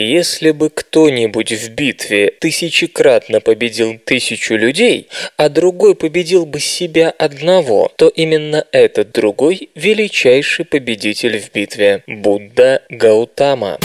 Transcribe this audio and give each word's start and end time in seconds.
если 0.00 0.50
бы 0.50 0.70
кто-нибудь 0.70 1.52
в 1.52 1.70
битве 1.70 2.32
тысячекратно 2.38 3.40
победил 3.40 3.98
тысячу 4.04 4.54
людей, 4.54 5.08
а 5.36 5.48
другой 5.48 5.94
победил 5.94 6.46
бы 6.46 6.60
себя 6.60 7.10
одного, 7.10 7.92
то 7.96 8.08
именно 8.08 8.64
этот 8.72 9.12
другой 9.12 9.70
величайший 9.74 10.64
победитель 10.64 11.38
в 11.38 11.52
битве– 11.52 12.02
Будда 12.06 12.82
Гаутама. 12.90 13.78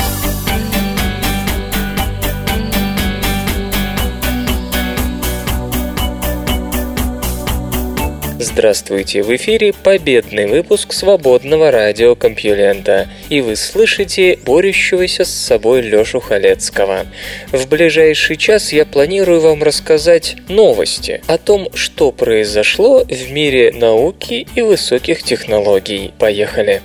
Здравствуйте, 8.41 9.21
в 9.21 9.35
эфире 9.35 9.71
победный 9.71 10.47
выпуск 10.47 10.93
свободного 10.93 11.69
радиокомпьюлента, 11.69 13.07
и 13.29 13.39
вы 13.39 13.55
слышите 13.55 14.39
борющегося 14.43 15.25
с 15.25 15.29
собой 15.29 15.83
Лёшу 15.83 16.19
Халецкого. 16.19 17.05
В 17.51 17.69
ближайший 17.69 18.37
час 18.37 18.73
я 18.73 18.87
планирую 18.87 19.41
вам 19.41 19.61
рассказать 19.61 20.37
новости 20.49 21.21
о 21.27 21.37
том, 21.37 21.67
что 21.75 22.11
произошло 22.11 23.05
в 23.05 23.31
мире 23.31 23.71
науки 23.73 24.47
и 24.55 24.61
высоких 24.61 25.21
технологий. 25.21 26.11
Поехали! 26.17 26.81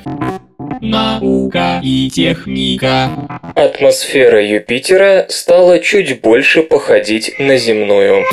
Наука 0.83 1.81
и 1.83 2.11
техника. 2.11 3.09
Атмосфера 3.55 4.47
Юпитера 4.47 5.25
стала 5.31 5.79
чуть 5.79 6.21
больше 6.21 6.63
походить 6.63 7.33
на 7.39 7.57
земную. 7.57 8.27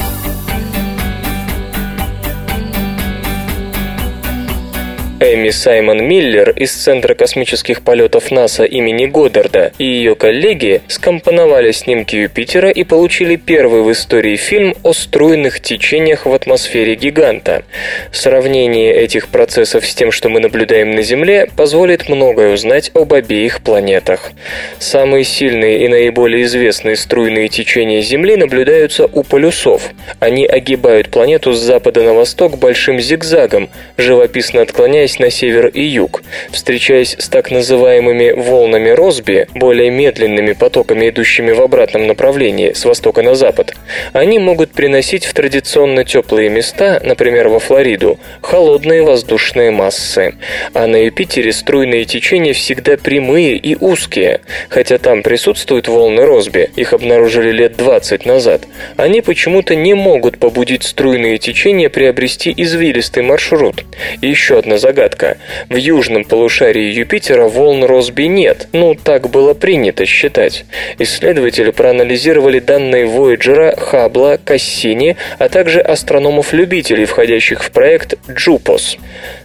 Эми 5.24 5.52
Саймон 5.52 6.04
Миллер 6.04 6.50
из 6.50 6.74
Центра 6.74 7.14
космических 7.14 7.82
полетов 7.82 8.30
НАСА 8.30 8.66
имени 8.66 9.06
Годдарда 9.06 9.72
и 9.78 9.86
ее 9.86 10.16
коллеги 10.16 10.82
скомпоновали 10.90 11.72
снимки 11.72 12.18
Юпитера 12.18 12.70
и 12.70 12.84
получили 12.84 13.38
первый 13.38 13.84
в 13.84 13.92
истории 13.94 14.36
фильм 14.36 14.76
о 14.84 14.92
струйных 14.92 15.62
течениях 15.62 16.26
в 16.26 16.34
атмосфере 16.34 16.96
гиганта. 16.96 17.64
Сравнение 18.12 18.94
этих 18.94 19.30
процессов 19.30 19.86
с 19.86 19.96
тем, 19.96 20.12
что 20.12 20.28
мы 20.28 20.42
наблюдаем 20.42 20.92
на 20.92 21.04
Земле, 21.04 21.50
позволит 21.56 22.10
многое 22.10 22.54
узнать 22.54 22.92
об 22.94 23.14
обеих 23.14 23.62
планетах. 23.62 24.34
Самые 24.80 25.24
сильные 25.24 25.86
и 25.86 25.88
наиболее 25.88 26.44
известные 26.44 26.98
струйные 26.98 27.48
течения 27.48 28.02
Земли 28.02 28.36
наблюдаются 28.36 29.06
у 29.06 29.24
полюсов. 29.24 29.84
Они 30.20 30.46
огибают 30.46 31.08
планету 31.08 31.54
с 31.54 31.60
запада 31.60 32.04
на 32.04 32.14
восток 32.14 32.58
большим 32.58 33.00
зигзагом, 33.00 33.70
живописно 33.96 34.62
отклоняясь 34.62 35.13
двигаясь 35.14 35.20
на 35.20 35.30
север 35.30 35.68
и 35.68 35.82
юг, 35.82 36.24
встречаясь 36.52 37.16
с 37.18 37.30
так 37.30 37.52
называемыми 37.52 38.32
волнами 38.32 38.90
Росби, 38.90 39.48
более 39.54 39.90
медленными 39.90 40.54
потоками, 40.54 41.10
идущими 41.10 41.52
в 41.52 41.62
обратном 41.62 42.08
направлении, 42.08 42.74
с 42.74 42.86
востока 42.86 43.22
на 43.22 43.36
запад, 43.36 43.74
они 44.14 44.40
могут 44.40 44.72
приносить 44.72 45.26
в 45.26 45.34
традиционно 45.34 46.04
теплые 46.04 46.50
места, 46.50 47.02
например, 47.04 47.50
во 47.50 47.60
Флориду, 47.60 48.20
холодные 48.42 49.04
воздушные 49.04 49.72
массы. 49.72 50.36
А 50.74 50.88
на 50.88 50.98
Юпитере 50.98 51.52
струйные 51.52 52.06
течения 52.06 52.54
всегда 52.54 52.98
прямые 52.98 53.58
и 53.58 53.76
узкие, 53.80 54.42
хотя 54.70 54.98
там 54.98 55.24
присутствуют 55.24 55.88
волны 55.88 56.26
Росби, 56.26 56.70
их 56.76 56.94
обнаружили 56.94 57.52
лет 57.52 57.76
20 57.78 58.26
назад. 58.26 58.62
Они 58.98 59.22
почему-то 59.22 59.76
не 59.76 59.94
могут 59.94 60.40
побудить 60.40 60.84
струйные 60.84 61.38
течения 61.38 61.90
приобрести 61.90 62.54
извилистый 62.56 63.24
маршрут. 63.24 63.86
И 64.22 64.28
еще 64.28 64.58
одна 64.58 64.78
загадка 64.78 65.03
загадка. 65.04 65.38
В 65.70 65.76
южном 65.76 66.24
полушарии 66.24 66.94
Юпитера 66.94 67.48
волн 67.48 67.84
Росби 67.84 68.28
нет, 68.28 68.68
ну 68.72 68.96
так 68.96 69.30
было 69.30 69.54
принято 69.54 70.06
считать. 70.06 70.66
Исследователи 71.00 71.72
проанализировали 71.72 72.60
данные 72.60 73.06
Вояджера, 73.06 73.76
Хаббла, 73.76 74.40
Кассини, 74.44 75.18
а 75.40 75.50
также 75.50 75.82
астрономов-любителей, 75.82 77.06
входящих 77.06 77.64
в 77.64 77.72
проект 77.72 78.16
JUPOS. 78.28 78.98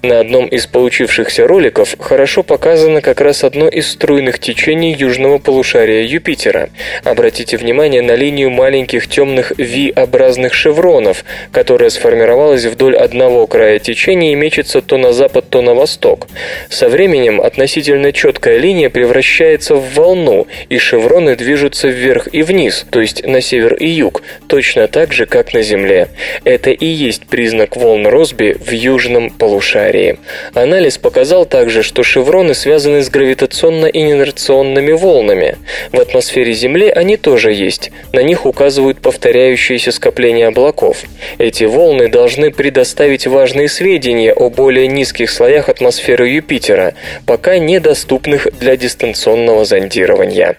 На 0.02 0.20
одном 0.20 0.46
из 0.46 0.66
получившихся 0.66 1.46
роликов 1.46 1.96
хорошо 1.98 2.42
показано 2.42 3.00
как 3.00 3.20
раз 3.20 3.44
одно 3.44 3.68
из 3.68 3.90
струйных 3.90 4.38
течений 4.38 4.92
южного 4.92 5.38
полушария 5.38 6.02
Юпитера. 6.02 6.70
Обратите 7.04 7.56
внимание 7.56 8.02
на 8.02 8.14
линию 8.14 8.50
маленьких 8.50 9.08
темных 9.08 9.52
V-образных 9.58 10.54
шевронов, 10.54 11.24
которая 11.52 11.90
сформировалась 11.90 12.64
вдоль 12.64 12.96
одного 12.96 13.46
края 13.46 13.78
течения 13.78 14.32
и 14.32 14.36
мечется 14.36 14.80
то 14.82 14.98
на 14.98 15.12
запад, 15.12 15.37
то 15.40 15.62
на 15.62 15.74
восток. 15.74 16.26
Со 16.68 16.88
временем 16.88 17.40
относительно 17.40 18.12
четкая 18.12 18.58
линия 18.58 18.90
превращается 18.90 19.74
в 19.74 19.94
волну, 19.94 20.46
и 20.68 20.78
шевроны 20.78 21.36
движутся 21.36 21.88
вверх 21.88 22.28
и 22.32 22.42
вниз, 22.42 22.86
то 22.90 23.00
есть 23.00 23.24
на 23.26 23.40
север 23.40 23.74
и 23.74 23.86
юг, 23.88 24.22
точно 24.46 24.88
так 24.88 25.12
же, 25.12 25.26
как 25.26 25.54
на 25.54 25.62
Земле. 25.62 26.08
Это 26.44 26.70
и 26.70 26.86
есть 26.86 27.26
признак 27.26 27.76
волн 27.76 28.06
Росби 28.06 28.56
в 28.58 28.70
южном 28.70 29.30
полушарии. 29.30 30.18
Анализ 30.54 30.98
показал 30.98 31.46
также, 31.46 31.82
что 31.82 32.02
шевроны 32.02 32.54
связаны 32.54 33.02
с 33.02 33.10
гравитационно-инерционными 33.10 34.92
волнами. 34.92 35.56
В 35.92 36.00
атмосфере 36.00 36.52
Земли 36.52 36.88
они 36.88 37.16
тоже 37.16 37.52
есть. 37.52 37.90
На 38.12 38.20
них 38.20 38.46
указывают 38.46 39.00
повторяющиеся 39.00 39.92
скопления 39.92 40.48
облаков. 40.48 41.02
Эти 41.38 41.64
волны 41.64 42.08
должны 42.08 42.50
предоставить 42.50 43.26
важные 43.26 43.68
сведения 43.68 44.32
о 44.32 44.50
более 44.50 44.86
низких 44.86 45.27
слоях 45.30 45.68
атмосферы 45.68 46.28
Юпитера, 46.28 46.94
пока 47.26 47.58
недоступных 47.58 48.48
для 48.58 48.76
дистанционного 48.76 49.64
зондирования. 49.64 50.58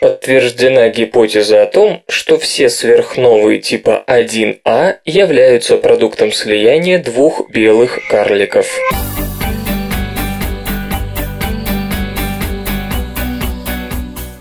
Подтверждена 0.00 0.88
гипотеза 0.88 1.62
о 1.62 1.66
том, 1.66 2.02
что 2.08 2.38
все 2.38 2.68
сверхновые 2.68 3.60
типа 3.60 4.04
1А 4.06 4.96
являются 5.04 5.78
продуктом 5.78 6.32
слияния 6.32 6.98
двух 6.98 7.50
белых 7.50 7.98
карликов. 8.08 8.66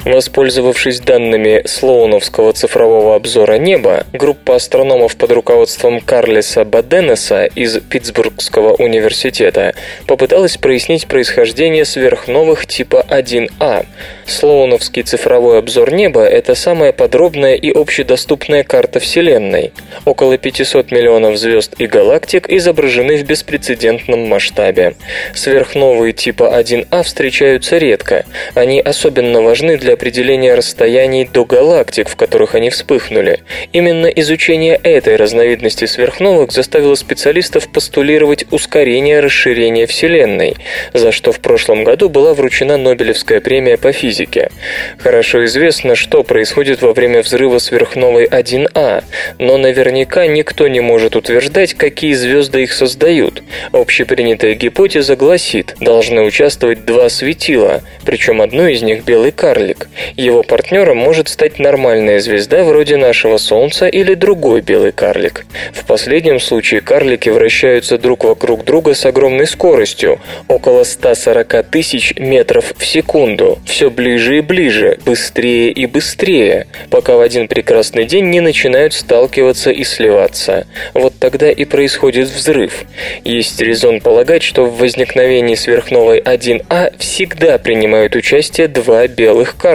Воспользовавшись 0.06 1.00
данными 1.00 1.64
Слоуновского 1.66 2.54
цифрового 2.54 3.16
обзора 3.16 3.58
неба, 3.58 4.06
группа 4.14 4.56
астрономов 4.56 5.16
под 5.16 5.32
руководством 5.32 6.00
Карлиса 6.00 6.64
Баденеса 6.64 7.46
из 7.46 7.80
Питтсбургского 7.80 8.76
университета 8.76 9.74
попыталась 10.06 10.58
прояснить 10.58 11.08
происхождение 11.08 11.86
сверхновых 11.86 12.68
типа 12.68 13.04
1А. 13.10 13.88
Слоуновский 14.28 15.02
цифровой 15.02 15.58
обзор 15.58 15.92
неба– 15.92 16.24
это 16.24 16.54
самая 16.54 16.92
подробная 16.92 17.56
и 17.56 17.72
общедоступная 17.72 18.64
карта 18.64 19.00
Вселенной. 19.00 19.74
Около 20.06 20.38
500 20.38 20.92
миллионов 20.92 21.38
звезд 21.38 21.74
и 21.80 21.88
галактик 21.88 22.48
изображены 22.48 23.18
в 23.18 23.24
беспрецедентном 23.24 24.28
масштабе. 24.28 24.96
Сверхновые 25.34 26.14
типа 26.14 26.44
1А 26.60 27.02
встречаются 27.02 27.80
редко. 27.80 28.26
Они 28.54 28.80
особенно 28.80 29.42
важны 29.42 29.78
для 29.78 29.95
определения 29.96 30.54
расстояний 30.54 31.26
до 31.26 31.46
галактик, 31.46 32.08
в 32.08 32.16
которых 32.16 32.54
они 32.54 32.70
вспыхнули. 32.70 33.40
Именно 33.74 34.08
изучение 34.08 34.80
этой 34.82 35.16
разновидности 35.16 35.86
сверхновых 35.86 36.52
заставило 36.52 36.96
специалистов 36.96 37.68
постулировать 37.70 38.46
ускорение 38.52 39.20
расширения 39.20 39.88
Вселенной, 39.88 40.56
за 40.94 41.12
что 41.12 41.32
в 41.32 41.40
прошлом 41.40 41.84
году 41.84 42.10
была 42.10 42.34
вручена 42.34 42.78
Нобелевская 42.78 43.42
премия 43.42 43.78
по 43.78 43.92
физике. 43.92 44.52
Хорошо 45.00 45.46
известно, 45.46 45.96
что 45.96 46.24
происходит 46.24 46.82
во 46.82 46.94
время 46.94 47.22
взрыва 47.22 47.58
сверхновой 47.58 48.26
1А, 48.26 49.04
но 49.40 49.58
наверняка 49.58 50.28
никто 50.28 50.68
не 50.68 50.82
может 50.82 51.16
утверждать, 51.16 51.74
какие 51.74 52.14
звезды 52.14 52.64
их 52.64 52.74
создают. 52.74 53.42
Общепринятая 53.72 54.54
гипотеза 54.54 55.16
гласит, 55.16 55.76
должны 55.80 56.22
участвовать 56.22 56.86
два 56.86 57.10
светила, 57.10 57.82
причем 58.06 58.42
одно 58.42 58.68
из 58.68 58.82
них 58.82 59.04
белый 59.04 59.32
карлик. 59.32 59.85
Его 60.16 60.44
партнером 60.44 60.98
может 60.98 61.30
стать 61.30 61.60
нормальная 61.60 62.20
звезда 62.20 62.64
вроде 62.64 62.98
нашего 62.98 63.38
Солнца 63.38 63.88
или 63.88 64.14
другой 64.14 64.62
белый 64.62 64.92
карлик. 64.92 65.46
В 65.74 65.86
последнем 65.86 66.40
случае 66.40 66.82
карлики 66.82 67.30
вращаются 67.30 67.98
друг 67.98 68.24
вокруг 68.24 68.64
друга 68.64 68.94
с 68.94 69.06
огромной 69.06 69.48
скоростью, 69.48 70.20
около 70.48 70.84
140 70.84 71.70
тысяч 71.70 72.14
метров 72.18 72.74
в 72.78 72.86
секунду, 72.86 73.60
все 73.66 73.90
ближе 73.90 74.38
и 74.38 74.42
ближе, 74.42 74.98
быстрее 75.06 75.72
и 75.72 75.86
быстрее, 75.86 76.68
пока 76.90 77.16
в 77.16 77.22
один 77.22 77.48
прекрасный 77.48 78.06
день 78.06 78.26
не 78.26 78.42
начинают 78.42 78.94
сталкиваться 78.94 79.72
и 79.72 79.84
сливаться. 79.84 80.68
Вот 80.94 81.14
тогда 81.20 81.52
и 81.52 81.66
происходит 81.66 82.28
взрыв. 82.28 82.86
Есть 83.24 83.62
резон 83.62 84.02
полагать, 84.02 84.44
что 84.44 84.66
в 84.66 84.78
возникновении 84.78 85.56
сверхновой 85.56 86.20
1А 86.20 86.94
всегда 86.98 87.58
принимают 87.58 88.16
участие 88.16 88.68
два 88.68 89.08
белых 89.08 89.56
карлика. 89.58 89.75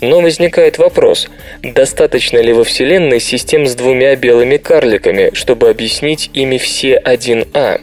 Но 0.00 0.20
возникает 0.20 0.78
вопрос, 0.78 1.28
достаточно 1.62 2.38
ли 2.38 2.52
во 2.52 2.64
Вселенной 2.64 3.20
систем 3.20 3.66
с 3.66 3.74
двумя 3.74 4.16
белыми 4.16 4.56
карликами, 4.56 5.30
чтобы 5.34 5.68
объяснить 5.70 6.30
ими 6.34 6.58
все 6.58 7.00
1А? 7.04 7.80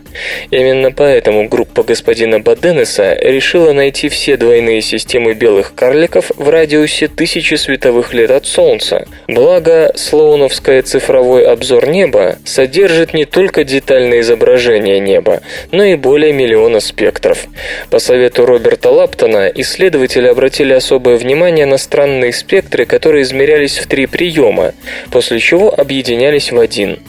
Именно 0.51 0.91
поэтому 0.91 1.47
группа 1.47 1.83
господина 1.83 2.39
Баденеса 2.39 3.15
решила 3.15 3.71
найти 3.71 4.09
все 4.09 4.37
двойные 4.37 4.81
системы 4.81 5.33
белых 5.33 5.73
карликов 5.75 6.31
в 6.35 6.49
радиусе 6.49 7.07
тысячи 7.07 7.55
световых 7.55 8.13
лет 8.13 8.31
от 8.31 8.45
Солнца. 8.45 9.05
Благо, 9.27 9.91
слоуновское 9.95 10.81
цифровой 10.81 11.45
обзор 11.45 11.87
неба 11.87 12.37
содержит 12.45 13.13
не 13.13 13.25
только 13.25 13.63
детальное 13.63 14.19
изображение 14.21 14.99
неба, 14.99 15.41
но 15.71 15.83
и 15.83 15.95
более 15.95 16.33
миллиона 16.33 16.79
спектров. 16.79 17.45
По 17.89 17.99
совету 17.99 18.45
Роберта 18.45 18.89
Лаптона 18.89 19.47
исследователи 19.47 20.27
обратили 20.27 20.73
особое 20.73 21.17
внимание 21.21 21.65
на 21.65 21.77
странные 21.77 22.33
спектры, 22.33 22.85
которые 22.85 23.23
измерялись 23.23 23.77
в 23.77 23.87
три 23.87 24.05
приема, 24.05 24.73
после 25.11 25.39
чего 25.39 25.73
объединялись 25.73 26.51
в 26.51 26.59
один. 26.59 26.99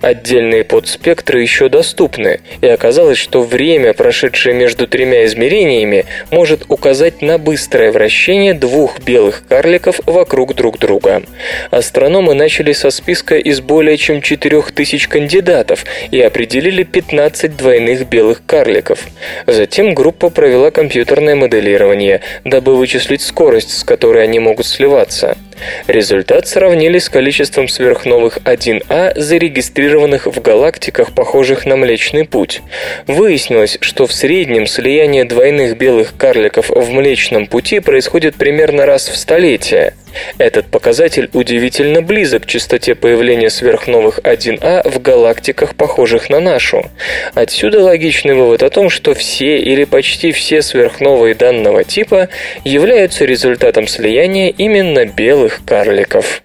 Отдельные 0.00 0.64
подспектры 0.64 1.42
еще 1.42 1.68
доступны, 1.68 2.40
и 2.60 2.66
оказалось, 2.66 3.18
что 3.18 3.42
время, 3.42 3.92
прошедшее 3.92 4.54
между 4.54 4.86
тремя 4.86 5.24
измерениями, 5.26 6.06
может 6.30 6.64
указать 6.68 7.22
на 7.22 7.38
быстрое 7.38 7.92
вращение 7.92 8.54
двух 8.54 9.00
белых 9.00 9.42
карликов 9.48 10.00
вокруг 10.06 10.54
друг 10.54 10.78
друга. 10.78 11.22
Астрономы 11.70 12.34
начали 12.34 12.72
со 12.72 12.90
списка 12.90 13.36
из 13.36 13.60
более 13.60 13.96
чем 13.96 14.22
4000 14.22 15.08
кандидатов 15.08 15.84
и 16.10 16.20
определили 16.20 16.82
15 16.82 17.56
двойных 17.56 18.08
белых 18.08 18.42
карликов. 18.46 19.00
Затем 19.46 19.94
группа 19.94 20.30
провела 20.30 20.70
компьютерное 20.70 21.34
моделирование, 21.34 22.20
дабы 22.44 22.76
вычислить 22.76 23.22
скорость, 23.22 23.78
с 23.78 23.84
которой 23.84 24.24
они 24.24 24.38
могут 24.38 24.66
сливаться. 24.66 25.36
Результат 25.86 26.46
сравнили 26.46 26.98
с 26.98 27.08
количеством 27.08 27.68
сверхновых 27.68 28.38
1А, 28.38 29.18
зарегистрированных 29.18 30.26
в 30.26 30.40
галактиках, 30.40 31.12
похожих 31.12 31.66
на 31.66 31.76
Млечный 31.76 32.24
Путь. 32.24 32.62
Выяснилось, 33.06 33.78
что 33.80 34.06
в 34.06 34.12
среднем 34.12 34.66
слияние 34.66 35.24
двойных 35.24 35.76
белых 35.76 36.16
карликов 36.16 36.70
в 36.70 36.90
Млечном 36.90 37.46
Пути 37.46 37.80
происходит 37.80 38.34
примерно 38.34 38.86
раз 38.86 39.08
в 39.08 39.16
столетие. 39.16 39.94
Этот 40.38 40.66
показатель 40.66 41.30
удивительно 41.32 42.02
близок 42.02 42.44
к 42.44 42.46
частоте 42.46 42.94
появления 42.94 43.50
сверхновых 43.50 44.18
1А 44.20 44.88
в 44.88 45.00
галактиках, 45.00 45.74
похожих 45.74 46.30
на 46.30 46.40
нашу. 46.40 46.90
Отсюда 47.34 47.80
логичный 47.80 48.34
вывод 48.34 48.62
о 48.62 48.70
том, 48.70 48.90
что 48.90 49.14
все 49.14 49.58
или 49.58 49.84
почти 49.84 50.32
все 50.32 50.62
сверхновые 50.62 51.34
данного 51.34 51.84
типа 51.84 52.28
являются 52.64 53.24
результатом 53.24 53.86
слияния 53.86 54.50
именно 54.50 55.04
белых 55.04 55.60
карликов. 55.64 56.42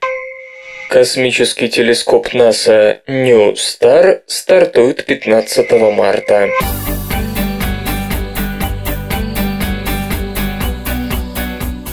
Космический 0.90 1.70
телескоп 1.70 2.34
НАСА 2.34 3.00
New 3.08 3.54
Star 3.54 4.22
стартует 4.28 5.06
15 5.06 5.72
марта. 5.72 6.50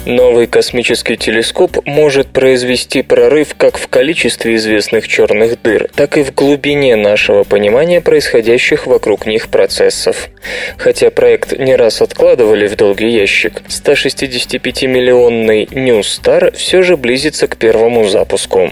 Новый 0.09 0.47
космический 0.47 1.19
телескоп 1.19 1.85
может 1.85 2.29
произвести 2.29 3.03
прорыв 3.03 3.55
как 3.59 3.77
в 3.77 3.89
количестве 3.89 4.57
известных 4.57 5.07
черных 5.07 5.61
дыр, 5.61 5.91
так 5.95 6.17
и 6.17 6.23
в 6.23 6.35
глубине 6.35 6.97
нашего 6.97 7.45
понимания 7.45 8.01
происходящих 8.01 8.87
вокруг 8.87 9.27
них 9.27 9.49
процессов. 9.49 10.31
Хотя 10.79 11.11
проект 11.11 11.59
не 11.59 11.77
раз 11.77 12.01
откладывали 12.01 12.69
в 12.69 12.77
долгий 12.77 13.11
ящик, 13.11 13.61
165-миллионный 13.69 15.69
New 15.73 16.01
Star 16.01 16.57
все 16.57 16.81
же 16.81 16.97
близится 16.97 17.47
к 17.47 17.59
первому 17.59 18.09
запуску. 18.09 18.71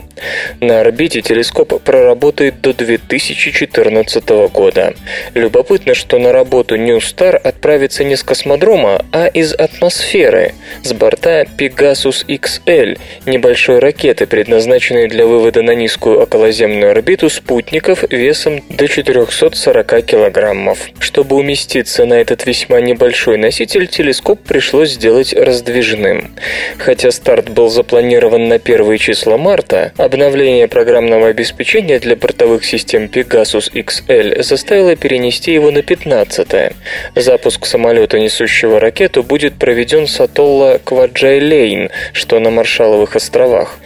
На 0.61 0.81
орбите 0.81 1.21
телескоп 1.21 1.82
проработает 1.82 2.62
до 2.62 2.73
2014 2.73 4.29
года. 4.55 4.94
Любопытно, 5.35 5.93
что 5.93 6.19
на 6.19 6.32
работу 6.32 6.77
New 6.77 6.97
Star 6.97 7.37
отправится 7.37 8.05
не 8.05 8.17
с 8.17 8.23
космодрома, 8.23 9.05
а 9.12 9.27
из 9.27 9.53
атмосферы, 9.53 10.55
с 10.82 10.94
борта 10.94 11.25
борта 11.26 11.50
Pegasus 11.58 12.25
XL, 12.28 12.99
небольшой 13.26 13.81
ракеты, 13.81 14.26
предназначенной 14.26 15.08
для 15.08 15.26
вывода 15.26 15.62
на 15.62 15.75
низкую 15.75 16.20
околоземную 16.20 16.93
орбиту 16.93 17.28
спутников 17.28 18.05
весом 18.11 18.62
до 18.69 18.87
440 18.87 20.05
килограммов. 20.05 20.78
Чтобы 21.00 21.37
уместиться 21.37 22.05
на 22.05 22.14
этот 22.14 22.46
весьма 22.46 22.81
небольшой 22.81 23.38
носитель, 23.38 23.88
телескоп 23.88 24.40
пришлось 24.40 24.93
сделать 24.93 25.32
раздвижным. 25.32 26.34
Хотя 26.78 27.11
старт 27.11 27.49
был 27.49 27.69
запланирован 27.70 28.49
на 28.49 28.58
первые 28.58 28.99
числа 28.99 29.37
марта, 29.37 29.93
обновление 29.96 30.69
программного 30.69 31.29
обеспечения 31.29 31.99
для 31.99 32.14
бортовых 32.14 32.64
систем 32.64 33.06
Pegasus 33.06 33.72
XL 33.72 34.43
заставило 34.43 34.94
перенести 34.94 35.52
его 35.52 35.70
на 35.70 35.82
15 35.82 36.49
-е. 36.49 36.72
Запуск 37.17 37.67
самолета, 37.67 38.20
несущего 38.20 38.79
ракету, 38.79 39.22
будет 39.25 39.55
проведен 39.55 40.06
с 40.06 40.20
атолла 40.20 40.81
Кваджалейн 40.84 41.16
Джайлейн, 41.17 41.89
что 42.13 42.39
на 42.41 42.51
Маршаловых 42.51 43.17
островах. 43.17 43.79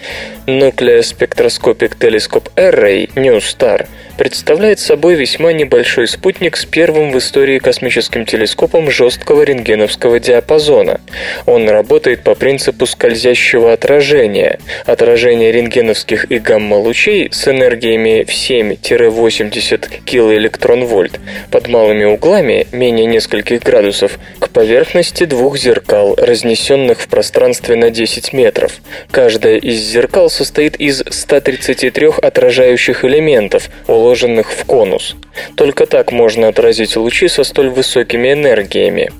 Nucleospectroscopic 0.46 1.96
Telescope 1.96 2.50
Array, 2.56 3.08
New 3.14 3.36
Star, 3.38 3.86
представляет 4.16 4.78
собой 4.78 5.14
весьма 5.14 5.52
небольшой 5.52 6.06
спутник 6.06 6.56
с 6.56 6.64
первым 6.64 7.12
в 7.12 7.18
истории 7.18 7.58
космическим 7.58 8.24
телескопом 8.24 8.90
жесткого 8.90 9.42
рентгеновского 9.42 10.20
диапазона. 10.20 11.00
Он 11.46 11.68
работает 11.68 12.22
по 12.22 12.34
принципу 12.34 12.86
скользящего 12.86 13.72
отражения. 13.72 14.60
Отражение 14.86 15.52
рентгеновских 15.52 16.30
и 16.30 16.38
гамма-лучей 16.38 17.28
с 17.32 17.48
энергиями 17.48 18.24
в 18.24 18.30
7-80 18.30 20.04
килоэлектрон-вольт 20.04 21.18
под 21.50 21.68
малыми 21.68 22.04
углами, 22.04 22.66
менее 22.72 23.06
нескольких 23.06 23.62
градусов, 23.62 24.18
к 24.38 24.50
поверхности 24.50 25.24
двух 25.24 25.58
зеркал, 25.58 26.14
разнесенных 26.16 27.00
в 27.00 27.08
пространстве 27.08 27.76
на 27.76 27.90
10 27.90 28.32
метров. 28.32 28.80
Каждое 29.10 29.56
из 29.56 29.80
зеркал 29.80 30.30
состоит 30.30 30.76
из 30.76 31.02
133 31.08 32.08
отражающих 32.22 33.04
элементов, 33.04 33.68
уложенных 33.86 34.09
уложенных 34.10 34.50
в 34.50 34.64
конус. 34.64 35.14
Только 35.56 35.86
так 35.86 36.12
можно 36.12 36.48
отразить 36.48 36.96
лучи 36.96 37.28
со 37.28 37.44
столь 37.44 37.68
высокими 37.70 38.32
энергиями. 38.32 39.10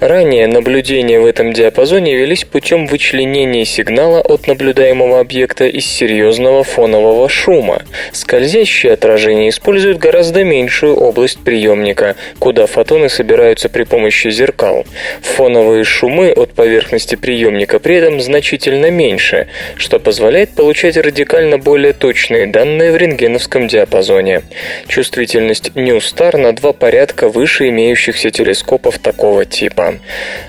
Ранее 0.00 0.46
наблюдения 0.46 1.18
в 1.20 1.26
этом 1.26 1.52
диапазоне 1.52 2.16
велись 2.16 2.44
путем 2.44 2.86
вычленения 2.86 3.64
сигнала 3.64 4.20
от 4.20 4.46
наблюдаемого 4.46 5.20
объекта 5.20 5.66
из 5.66 5.86
серьезного 5.86 6.64
фонового 6.64 7.28
шума. 7.28 7.82
Скользящие 8.12 8.92
отражения 8.92 9.48
используют 9.48 9.98
гораздо 9.98 10.44
меньшую 10.44 10.96
область 10.96 11.38
приемника, 11.42 12.16
куда 12.38 12.66
фотоны 12.66 13.08
собираются 13.08 13.68
при 13.68 13.84
помощи 13.84 14.28
зеркал. 14.30 14.84
Фоновые 15.22 15.84
шумы 15.84 16.30
от 16.32 16.52
поверхности 16.52 17.14
приемника 17.14 17.78
при 17.78 17.96
этом 17.96 18.20
значительно 18.20 18.90
меньше, 18.90 19.48
что 19.76 19.98
позволяет 19.98 20.50
получать 20.50 20.96
радикально 20.96 21.58
более 21.58 21.92
точные 21.92 22.46
данные 22.46 22.92
в 22.92 22.96
рентгеновском 22.96 23.68
диапазоне. 23.68 24.42
Чувствительность 24.88 25.55
New 25.74 25.98
Star 25.98 26.36
на 26.36 26.52
два 26.52 26.72
порядка 26.72 27.28
выше 27.28 27.68
имеющихся 27.68 28.30
телескопов 28.30 28.98
такого 28.98 29.44
типа. 29.44 29.94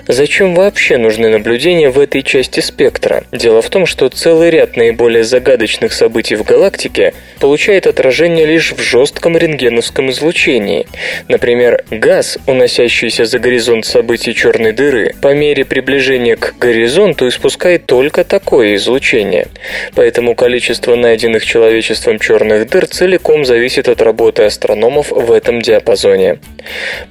Зачем 0.08 0.56
вообще 0.56 0.98
нужны 0.98 1.30
наблюдения 1.30 1.90
в 1.90 2.00
этой 2.00 2.24
части 2.24 2.60
спектра? 2.60 3.24
Дело 3.32 3.62
в 3.62 3.70
том, 3.70 3.86
что 3.86 4.10
целый 4.10 4.50
ряд 4.50 4.76
наиболее 4.76 5.24
загадочных 5.24 5.94
событий 5.94 6.36
в 6.36 6.44
галактике 6.44 7.14
получает 7.40 7.86
отражение 7.86 8.46
лишь 8.46 8.72
в 8.72 8.82
жестком 8.82 9.38
рентгеновском 9.38 10.10
излучении. 10.12 10.88
Например, 11.28 11.84
газ, 11.92 12.38
уносящийся 12.48 13.26
за 13.26 13.40
горизонт 13.40 13.86
событий 13.86 14.34
черной 14.34 14.72
дыры, 14.72 15.14
по 15.22 15.34
мере 15.34 15.64
приближения 15.64 16.36
к 16.36 16.56
горизонту 16.60 17.28
испускает 17.28 17.86
только 17.86 18.24
такое 18.24 18.76
излучение. 18.76 19.48
Поэтому 19.96 20.36
количество 20.36 20.96
найденных 20.96 21.46
человечеством 21.46 22.20
черных 22.20 22.70
дыр 22.70 22.88
целиком 22.88 23.46
зависит 23.46 23.88
от 23.88 24.02
работы 24.02 24.44
астрономов 24.44 24.87
астрономов 24.88 25.12
в 25.12 25.32
этом 25.32 25.62
диапазоне. 25.62 26.40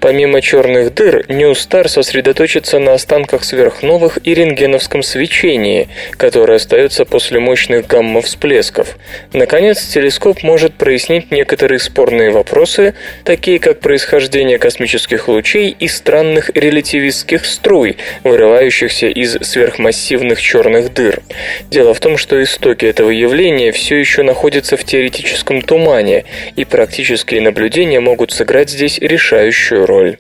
Помимо 0.01 0.43
черных 0.43 0.95
дыр, 0.95 1.25
Ньюстар 1.29 1.89
сосредоточится 1.89 2.79
на 2.79 2.95
останках 2.95 3.45
сверхновых 3.45 4.19
и 4.25 4.35
рентгеновском 4.35 5.03
свечении, 5.03 5.89
которое 6.17 6.57
остается 6.57 7.05
после 7.05 7.41
мощных 7.41 7.87
гамма-всплесков. 7.87 8.97
Наконец, 9.33 9.83
телескоп 9.87 10.43
может 10.43 10.75
прояснить 10.75 11.31
некоторые 11.31 11.79
спорные 11.79 12.31
вопросы, 12.31 12.95
такие 13.25 13.59
как 13.59 13.81
происхождение 13.81 14.59
космических 14.59 15.29
лучей 15.29 15.75
и 15.79 15.89
странных 15.89 16.51
релятивистских 16.55 17.47
струй, 17.47 17.97
вырывающихся 18.25 19.07
из 19.07 19.39
сверхмассивных 19.41 20.41
черных 20.41 20.93
дыр. 20.93 21.23
Дело 21.71 21.95
в 21.95 22.01
том, 22.01 22.19
что 22.19 22.43
истоки 22.43 22.85
этого 22.85 23.11
явления 23.11 23.73
все 23.73 23.97
еще 23.97 24.23
находятся 24.23 24.77
в 24.77 24.85
теоретическом 24.85 25.63
тумане, 25.63 26.25
и 26.57 26.65
практические 26.65 27.41
наблюдения 27.41 27.66
могут 28.01 28.31
сыграть 28.31 28.71
здесь 28.71 28.99
решающую 28.99 29.87
роль. 29.87 30.19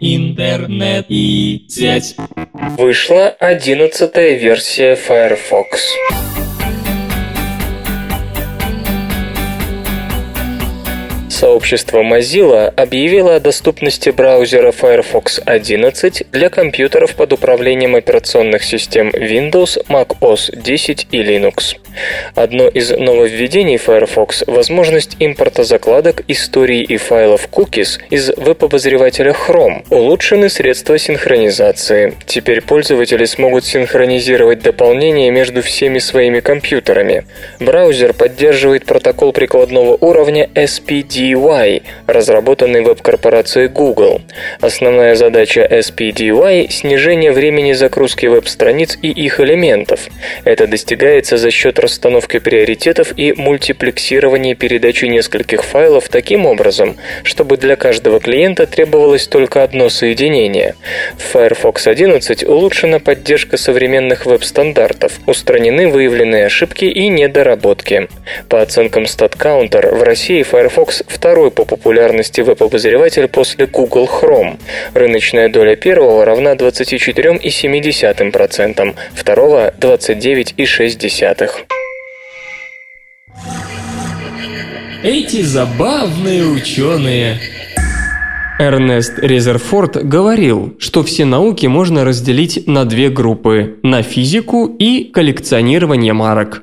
Интернет 0.00 1.06
и 1.08 1.66
сеть. 1.68 2.16
Вышла 2.78 3.28
одиннадцатая 3.28 4.34
версия 4.34 4.94
Firefox. 4.94 5.94
Сообщество 11.38 12.02
Mozilla 12.02 12.66
объявило 12.66 13.36
о 13.36 13.38
доступности 13.38 14.10
браузера 14.10 14.72
Firefox 14.72 15.40
11 15.46 16.24
для 16.32 16.50
компьютеров 16.50 17.14
под 17.14 17.32
управлением 17.32 17.94
операционных 17.94 18.64
систем 18.64 19.10
Windows, 19.10 19.78
Mac 19.88 20.18
OS 20.20 20.50
10 20.52 21.06
и 21.12 21.22
Linux. 21.22 21.76
Одно 22.34 22.68
из 22.68 22.90
нововведений 22.90 23.76
Firefox– 23.76 24.44
возможность 24.46 25.16
импорта 25.20 25.64
закладок, 25.64 26.22
историй 26.28 26.82
и 26.82 26.96
файлов 26.96 27.48
cookies 27.50 28.00
из 28.10 28.30
веб-обозревателя 28.36 29.32
Chrome. 29.32 29.84
Улучшены 29.90 30.48
средства 30.48 30.98
синхронизации. 30.98 32.14
Теперь 32.26 32.62
пользователи 32.62 33.24
смогут 33.24 33.64
синхронизировать 33.64 34.60
дополнения 34.60 35.30
между 35.30 35.62
всеми 35.62 35.98
своими 35.98 36.40
компьютерами. 36.40 37.26
Браузер 37.60 38.12
поддерживает 38.12 38.86
протокол 38.86 39.32
прикладного 39.32 39.96
уровня 40.00 40.48
SPDY, 41.28 41.82
разработанный 42.06 42.82
веб-корпорацией 42.82 43.68
Google. 43.68 44.22
Основная 44.60 45.14
задача 45.14 45.66
SPDY– 45.70 46.68
снижение 46.70 47.32
времени 47.32 47.72
загрузки 47.72 48.26
веб-страниц 48.26 48.98
и 49.02 49.08
их 49.10 49.40
элементов. 49.40 50.08
Это 50.44 50.66
достигается 50.66 51.36
за 51.36 51.50
счет 51.50 51.78
расстановки 51.78 52.38
приоритетов 52.38 53.12
и 53.16 53.32
мультиплексирования 53.32 54.54
передачи 54.54 55.06
нескольких 55.06 55.64
файлов 55.64 56.08
таким 56.08 56.46
образом, 56.46 56.96
чтобы 57.24 57.56
для 57.56 57.76
каждого 57.76 58.20
клиента 58.20 58.66
требовалось 58.66 59.26
только 59.26 59.62
одно 59.62 59.88
соединение. 59.88 60.74
В 61.16 61.22
Firefox 61.22 61.86
11 61.86 62.44
улучшена 62.44 62.98
поддержка 62.98 63.56
современных 63.56 64.26
веб-стандартов, 64.26 65.12
устранены 65.26 65.88
выявленные 65.88 66.46
ошибки 66.46 66.84
и 66.84 67.08
недоработки. 67.08 68.08
По 68.48 68.62
оценкам 68.62 69.04
StatCounter, 69.04 69.94
в 69.94 70.02
России 70.02 70.42
Firefox 70.42 71.02
второй 71.18 71.50
по 71.50 71.64
популярности 71.64 72.42
веб-обозреватель 72.42 73.26
после 73.26 73.66
Google 73.66 74.08
Chrome. 74.08 74.60
Рыночная 74.94 75.48
доля 75.48 75.74
первого 75.74 76.24
равна 76.24 76.52
24,7%, 76.52 78.94
второго– 79.14 79.74
29,6%. 79.80 81.50
Эти 85.02 85.42
забавные 85.42 86.44
ученые. 86.44 87.40
Эрнест 88.60 89.18
Резерфорд 89.18 89.96
говорил, 90.04 90.76
что 90.78 91.02
все 91.02 91.24
науки 91.24 91.66
можно 91.66 92.04
разделить 92.04 92.68
на 92.68 92.84
две 92.84 93.08
группы– 93.08 93.78
на 93.82 94.02
физику 94.02 94.66
и 94.66 95.10
коллекционирование 95.12 96.12
марок. 96.12 96.62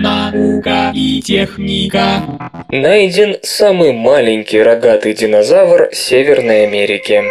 Наука 0.00 0.92
и 0.94 1.20
техника. 1.20 2.22
Найден 2.70 3.36
самый 3.42 3.92
маленький 3.92 4.62
рогатый 4.62 5.12
динозавр 5.12 5.90
Северной 5.92 6.64
Америки. 6.64 7.22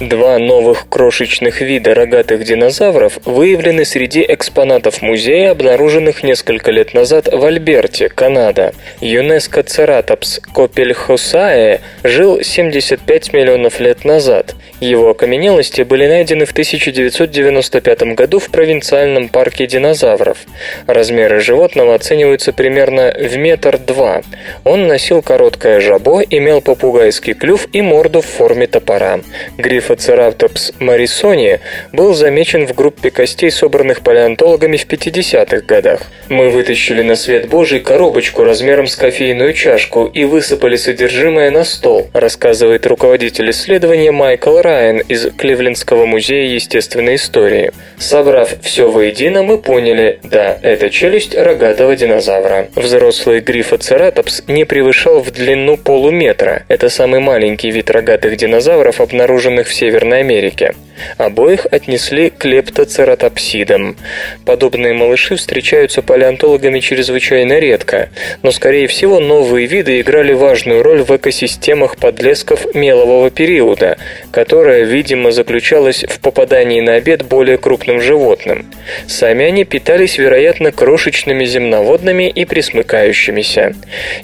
Два 0.00 0.38
новых 0.38 0.88
крошечных 0.88 1.60
вида 1.60 1.92
рогатых 1.92 2.42
динозавров 2.42 3.18
выявлены 3.26 3.84
среди 3.84 4.24
экспонатов 4.26 5.02
музея, 5.02 5.50
обнаруженных 5.50 6.22
несколько 6.22 6.70
лет 6.70 6.94
назад 6.94 7.28
в 7.30 7.44
Альберте, 7.44 8.08
Канада. 8.08 8.72
ЮНЕСКО 9.02 9.62
Цератопс 9.62 10.40
копельхосае 10.54 11.82
жил 12.02 12.42
75 12.42 13.34
миллионов 13.34 13.78
лет 13.78 14.06
назад. 14.06 14.54
Его 14.80 15.10
окаменелости 15.10 15.82
были 15.82 16.06
найдены 16.06 16.46
в 16.46 16.52
1995 16.52 18.02
году 18.14 18.38
в 18.38 18.48
провинциальном 18.48 19.28
парке 19.28 19.66
динозавров. 19.66 20.38
Размеры 20.86 21.40
животного 21.40 21.94
оцениваются 21.94 22.54
примерно 22.54 23.14
в 23.18 23.36
метр 23.36 23.76
два. 23.76 24.22
Он 24.64 24.88
носил 24.88 25.20
короткое 25.20 25.80
жабо, 25.80 26.22
имел 26.22 26.62
попугайский 26.62 27.34
клюв 27.34 27.68
и 27.74 27.82
морду 27.82 28.22
в 28.22 28.26
форме 28.26 28.66
топора. 28.66 29.20
Гриф 29.58 29.89
Трицератопс 29.90 30.72
марисони 30.78 31.58
был 31.92 32.14
замечен 32.14 32.64
в 32.64 32.74
группе 32.74 33.10
костей, 33.10 33.50
собранных 33.50 34.02
палеонтологами 34.02 34.76
в 34.76 34.86
50-х 34.86 35.62
годах. 35.66 36.02
Мы 36.28 36.48
вытащили 36.48 37.02
на 37.02 37.16
свет 37.16 37.48
Божий 37.48 37.80
коробочку 37.80 38.44
размером 38.44 38.86
с 38.86 38.94
кофейную 38.94 39.52
чашку 39.52 40.06
и 40.06 40.24
высыпали 40.24 40.76
содержимое 40.76 41.50
на 41.50 41.64
стол, 41.64 42.08
рассказывает 42.12 42.86
руководитель 42.86 43.50
исследования 43.50 44.12
Майкл 44.12 44.58
Райан 44.58 44.98
из 45.00 45.26
Кливлендского 45.36 46.06
музея 46.06 46.46
естественной 46.46 47.16
истории. 47.16 47.72
Собрав 47.98 48.54
все 48.62 48.88
воедино, 48.88 49.42
мы 49.42 49.58
поняли, 49.58 50.20
да, 50.22 50.56
это 50.62 50.88
челюсть 50.90 51.34
рогатого 51.34 51.96
динозавра. 51.96 52.68
Взрослый 52.76 53.40
грифоцератопс 53.40 54.44
не 54.46 54.64
превышал 54.64 55.20
в 55.20 55.32
длину 55.32 55.76
полуметра. 55.76 56.62
Это 56.68 56.88
самый 56.88 57.18
маленький 57.18 57.72
вид 57.72 57.90
рогатых 57.90 58.36
динозавров, 58.36 59.00
обнаруженных 59.00 59.66
в 59.66 59.74
Северной 59.80 60.20
Америке. 60.20 60.74
Обоих 61.18 61.66
отнесли 61.70 62.30
к 62.30 62.44
лептоцератопсидам. 62.44 63.96
Подобные 64.44 64.92
малыши 64.92 65.36
встречаются 65.36 66.02
палеонтологами 66.02 66.80
чрезвычайно 66.80 67.58
редко, 67.58 68.10
но, 68.42 68.50
скорее 68.50 68.86
всего, 68.86 69.20
новые 69.20 69.66
виды 69.66 70.00
играли 70.00 70.32
важную 70.32 70.82
роль 70.82 71.02
в 71.02 71.14
экосистемах 71.16 71.96
подлесков 71.96 72.74
мелового 72.74 73.30
периода, 73.30 73.98
которая, 74.32 74.84
видимо, 74.84 75.30
заключалась 75.30 76.04
в 76.04 76.20
попадании 76.20 76.80
на 76.80 76.94
обед 76.94 77.24
более 77.24 77.58
крупным 77.58 78.00
животным. 78.00 78.66
Сами 79.06 79.44
они 79.44 79.64
питались, 79.64 80.18
вероятно, 80.18 80.72
крошечными 80.72 81.44
земноводными 81.44 82.28
и 82.28 82.44
присмыкающимися. 82.44 83.74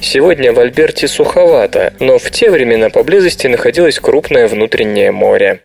Сегодня 0.00 0.52
в 0.52 0.60
Альберте 0.60 1.08
суховато, 1.08 1.92
но 2.00 2.18
в 2.18 2.30
те 2.30 2.50
времена 2.50 2.90
поблизости 2.90 3.46
находилось 3.46 4.00
крупное 4.00 4.48
внутреннее 4.48 5.12
море. 5.12 5.60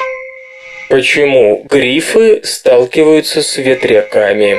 Почему 0.92 1.66
грифы 1.70 2.42
сталкиваются 2.44 3.42
с 3.42 3.56
ветряками? 3.56 4.58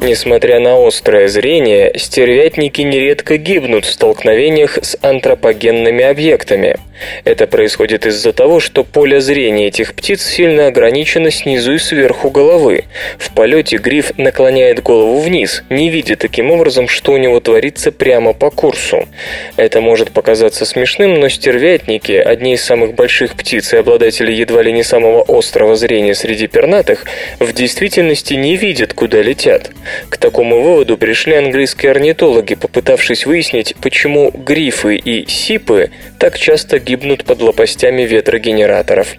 Несмотря 0.00 0.60
на 0.60 0.86
острое 0.86 1.26
зрение, 1.26 1.92
стервятники 1.98 2.82
нередко 2.82 3.36
гибнут 3.36 3.84
в 3.84 3.90
столкновениях 3.90 4.78
с 4.80 4.96
антропогенными 5.02 6.04
объектами. 6.04 6.76
Это 7.24 7.46
происходит 7.46 8.06
из-за 8.06 8.32
того, 8.32 8.60
что 8.60 8.84
поле 8.84 9.20
зрения 9.20 9.68
этих 9.68 9.94
птиц 9.94 10.24
сильно 10.24 10.66
ограничено 10.66 11.30
снизу 11.30 11.74
и 11.74 11.78
сверху 11.78 12.30
головы. 12.30 12.84
В 13.18 13.32
полете 13.34 13.76
гриф 13.76 14.12
наклоняет 14.16 14.82
голову 14.82 15.20
вниз, 15.20 15.62
не 15.70 15.90
видя 15.90 16.16
таким 16.16 16.50
образом, 16.50 16.88
что 16.88 17.12
у 17.12 17.16
него 17.16 17.40
творится 17.40 17.92
прямо 17.92 18.32
по 18.32 18.50
курсу. 18.50 19.08
Это 19.56 19.80
может 19.80 20.10
показаться 20.10 20.64
смешным, 20.64 21.20
но 21.20 21.28
стервятники, 21.28 22.12
одни 22.12 22.54
из 22.54 22.64
самых 22.64 22.94
больших 22.94 23.34
птиц 23.34 23.72
и 23.72 23.76
обладатели 23.76 24.32
едва 24.32 24.62
ли 24.62 24.72
не 24.72 24.82
самого 24.82 25.24
острого 25.28 25.76
зрения 25.76 26.14
среди 26.14 26.46
пернатых, 26.46 27.04
в 27.38 27.52
действительности 27.52 28.34
не 28.34 28.56
видят, 28.56 28.94
куда 28.94 29.22
летят. 29.22 29.70
К 30.08 30.16
такому 30.16 30.62
выводу 30.62 30.96
пришли 30.96 31.34
английские 31.34 31.90
орнитологи, 31.90 32.54
попытавшись 32.54 33.26
выяснить, 33.26 33.74
почему 33.82 34.30
грифы 34.30 34.96
и 34.96 35.28
сипы 35.28 35.90
так 36.18 36.38
часто 36.38 36.78
гибнут 36.78 36.91
гибнут 36.92 37.24
под 37.24 37.40
лопастями 37.40 38.02
ветрогенераторов. 38.02 39.14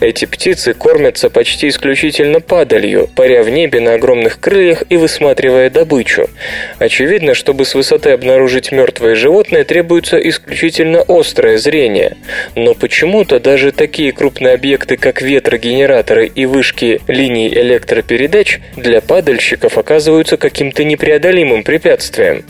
Эти 0.00 0.24
птицы 0.24 0.74
кормятся 0.74 1.30
почти 1.30 1.68
исключительно 1.68 2.40
падалью, 2.40 3.08
паря 3.14 3.44
в 3.44 3.50
небе 3.50 3.78
на 3.78 3.94
огромных 3.94 4.40
крыльях 4.40 4.82
и 4.90 4.96
высматривая 4.96 5.70
добычу. 5.70 6.28
Очевидно, 6.80 7.34
чтобы 7.34 7.64
с 7.64 7.76
высоты 7.76 8.10
обнаружить 8.10 8.72
мертвое 8.72 9.14
животное, 9.14 9.62
требуется 9.62 10.16
исключительно 10.16 11.04
острое 11.06 11.56
зрение. 11.58 12.16
Но 12.56 12.74
почему-то 12.74 13.38
даже 13.38 13.70
такие 13.70 14.10
крупные 14.10 14.54
объекты, 14.54 14.96
как 14.96 15.22
ветрогенераторы 15.22 16.26
и 16.26 16.46
вышки 16.46 17.00
линий 17.06 17.46
электропередач, 17.48 18.58
для 18.76 19.00
падальщиков 19.00 19.78
оказываются 19.78 20.36
каким-то 20.36 20.82
непреодолимым 20.82 21.62
препятствием. 21.62 22.44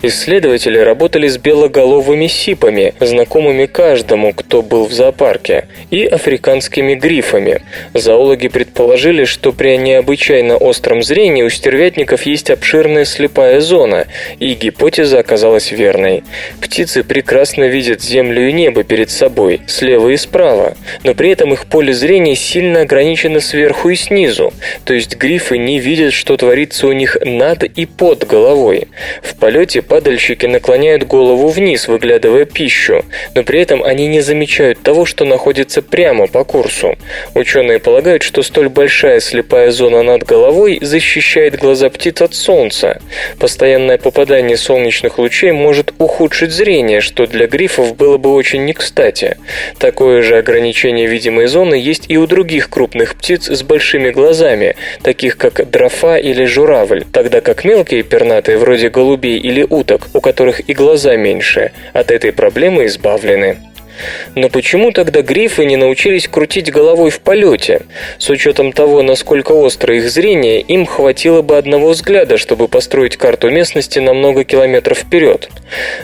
Исследователи 0.00 0.78
работали 0.78 1.28
с 1.28 1.36
белоголовыми 1.36 2.28
сипами, 2.28 2.94
знакомыми 3.00 3.66
каждому, 3.66 3.95
кто 4.32 4.62
был 4.62 4.86
в 4.86 4.92
зоопарке, 4.92 5.68
и 5.90 6.04
африканскими 6.04 6.94
грифами. 6.94 7.62
Зоологи 7.94 8.48
предположили, 8.48 9.24
что 9.24 9.52
при 9.52 9.76
необычайно 9.76 10.56
остром 10.56 11.02
зрении 11.02 11.42
у 11.42 11.50
стервятников 11.50 12.22
есть 12.22 12.50
обширная 12.50 13.04
слепая 13.04 13.60
зона, 13.60 14.06
и 14.38 14.54
гипотеза 14.54 15.18
оказалась 15.18 15.70
верной. 15.70 16.24
Птицы 16.60 17.04
прекрасно 17.04 17.64
видят 17.64 18.02
землю 18.02 18.48
и 18.48 18.52
небо 18.52 18.84
перед 18.84 19.10
собой, 19.10 19.60
слева 19.66 20.08
и 20.08 20.16
справа, 20.16 20.76
но 21.04 21.14
при 21.14 21.30
этом 21.30 21.52
их 21.52 21.66
поле 21.66 21.92
зрения 21.92 22.34
сильно 22.34 22.82
ограничено 22.82 23.40
сверху 23.40 23.90
и 23.90 23.96
снизу, 23.96 24.52
то 24.84 24.94
есть 24.94 25.16
грифы 25.16 25.58
не 25.58 25.78
видят, 25.78 26.12
что 26.12 26.36
творится 26.36 26.86
у 26.86 26.92
них 26.92 27.16
над 27.24 27.64
и 27.64 27.86
под 27.86 28.26
головой. 28.26 28.88
В 29.22 29.36
полете 29.36 29.82
падальщики 29.82 30.46
наклоняют 30.46 31.04
голову 31.04 31.48
вниз, 31.48 31.88
выглядывая 31.88 32.44
пищу, 32.44 33.04
но 33.34 33.42
при 33.42 33.60
этом 33.60 33.82
они 33.86 34.08
не 34.08 34.20
замечают 34.20 34.82
того, 34.82 35.04
что 35.04 35.24
находится 35.24 35.80
прямо 35.80 36.26
по 36.26 36.42
курсу. 36.42 36.96
Ученые 37.34 37.78
полагают, 37.78 38.24
что 38.24 38.42
столь 38.42 38.68
большая 38.68 39.20
слепая 39.20 39.70
зона 39.70 40.02
над 40.02 40.24
головой 40.24 40.78
защищает 40.82 41.56
глаза 41.56 41.88
птиц 41.88 42.20
от 42.20 42.34
солнца. 42.34 43.00
Постоянное 43.38 43.96
попадание 43.96 44.56
солнечных 44.56 45.18
лучей 45.18 45.52
может 45.52 45.94
ухудшить 45.98 46.50
зрение, 46.50 47.00
что 47.00 47.26
для 47.26 47.46
грифов 47.46 47.96
было 47.96 48.18
бы 48.18 48.34
очень 48.34 48.64
не 48.64 48.72
кстати. 48.72 49.38
Такое 49.78 50.22
же 50.22 50.36
ограничение 50.36 51.06
видимой 51.06 51.46
зоны 51.46 51.74
есть 51.74 52.06
и 52.08 52.18
у 52.18 52.26
других 52.26 52.68
крупных 52.68 53.14
птиц 53.14 53.48
с 53.48 53.62
большими 53.62 54.10
глазами, 54.10 54.74
таких 55.02 55.36
как 55.36 55.70
дрофа 55.70 56.16
или 56.16 56.44
журавль, 56.44 57.04
тогда 57.12 57.40
как 57.40 57.64
мелкие 57.64 58.02
пернатые, 58.02 58.58
вроде 58.58 58.88
голубей 58.88 59.38
или 59.38 59.64
уток, 59.68 60.08
у 60.12 60.20
которых 60.20 60.68
и 60.68 60.74
глаза 60.74 61.14
меньше, 61.16 61.70
от 61.92 62.10
этой 62.10 62.32
проблемы 62.32 62.86
избавлены. 62.86 63.58
Но 64.34 64.48
почему 64.48 64.92
тогда 64.92 65.22
грифы 65.22 65.64
не 65.64 65.76
научились 65.76 66.28
крутить 66.28 66.72
головой 66.72 67.10
в 67.10 67.20
полете? 67.20 67.82
С 68.18 68.28
учетом 68.30 68.72
того, 68.72 69.02
насколько 69.02 69.52
остро 69.52 69.96
их 69.96 70.10
зрение, 70.10 70.60
им 70.60 70.86
хватило 70.86 71.42
бы 71.42 71.56
одного 71.56 71.90
взгляда, 71.90 72.36
чтобы 72.36 72.68
построить 72.68 73.16
карту 73.16 73.50
местности 73.50 73.98
на 73.98 74.14
много 74.14 74.44
километров 74.44 74.98
вперед. 74.98 75.48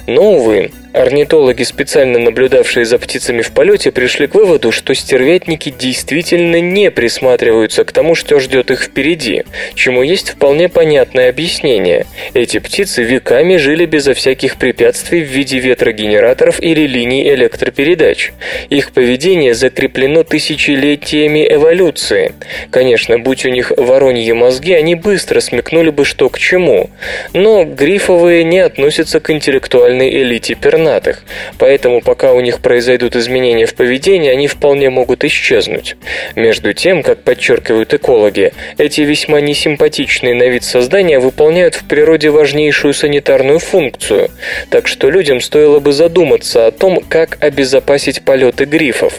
Но, 0.06 0.32
увы, 0.32 0.70
Орнитологи, 0.92 1.62
специально 1.62 2.18
наблюдавшие 2.18 2.84
за 2.84 2.98
птицами 2.98 3.40
в 3.40 3.52
полете, 3.52 3.90
пришли 3.90 4.26
к 4.26 4.34
выводу, 4.34 4.72
что 4.72 4.94
стервятники 4.94 5.70
действительно 5.70 6.60
не 6.60 6.90
присматриваются 6.90 7.84
к 7.84 7.92
тому, 7.92 8.14
что 8.14 8.38
ждет 8.38 8.70
их 8.70 8.82
впереди, 8.82 9.44
чему 9.74 10.02
есть 10.02 10.30
вполне 10.30 10.68
понятное 10.68 11.30
объяснение. 11.30 12.04
Эти 12.34 12.58
птицы 12.58 13.02
веками 13.02 13.56
жили 13.56 13.86
безо 13.86 14.12
всяких 14.12 14.56
препятствий 14.56 15.22
в 15.22 15.28
виде 15.28 15.58
ветрогенераторов 15.58 16.60
или 16.60 16.86
линий 16.86 17.26
электропередач. 17.26 18.32
Их 18.68 18.92
поведение 18.92 19.54
закреплено 19.54 20.24
тысячелетиями 20.24 21.46
эволюции. 21.50 22.34
Конечно, 22.70 23.18
будь 23.18 23.46
у 23.46 23.48
них 23.48 23.72
вороньи 23.78 24.32
мозги, 24.32 24.74
они 24.74 24.94
быстро 24.94 25.40
смекнули 25.40 25.88
бы, 25.88 26.04
что 26.04 26.28
к 26.28 26.38
чему. 26.38 26.90
Но 27.32 27.64
грифовые 27.64 28.44
не 28.44 28.58
относятся 28.58 29.20
к 29.20 29.30
интеллектуальной 29.30 30.10
элите 30.22 30.54
пернатых 30.54 30.81
пернатых, 30.82 31.22
поэтому 31.58 32.00
пока 32.00 32.32
у 32.32 32.40
них 32.40 32.60
произойдут 32.60 33.16
изменения 33.16 33.66
в 33.66 33.74
поведении, 33.74 34.30
они 34.30 34.48
вполне 34.48 34.90
могут 34.90 35.24
исчезнуть. 35.24 35.96
Между 36.34 36.72
тем, 36.74 37.02
как 37.02 37.22
подчеркивают 37.22 37.94
экологи, 37.94 38.52
эти 38.78 39.02
весьма 39.02 39.40
несимпатичные 39.40 40.34
на 40.34 40.48
вид 40.48 40.64
создания 40.64 41.18
выполняют 41.18 41.74
в 41.74 41.84
природе 41.84 42.30
важнейшую 42.30 42.94
санитарную 42.94 43.58
функцию, 43.58 44.30
так 44.70 44.88
что 44.88 45.10
людям 45.10 45.40
стоило 45.40 45.78
бы 45.78 45.92
задуматься 45.92 46.66
о 46.66 46.72
том, 46.72 47.00
как 47.08 47.38
обезопасить 47.40 48.24
полеты 48.24 48.64
грифов. 48.64 49.14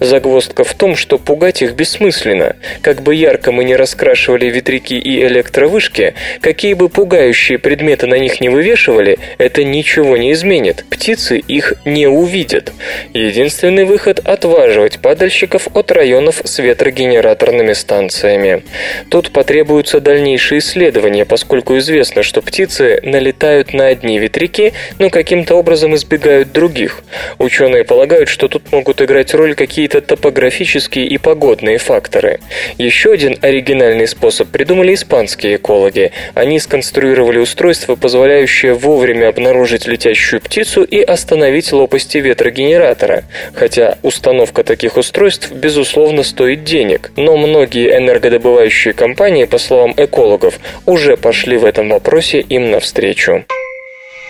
Загвоздка 0.00 0.64
в 0.64 0.74
том, 0.74 0.96
что 0.96 1.18
пугать 1.18 1.62
их 1.62 1.74
бессмысленно. 1.74 2.56
Как 2.82 3.02
бы 3.02 3.14
ярко 3.14 3.52
мы 3.52 3.64
не 3.64 3.76
раскрашивали 3.76 4.46
ветряки 4.46 4.98
и 4.98 5.24
электровышки, 5.24 6.14
какие 6.40 6.74
бы 6.74 6.88
пугающие 6.88 7.58
предметы 7.58 8.06
на 8.06 8.18
них 8.18 8.40
не 8.40 8.48
вывешивали, 8.48 9.18
это 9.38 9.64
ничего 9.64 10.16
не 10.16 10.32
изменит. 10.32 10.84
Птицы 10.88 11.38
их 11.38 11.74
не 11.84 12.06
увидят. 12.06 12.72
Единственный 13.12 13.84
выход– 13.84 14.20
отваживать 14.24 15.00
падальщиков 15.00 15.68
от 15.74 15.90
районов 15.90 16.40
с 16.44 16.58
ветрогенераторными 16.58 17.72
станциями. 17.72 18.62
Тут 19.10 19.30
потребуются 19.30 20.00
дальнейшие 20.00 20.60
исследования, 20.60 21.24
поскольку 21.24 21.76
известно, 21.78 22.22
что 22.22 22.42
птицы 22.42 23.00
налетают 23.02 23.72
на 23.72 23.86
одни 23.86 24.18
ветряки, 24.18 24.72
но 24.98 25.10
каким-то 25.10 25.56
образом 25.56 25.94
избегают 25.94 26.52
других. 26.52 27.00
Ученые 27.38 27.84
полагают, 27.84 28.28
что 28.28 28.48
тут 28.48 28.70
могут 28.72 29.02
играть 29.02 29.34
роль 29.34 29.55
какие-то 29.56 30.00
топографические 30.00 31.06
и 31.06 31.18
погодные 31.18 31.78
факторы. 31.78 32.38
Еще 32.78 33.12
один 33.12 33.36
оригинальный 33.40 34.06
способ 34.06 34.48
придумали 34.48 34.94
испанские 34.94 35.56
экологи. 35.56 36.12
Они 36.34 36.60
сконструировали 36.60 37.38
устройство, 37.38 37.96
позволяющее 37.96 38.74
вовремя 38.74 39.28
обнаружить 39.28 39.88
летящую 39.88 40.40
птицу 40.40 40.84
и 40.84 41.00
остановить 41.00 41.72
лопасти 41.72 42.18
ветрогенератора. 42.18 43.24
Хотя 43.54 43.98
установка 44.02 44.62
таких 44.62 44.96
устройств, 44.96 45.50
безусловно, 45.50 46.22
стоит 46.22 46.62
денег. 46.62 47.10
Но 47.16 47.36
многие 47.36 47.96
энергодобывающие 47.96 48.94
компании, 48.94 49.44
по 49.44 49.58
словам 49.58 49.94
экологов, 49.96 50.60
уже 50.84 51.16
пошли 51.16 51.56
в 51.56 51.64
этом 51.64 51.88
вопросе 51.88 52.40
им 52.40 52.70
навстречу. 52.70 53.44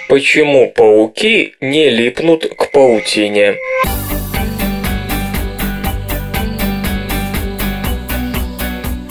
Почему 0.08 0.70
пауки 0.70 1.54
не 1.60 1.90
липнут 1.90 2.46
к 2.56 2.70
паутине? 2.70 3.56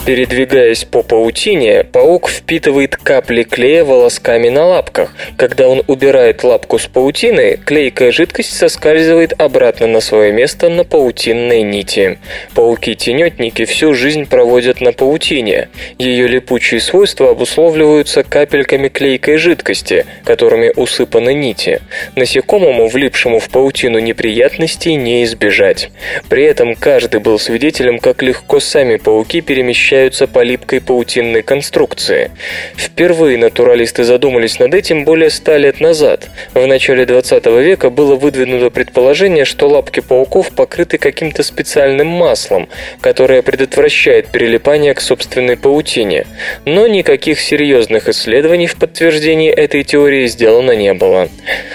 Передвигаясь 0.06 0.84
по 0.84 1.02
паутине, 1.02 1.82
паук 1.82 2.28
впитывает 2.28 2.94
капли 2.96 3.42
клея 3.42 3.84
волосками 3.84 4.48
на 4.50 4.64
лапках. 4.64 5.12
Когда 5.36 5.68
он 5.68 5.82
убирает 5.88 6.44
лапку 6.44 6.78
с 6.78 6.86
паутины, 6.86 7.58
клейкая 7.64 8.12
жидкость 8.12 8.56
соскальзывает 8.56 9.32
обратно 9.36 9.88
на 9.88 10.00
свое 10.00 10.30
место 10.30 10.68
на 10.68 10.84
паутинной 10.84 11.62
нити. 11.62 12.20
Пауки-тенетники 12.54 13.64
всю 13.64 13.94
жизнь 13.94 14.26
проводят 14.26 14.80
на 14.80 14.92
паутине. 14.92 15.70
Ее 15.98 16.28
липучие 16.28 16.78
свойства 16.78 17.30
обусловливаются 17.30 18.22
капельками 18.22 18.86
клейкой 18.86 19.38
жидкости, 19.38 20.06
которыми 20.24 20.70
усыпаны 20.76 21.34
нити. 21.34 21.80
Насекомому, 22.14 22.86
влипшему 22.86 23.40
в 23.40 23.48
паутину 23.48 23.98
неприятностей, 23.98 24.94
не 24.94 25.24
избежать. 25.24 25.90
При 26.28 26.44
этом 26.44 26.76
каждый 26.76 27.18
был 27.18 27.40
свидетелем, 27.40 27.98
как 27.98 28.22
легко 28.22 28.60
сами 28.60 28.98
пауки 28.98 29.40
перемещаются 29.40 29.95
перемещаются 29.96 30.26
по 30.26 30.42
липкой 30.42 30.80
паутинной 30.80 31.42
конструкции. 31.42 32.30
Впервые 32.76 33.38
натуралисты 33.38 34.04
задумались 34.04 34.58
над 34.58 34.74
этим 34.74 35.04
более 35.04 35.30
ста 35.30 35.56
лет 35.56 35.80
назад. 35.80 36.28
В 36.52 36.66
начале 36.66 37.06
20 37.06 37.46
века 37.46 37.88
было 37.88 38.14
выдвинуто 38.14 38.68
предположение, 38.70 39.46
что 39.46 39.68
лапки 39.68 40.00
пауков 40.00 40.50
покрыты 40.50 40.98
каким-то 40.98 41.42
специальным 41.42 42.08
маслом, 42.08 42.68
которое 43.00 43.40
предотвращает 43.40 44.28
прилипание 44.28 44.92
к 44.92 45.00
собственной 45.00 45.56
паутине. 45.56 46.26
Но 46.66 46.86
никаких 46.86 47.40
серьезных 47.40 48.08
исследований 48.08 48.66
в 48.66 48.76
подтверждении 48.76 49.50
этой 49.50 49.82
теории 49.82 50.26
сделано 50.26 50.72
не 50.72 50.92
было. 50.92 51.28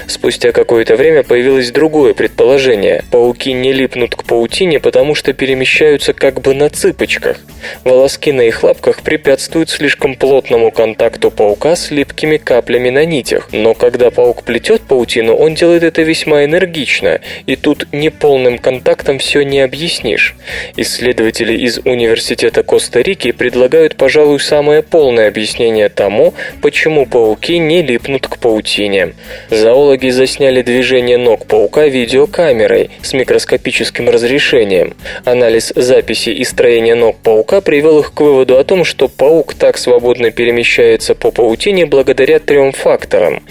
Спустя 0.06 0.52
какое-то 0.52 0.96
время 0.96 1.24
появилось 1.24 1.72
другое 1.72 2.14
предположение. 2.14 3.04
Пауки 3.10 3.52
не 3.54 3.74
липнут 3.74 4.16
к 4.16 4.24
паутине, 4.24 4.80
потому 4.80 5.16
что 5.16 5.34
перемещаются 5.34 6.14
как 6.14 6.42
бы 6.42 6.54
на 6.54 6.70
цыпочках. 6.70 7.38
Волос 7.84 8.11
волоски 8.12 8.32
на 8.34 8.42
их 8.42 8.64
лапках 8.64 9.04
препятствуют 9.04 9.70
слишком 9.70 10.16
плотному 10.16 10.70
контакту 10.72 11.32
паука 11.32 11.78
с 11.78 11.92
липкими 11.92 12.36
каплями 12.36 12.90
на 12.90 13.06
нитях, 13.06 13.48
но 13.54 13.74
когда 13.74 14.12
паук 14.12 14.44
плетет 14.44 14.82
паутину, 14.82 15.34
он 15.34 15.56
делает 15.56 15.84
это 15.84 16.02
весьма 16.02 16.44
энергично, 16.44 17.22
и 17.46 17.56
тут 17.56 17.88
неполным 17.94 18.58
контактом 18.58 19.18
все 19.18 19.44
не 19.44 19.62
объяснишь. 19.62 20.36
Исследователи 20.76 21.54
из 21.54 21.78
Университета 21.86 22.64
Коста-Рики 22.64 23.32
предлагают, 23.32 23.96
пожалуй, 23.96 24.42
самое 24.42 24.82
полное 24.82 25.30
объяснение 25.30 25.88
тому, 25.88 26.34
почему 26.62 27.06
пауки 27.06 27.60
не 27.60 27.82
липнут 27.82 28.28
к 28.28 28.38
паутине. 28.40 29.14
Зоологи 29.50 30.10
засняли 30.10 30.62
движение 30.64 31.18
ног 31.18 31.46
паука 31.46 31.86
видеокамерой 31.86 32.90
с 33.02 33.14
микроскопическим 33.14 34.10
разрешением. 34.10 34.96
Анализ 35.24 35.72
записи 35.76 36.30
и 36.30 36.44
строения 36.44 36.96
ног 36.96 37.16
паука 37.24 37.62
привел 37.62 38.01
их 38.02 38.14
к 38.14 38.20
выводу 38.20 38.58
о 38.58 38.64
том, 38.64 38.84
что 38.84 39.08
паук 39.08 39.54
так 39.54 39.78
свободно 39.78 40.32
перемещается 40.32 41.16
по 41.16 41.32
паутине 41.32 41.86
благодаря 41.86 42.40
трем 42.40 42.74
факторам. 42.74 43.42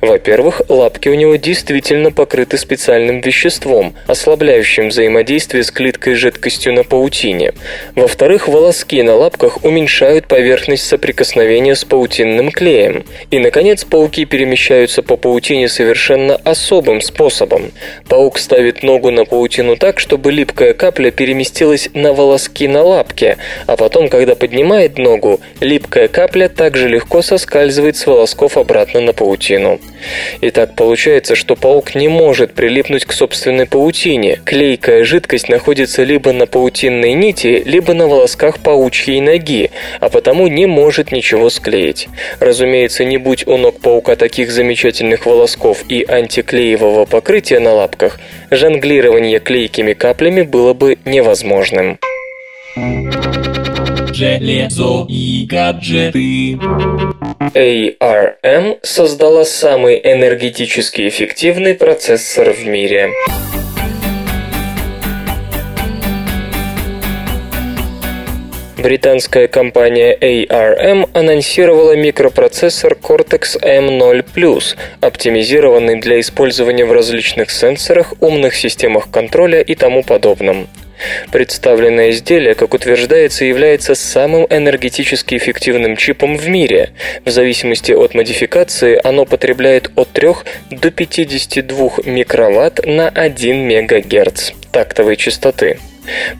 Во-первых, 0.00 0.62
лапки 0.68 1.08
у 1.08 1.14
него 1.14 1.36
действительно 1.36 2.10
покрыты 2.10 2.58
специальным 2.58 3.20
веществом, 3.20 3.94
ослабляющим 4.06 4.88
взаимодействие 4.88 5.62
с 5.62 5.70
клеткой 5.70 6.14
жидкостью 6.14 6.72
на 6.72 6.84
паутине. 6.84 7.52
Во-вторых, 7.94 8.48
волоски 8.48 9.02
на 9.02 9.14
лапках 9.14 9.64
уменьшают 9.64 10.26
поверхность 10.26 10.86
соприкосновения 10.86 11.74
с 11.74 11.84
паутинным 11.84 12.50
клеем. 12.50 13.04
И, 13.30 13.38
наконец, 13.38 13.84
пауки 13.84 14.24
перемещаются 14.24 15.02
по 15.02 15.16
паутине 15.16 15.68
совершенно 15.68 16.36
особым 16.36 17.00
способом. 17.00 17.72
Паук 18.08 18.38
ставит 18.38 18.82
ногу 18.82 19.10
на 19.10 19.24
паутину 19.24 19.76
так, 19.76 20.00
чтобы 20.00 20.32
липкая 20.32 20.72
капля 20.72 21.10
переместилась 21.10 21.90
на 21.94 22.12
волоски 22.12 22.66
на 22.66 22.82
лапке, 22.82 23.36
а 23.66 23.76
потом, 23.76 23.87
когда 24.08 24.34
поднимает 24.34 24.98
ногу, 24.98 25.40
липкая 25.60 26.08
капля 26.08 26.48
также 26.48 26.88
легко 26.88 27.22
соскальзывает 27.22 27.96
с 27.96 28.06
волосков 28.06 28.56
обратно 28.56 29.00
на 29.00 29.12
паутину. 29.12 29.80
И 30.40 30.50
так 30.50 30.74
получается, 30.74 31.34
что 31.34 31.56
паук 31.56 31.94
не 31.94 32.08
может 32.08 32.54
прилипнуть 32.54 33.04
к 33.04 33.12
собственной 33.12 33.66
паутине. 33.66 34.40
Клейкая 34.44 35.04
жидкость 35.04 35.48
находится 35.48 36.02
либо 36.02 36.32
на 36.32 36.46
паутинной 36.46 37.14
нити, 37.14 37.62
либо 37.64 37.94
на 37.94 38.06
волосках 38.06 38.58
паучьей 38.58 39.20
ноги, 39.20 39.70
а 40.00 40.08
потому 40.08 40.46
не 40.46 40.66
может 40.66 41.12
ничего 41.12 41.50
склеить. 41.50 42.08
Разумеется, 42.40 43.04
не 43.04 43.18
будь 43.18 43.46
у 43.46 43.56
ног 43.56 43.80
паука 43.80 44.16
таких 44.16 44.50
замечательных 44.50 45.26
волосков 45.26 45.84
и 45.88 46.04
антиклеевого 46.08 47.04
покрытия 47.04 47.60
на 47.60 47.72
лапках, 47.72 48.20
жонглирование 48.50 49.40
клейкими 49.40 49.92
каплями 49.92 50.42
было 50.42 50.74
бы 50.74 50.98
невозможным. 51.04 51.98
Железо 54.18 55.06
и 55.08 55.46
гаджеты. 55.46 56.58
ARM 57.54 58.78
создала 58.82 59.44
самый 59.44 60.00
энергетически 60.02 61.06
эффективный 61.06 61.74
процессор 61.74 62.50
в 62.50 62.66
мире. 62.66 63.10
Британская 68.78 69.48
компания 69.48 70.16
ARM 70.16 71.10
анонсировала 71.12 71.96
микропроцессор 71.96 72.92
Cortex-M0 72.92 74.24
Plus, 74.32 74.76
оптимизированный 75.00 76.00
для 76.00 76.20
использования 76.20 76.84
в 76.84 76.92
различных 76.92 77.50
сенсорах, 77.50 78.14
умных 78.20 78.54
системах 78.54 79.10
контроля 79.10 79.62
и 79.62 79.74
тому 79.74 80.04
подобном. 80.04 80.68
Представленное 81.32 82.10
изделие, 82.10 82.54
как 82.54 82.72
утверждается, 82.72 83.44
является 83.44 83.96
самым 83.96 84.46
энергетически 84.48 85.36
эффективным 85.36 85.96
чипом 85.96 86.36
в 86.36 86.48
мире. 86.48 86.90
В 87.24 87.30
зависимости 87.30 87.90
от 87.90 88.14
модификации 88.14 89.00
оно 89.02 89.24
потребляет 89.24 89.90
от 89.96 90.10
3 90.10 90.28
до 90.70 90.92
52 90.92 91.90
микроватт 92.04 92.86
на 92.86 93.08
1 93.08 93.82
МГц 93.82 94.52
тактовой 94.70 95.16
частоты. 95.16 95.78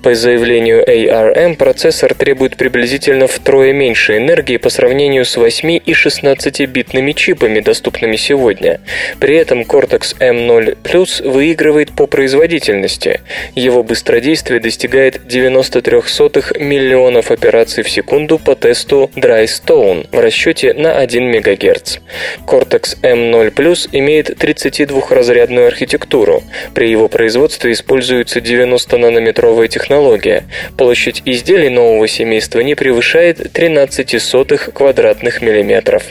По 0.03 0.15
заявлению 0.15 0.85
ARM, 0.85 1.57
процессор 1.57 2.15
требует 2.15 2.57
приблизительно 2.57 3.27
втрое 3.27 3.73
меньше 3.73 4.17
энергии 4.17 4.57
по 4.57 4.71
сравнению 4.71 5.25
с 5.25 5.37
8 5.37 5.71
и 5.71 5.93
16-битными 5.93 7.13
чипами, 7.13 7.61
доступными 7.61 8.17
сегодня. 8.17 8.81
При 9.21 9.37
этом 9.37 9.63
Cortex 9.63 10.17
M0 10.19 10.79
Plus 10.83 11.29
выигрывает 11.29 11.93
по 11.93 12.07
производительности. 12.07 13.21
Его 13.55 13.83
быстродействие 13.83 14.61
достигает 14.61 15.27
93 15.27 15.99
миллионов 16.59 17.31
операций 17.31 17.83
в 17.83 17.91
секунду 17.91 18.39
по 18.39 18.55
тесту 18.55 19.11
Drystone 19.17 20.07
в 20.11 20.19
расчете 20.19 20.73
на 20.75 20.99
1 20.99 21.31
МГц. 21.31 21.99
Cortex 22.47 23.01
M0 23.03 23.53
Plus 23.53 23.89
имеет 23.93 24.31
32-разрядную 24.31 25.67
архитектуру. 25.67 26.43
При 26.75 26.91
его 26.91 27.09
производстве 27.09 27.73
используются 27.73 28.41
90-нанометровые 28.41 29.58
новая 29.59 29.66
технология. 29.66 30.44
Площадь 30.77 31.23
изделий 31.25 31.68
нового 31.68 32.07
семейства 32.07 32.61
не 32.61 32.77
превышает 32.77 33.53
13 33.53 34.23
сотых 34.23 34.71
квадратных 34.73 35.42
миллиметров. 35.42 36.05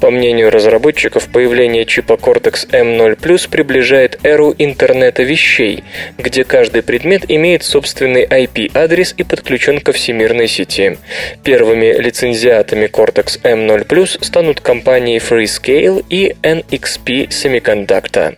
По 0.00 0.10
мнению 0.10 0.50
разработчиков, 0.50 1.28
появление 1.28 1.84
чипа 1.84 2.14
Cortex 2.14 2.68
M0 2.68 3.16
Plus 3.16 3.48
приближает 3.48 4.18
эру 4.24 4.52
интернета 4.58 5.22
вещей, 5.22 5.84
где 6.18 6.42
каждый 6.42 6.82
предмет 6.82 7.22
имеет 7.28 7.62
собственный 7.62 8.24
IP-адрес 8.24 9.14
и 9.16 9.22
подключен 9.22 9.80
ко 9.80 9.92
всемирной 9.92 10.48
сети. 10.48 10.98
Первыми 11.44 11.96
лицензиатами 11.96 12.86
Cortex 12.86 13.40
M0 13.42 13.86
Plus 13.86 14.18
станут 14.24 14.60
компании 14.60 15.20
Freescale 15.20 16.04
и 16.10 16.34
NXP 16.42 17.28
Semiconductor. 17.28 18.36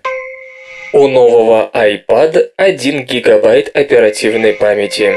У 0.95 1.09
нового 1.09 1.71
iPad 1.73 2.51
1 2.59 3.05
гигабайт 3.07 3.75
оперативной 3.75 4.53
памяти. 4.53 5.17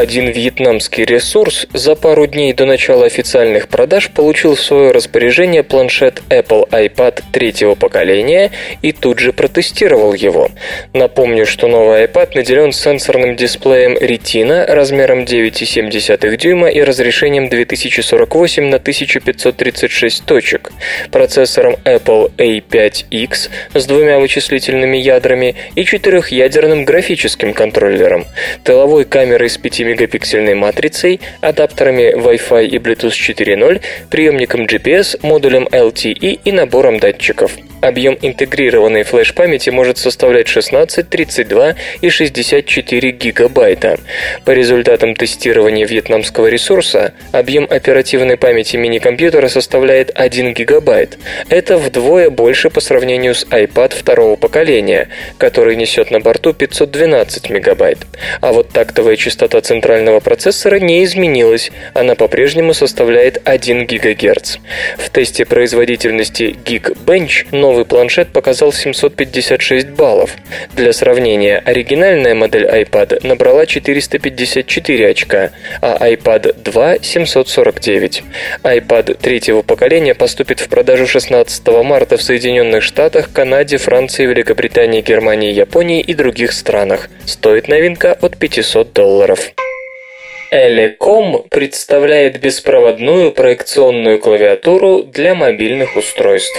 Один 0.00 0.30
вьетнамский 0.30 1.04
ресурс 1.04 1.66
за 1.74 1.94
пару 1.94 2.26
дней 2.26 2.54
до 2.54 2.64
начала 2.64 3.04
официальных 3.04 3.68
продаж 3.68 4.08
получил 4.08 4.54
в 4.54 4.60
свое 4.62 4.92
распоряжение 4.92 5.62
планшет 5.62 6.22
Apple 6.30 6.66
iPad 6.70 7.22
третьего 7.32 7.74
поколения 7.74 8.50
и 8.80 8.92
тут 8.92 9.18
же 9.18 9.34
протестировал 9.34 10.14
его. 10.14 10.48
Напомню, 10.94 11.44
что 11.44 11.66
новый 11.66 12.06
iPad 12.06 12.30
наделен 12.34 12.72
сенсорным 12.72 13.36
дисплеем 13.36 13.94
Retina 13.98 14.64
размером 14.72 15.24
9,7 15.24 16.34
дюйма 16.38 16.70
и 16.70 16.80
разрешением 16.80 17.50
2048 17.50 18.70
на 18.70 18.76
1536 18.78 20.24
точек, 20.24 20.72
процессором 21.10 21.76
Apple 21.84 22.32
A5X 22.38 23.50
с 23.74 23.84
двумя 23.84 24.18
вычислительными 24.18 24.96
ядрами 24.96 25.56
и 25.74 25.84
четырехъядерным 25.84 26.86
графическим 26.86 27.52
контроллером, 27.52 28.24
тыловой 28.64 29.04
камерой 29.04 29.50
с 29.50 29.58
5 29.58 29.89
5-мегапиксельной 29.90 30.54
матрицей, 30.54 31.20
адаптерами 31.40 32.14
Wi-Fi 32.14 32.66
и 32.66 32.78
Bluetooth 32.78 33.10
4.0, 33.10 33.80
приемником 34.10 34.66
GPS, 34.66 35.18
модулем 35.22 35.66
LTE 35.70 36.40
и 36.44 36.52
набором 36.52 36.98
датчиков. 36.98 37.52
Объем 37.80 38.18
интегрированной 38.20 39.04
флеш-памяти 39.04 39.70
может 39.70 39.96
составлять 39.96 40.48
16, 40.48 41.08
32 41.08 41.74
и 42.02 42.10
64 42.10 43.10
гигабайта. 43.12 43.98
По 44.44 44.50
результатам 44.50 45.14
тестирования 45.14 45.86
вьетнамского 45.86 46.48
ресурса, 46.48 47.14
объем 47.32 47.66
оперативной 47.70 48.36
памяти 48.36 48.76
мини-компьютера 48.76 49.48
составляет 49.48 50.10
1 50.14 50.52
гигабайт. 50.52 51.18
Это 51.48 51.78
вдвое 51.78 52.28
больше 52.28 52.68
по 52.68 52.80
сравнению 52.80 53.34
с 53.34 53.46
iPad 53.46 53.94
второго 53.94 54.36
поколения, 54.36 55.08
который 55.38 55.74
несет 55.74 56.10
на 56.10 56.20
борту 56.20 56.52
512 56.52 57.48
мегабайт. 57.48 57.98
А 58.42 58.52
вот 58.52 58.68
тактовая 58.68 59.16
частота 59.16 59.62
центрального 59.80 60.20
процессора 60.20 60.78
не 60.78 61.02
изменилась, 61.04 61.70
она 61.94 62.14
по-прежнему 62.14 62.74
составляет 62.74 63.40
1 63.46 63.86
ГГц. 63.86 64.58
В 64.98 65.08
тесте 65.08 65.46
производительности 65.46 66.54
Geekbench 66.64 67.46
новый 67.50 67.86
планшет 67.86 68.28
показал 68.28 68.74
756 68.74 69.88
баллов. 69.88 70.36
Для 70.74 70.92
сравнения, 70.92 71.62
оригинальная 71.64 72.34
модель 72.34 72.66
iPad 72.66 73.26
набрала 73.26 73.64
454 73.64 75.08
очка, 75.08 75.50
а 75.80 75.96
iPad 76.10 76.62
2– 76.62 76.96
749. 77.02 78.22
iPad 78.62 79.14
третьего 79.14 79.62
поколения 79.62 80.14
поступит 80.14 80.60
в 80.60 80.68
продажу 80.68 81.06
16 81.06 81.66
марта 81.82 82.18
в 82.18 82.22
Соединенных 82.22 82.82
Штатах, 82.82 83.32
Канаде, 83.32 83.78
Франции, 83.78 84.26
Великобритании, 84.26 85.00
Германии, 85.00 85.54
Японии 85.54 86.02
и 86.02 86.12
других 86.12 86.52
странах. 86.52 87.08
Стоит 87.24 87.68
новинка 87.68 88.12
от 88.20 88.36
500 88.36 88.92
долларов. 88.92 89.54
Elecom 90.52 91.48
представляет 91.48 92.40
беспроводную 92.40 93.30
проекционную 93.30 94.18
клавиатуру 94.18 95.04
для 95.04 95.36
мобильных 95.36 95.94
устройств. 95.94 96.58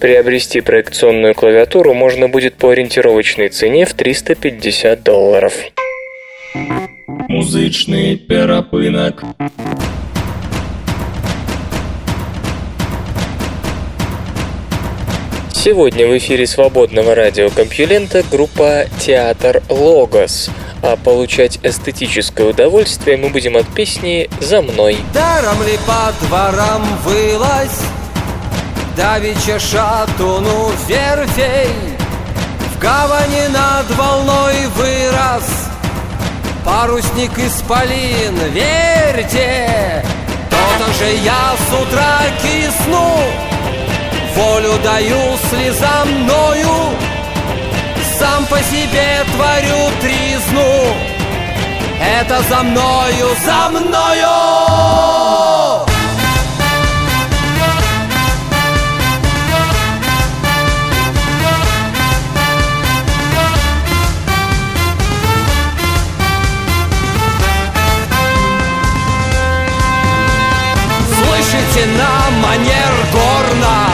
Приобрести 0.00 0.60
проекционную 0.66 1.34
клавиатуру 1.34 1.94
можно 1.94 2.28
будет 2.28 2.56
по 2.56 2.70
ориентировочной 2.70 3.48
цене 3.48 3.86
в 3.86 3.94
350 3.94 5.02
долларов. 5.02 5.54
Музычный 7.28 8.16
перапынок. 8.16 9.22
Сегодня 15.52 16.06
в 16.06 16.16
эфире 16.18 16.46
свободного 16.46 17.14
радиокомпьюлента 17.14 18.22
группа 18.30 18.84
«Театр 19.00 19.62
Логос», 19.68 20.50
а 20.82 20.96
получать 20.96 21.58
эстетическое 21.62 22.48
удовольствие 22.48 23.16
мы 23.16 23.30
будем 23.30 23.56
от 23.56 23.66
песни 23.68 24.28
«За 24.40 24.62
мной». 24.62 24.96
Даром 25.12 25.60
ли 25.64 25.76
по 25.86 26.12
дворам 26.26 26.84
вылазь, 27.04 27.82
Давича 28.96 29.58
шатуну 29.58 30.72
верфей, 30.88 31.68
В 32.72 32.78
гавани 32.78 33.46
над 33.48 33.90
волной 33.94 34.66
вырос 34.74 35.48
Парусник 36.64 37.38
исполин, 37.38 38.36
верьте, 38.52 40.02
То-то 40.48 40.92
же 40.94 41.10
я 41.22 41.52
с 41.58 41.82
утра 41.82 42.20
кисну, 42.40 43.10
Волю 44.34 44.78
даю 44.82 45.36
слезам 45.50 46.08
мною, 46.22 46.96
Сам 48.18 48.46
по 48.46 48.58
себе 48.62 49.24
творю 49.34 49.90
тризну. 50.00 50.94
Это 52.00 52.42
за 52.48 52.62
мною, 52.62 53.28
за 53.44 53.68
мною! 53.68 55.65
Слышите 71.36 71.86
на 71.98 72.30
манер 72.40 72.94
горна? 73.12 73.88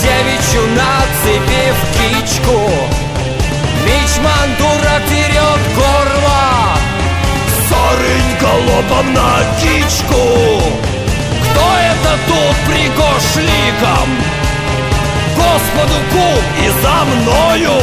Девичью 0.00 0.62
нацепив 0.68 1.76
кичку. 1.92 2.70
Мичман 3.84 4.48
дурак 4.58 5.04
дерет 5.10 5.62
горло. 5.76 6.78
Сарынь 7.68 8.36
галопом 8.40 9.12
на 9.12 9.44
кичку. 9.60 10.62
Кто 11.44 11.66
это 11.90 12.18
тут 12.26 12.56
пригошликом? 12.66 14.08
Господу 15.36 15.98
кум 16.12 16.44
и 16.64 16.68
за 16.82 17.04
мною. 17.04 17.78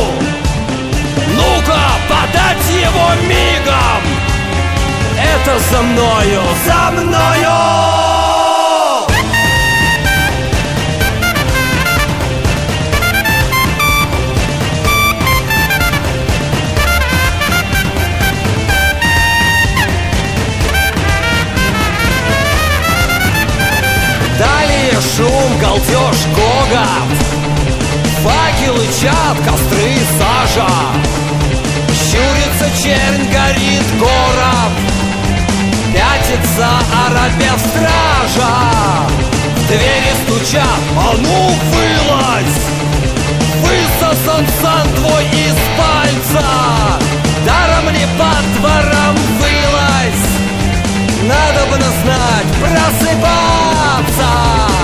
Ну-ка, 1.35 1.81
подать 2.09 2.69
его 2.71 3.09
мигом. 3.27 4.03
Это 5.35 5.59
за 5.59 5.81
мною, 5.83 6.41
за 6.65 6.91
мною! 6.91 8.18
Галдеж, 25.69 26.17
гогот 26.35 27.09
Факелы, 28.23 28.85
чат, 29.01 29.37
костры, 29.45 29.91
сажа. 30.17 30.73
Щурится 31.87 32.67
чернь, 32.83 33.25
горит 33.31 33.87
город. 33.97 34.73
Пятится 35.93 36.67
арабев 37.05 37.59
стража. 37.59 38.55
Двери 39.69 40.13
стучат, 40.25 40.81
а 40.97 40.99
ну 41.17 41.37
вылазь! 41.71 42.59
Высосан 43.63 44.45
сан 44.61 44.87
твой 44.95 45.25
из 45.25 45.57
пальца. 45.77 46.47
Даром 47.45 47.87
ли 47.89 48.05
по 48.17 48.31
дворам 48.59 49.15
вылазь? 49.39 50.27
Надо 51.23 51.61
бы 51.71 51.77
знать, 51.77 52.51
просыпаться 52.59 54.78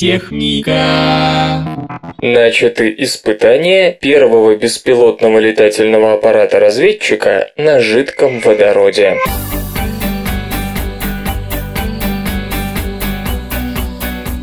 Наука 0.00 0.16
и 0.16 0.18
техника. 0.18 1.64
Начаты 2.20 2.94
испытания 2.98 3.92
первого 3.92 4.56
беспилотного 4.56 5.38
летательного 5.38 6.14
аппарата-разведчика 6.14 7.50
на 7.56 7.80
жидком 7.80 8.40
водороде. 8.40 9.16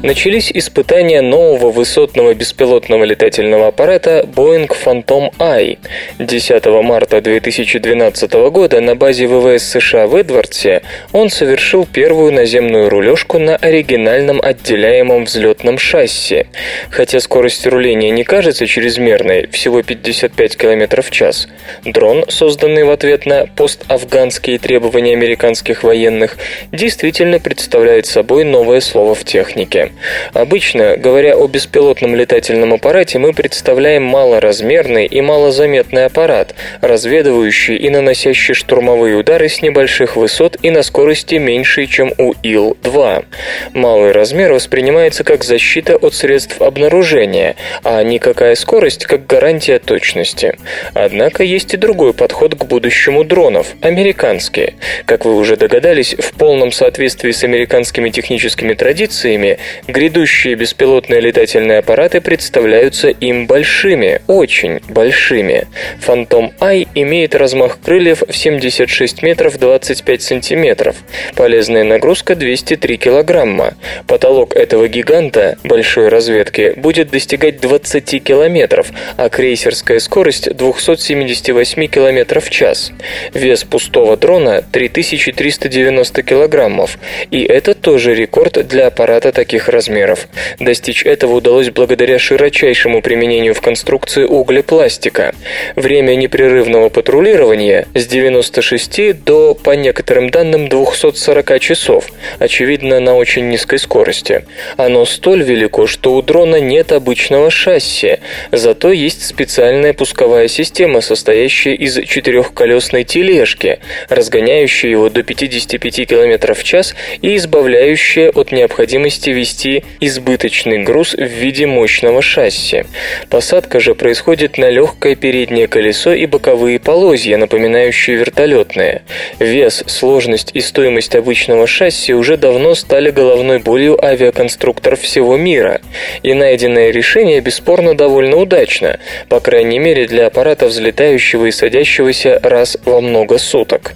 Начались 0.03 0.51
испытания 0.51 1.21
нового 1.21 1.71
высотного 1.71 2.36
беспилотного 2.36 3.03
летательного 3.03 3.69
аппарата 3.69 4.23
Boeing 4.27 4.69
Phantom 4.69 5.33
I. 5.39 5.79
10 6.19 6.65
марта 6.83 7.19
2012 7.19 8.33
года 8.51 8.79
на 8.79 8.95
базе 8.95 9.25
ВВС 9.25 9.63
США 9.63 10.05
в 10.05 10.15
Эдвардсе 10.15 10.83
он 11.13 11.31
совершил 11.31 11.88
первую 11.91 12.31
наземную 12.31 12.89
рулежку 12.89 13.39
на 13.39 13.55
оригинальном 13.55 14.39
отделяемом 14.39 15.25
взлетном 15.25 15.79
шасси. 15.79 16.45
Хотя 16.91 17.19
скорость 17.19 17.65
руления 17.65 18.12
не 18.12 18.23
кажется 18.23 18.67
чрезмерной, 18.67 19.47
всего 19.47 19.81
55 19.81 20.57
км 20.57 21.01
в 21.01 21.10
час, 21.10 21.47
дрон, 21.83 22.25
созданный 22.27 22.83
в 22.83 22.91
ответ 22.91 23.25
на 23.25 23.47
пост-афганские 23.47 24.60
требования 24.60 25.13
американских 25.13 25.81
военных, 25.81 26.38
действительно 26.71 27.39
представляет 27.39 28.05
собой 28.05 28.43
новое 28.43 28.79
слово 28.79 29.15
в 29.15 29.23
технике. 29.23 29.87
Обычно, 30.34 30.97
говоря 30.97 31.36
о 31.36 31.47
беспилотном 31.47 32.15
летательном 32.15 32.73
аппарате, 32.73 33.19
мы 33.19 33.34
представляем 33.34 34.04
малоразмерный 34.04 35.06
и 35.06 35.21
малозаметный 35.21 36.06
аппарат, 36.06 36.56
разведывающий 36.82 37.76
и 37.76 37.89
наносящий 37.89 38.54
штурмовые 38.54 39.15
удары 39.15 39.50
с 39.50 39.62
небольших 39.62 40.15
высот 40.15 40.58
и 40.62 40.69
на 40.69 40.84
скорости 40.84 41.36
меньшей, 41.36 41.88
чем 41.88 42.13
у 42.17 42.34
Ил-2. 42.43 43.26
Малый 43.73 44.12
размер 44.12 44.54
воспринимается 44.54 45.23
как 45.23 45.43
защита 45.43 45.95
от 45.95 46.13
средств 46.13 46.62
обнаружения, 46.62 47.56
а 47.84 48.02
никакая 48.04 48.56
скорость 48.56 49.06
как 49.06 49.26
гарантия 49.28 49.80
точности. 49.80 50.58
Однако 50.93 51.43
есть 51.43 51.73
и 51.73 51.78
другой 51.78 52.13
подход 52.13 52.56
к 52.56 52.65
будущему 52.65 53.23
дронов– 53.23 53.67
американские. 53.82 54.76
Как 55.06 55.26
вы 55.26 55.36
уже 55.36 55.56
догадались, 55.56 56.15
в 56.17 56.34
полном 56.34 56.71
соответствии 56.71 57.32
с 57.32 57.43
американскими 57.43 58.10
техническими 58.10 58.73
традициями, 58.73 59.58
грядущие 59.87 60.55
беспилотные 60.55 61.21
летательные 61.21 61.79
аппараты 61.79 62.21
представляются 62.21 63.09
им 63.09 63.47
большими, 63.47 64.21
очень 64.27 64.79
большими. 64.89 65.67
Фантом 65.99 66.53
Ай 66.59 66.87
имеет 66.95 67.35
размах 67.35 67.79
крыльев 67.83 68.23
в 68.27 68.35
76 68.35 69.21
метров 69.23 69.57
25 69.57 70.21
сантиметров. 70.21 70.95
Полезная 71.35 71.83
нагрузка 71.83 72.35
203 72.35 72.97
килограмма. 72.97 73.73
Потолок 74.07 74.55
этого 74.55 74.87
гиганта 74.87 75.57
большой 75.63 76.09
разведки 76.09 76.73
будет 76.75 77.09
достигать 77.09 77.59
20 77.59 78.23
километров, 78.23 78.91
а 79.17 79.29
крейсерская 79.29 79.99
скорость 79.99 80.55
278 80.55 81.87
километров 81.87 82.45
в 82.45 82.49
час. 82.49 82.91
Вес 83.33 83.63
пустого 83.63 84.17
дрона 84.17 84.63
3390 84.71 86.23
килограммов, 86.23 86.97
и 87.31 87.43
это 87.43 87.73
тоже 87.73 88.15
рекорд 88.15 88.67
для 88.67 88.87
аппарата 88.87 89.31
таких 89.31 89.66
размеров. 89.69 90.27
Достичь 90.60 91.06
этого 91.06 91.34
удалось 91.34 91.69
благодаря 91.69 92.19
широчайшему 92.19 93.01
применению 93.01 93.53
в 93.53 93.62
конструкции 93.62 94.23
углепластика. 94.23 95.34
Время 95.75 96.15
непрерывного 96.15 96.89
патрулирования 96.89 97.88
с 97.93 98.06
96 98.06 99.23
до, 99.23 99.53
по 99.53 99.71
некоторым 99.71 100.30
данным, 100.30 100.69
240 100.69 101.60
часов, 101.60 102.06
очевидно, 102.39 102.99
на 102.99 103.15
очень 103.15 103.49
низкой 103.49 103.80
скорости. 103.80 104.45
Оно 104.77 105.06
столь 105.06 105.43
велико, 105.43 105.88
что 105.88 106.13
у 106.15 106.21
дрона 106.21 106.60
нет 106.60 106.91
обычного 106.91 107.49
шасси, 107.49 108.19
зато 108.51 108.91
есть 108.91 109.25
специальная 109.25 109.93
пусковая 109.93 110.47
система, 110.47 111.01
состоящая 111.01 111.75
из 111.75 111.99
четырехколесной 112.08 113.03
тележки, 113.03 113.80
разгоняющая 114.10 114.91
его 114.91 115.10
до 115.10 115.23
55 115.23 116.08
км 116.08 116.53
в 116.53 116.63
час 116.63 116.95
и 117.21 117.36
избавляющая 117.36 118.30
от 118.30 118.51
необходимости 118.51 119.30
вести 119.30 119.56
избыточный 119.99 120.83
груз 120.83 121.13
в 121.13 121.23
виде 121.23 121.65
мощного 121.65 122.21
шасси. 122.21 122.85
Посадка 123.29 123.79
же 123.79 123.95
происходит 123.95 124.57
на 124.57 124.69
легкое 124.69 125.15
переднее 125.15 125.67
колесо 125.67 126.13
и 126.13 126.25
боковые 126.25 126.79
полозья, 126.79 127.37
напоминающие 127.37 128.17
вертолетные. 128.17 129.01
Вес, 129.39 129.83
сложность 129.87 130.51
и 130.53 130.61
стоимость 130.61 131.15
обычного 131.15 131.67
шасси 131.67 132.13
уже 132.13 132.37
давно 132.37 132.75
стали 132.75 133.11
головной 133.11 133.59
болью 133.59 134.03
авиаконструкторов 134.03 135.01
всего 135.01 135.37
мира, 135.37 135.81
и 136.23 136.33
найденное 136.33 136.91
решение 136.91 137.41
бесспорно 137.41 137.95
довольно 137.95 138.37
удачно, 138.37 138.99
по 139.29 139.39
крайней 139.39 139.79
мере 139.79 140.05
для 140.07 140.27
аппарата 140.27 140.67
взлетающего 140.67 141.47
и 141.47 141.51
садящегося 141.51 142.39
раз 142.43 142.77
во 142.85 143.01
много 143.01 143.37
суток. 143.37 143.93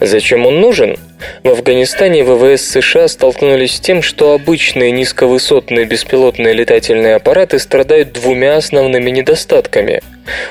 Зачем 0.00 0.46
он 0.46 0.60
нужен? 0.60 0.96
В 1.42 1.48
Афганистане 1.48 2.24
ВВС 2.24 2.62
США 2.62 3.08
столкнулись 3.08 3.76
с 3.76 3.80
тем, 3.80 4.02
что 4.02 4.32
обычные 4.32 4.90
низковысотные 4.90 5.84
беспилотные 5.84 6.54
летательные 6.54 7.16
аппараты 7.16 7.58
страдают 7.58 8.12
двумя 8.12 8.56
основными 8.56 9.10
недостатками. 9.10 10.00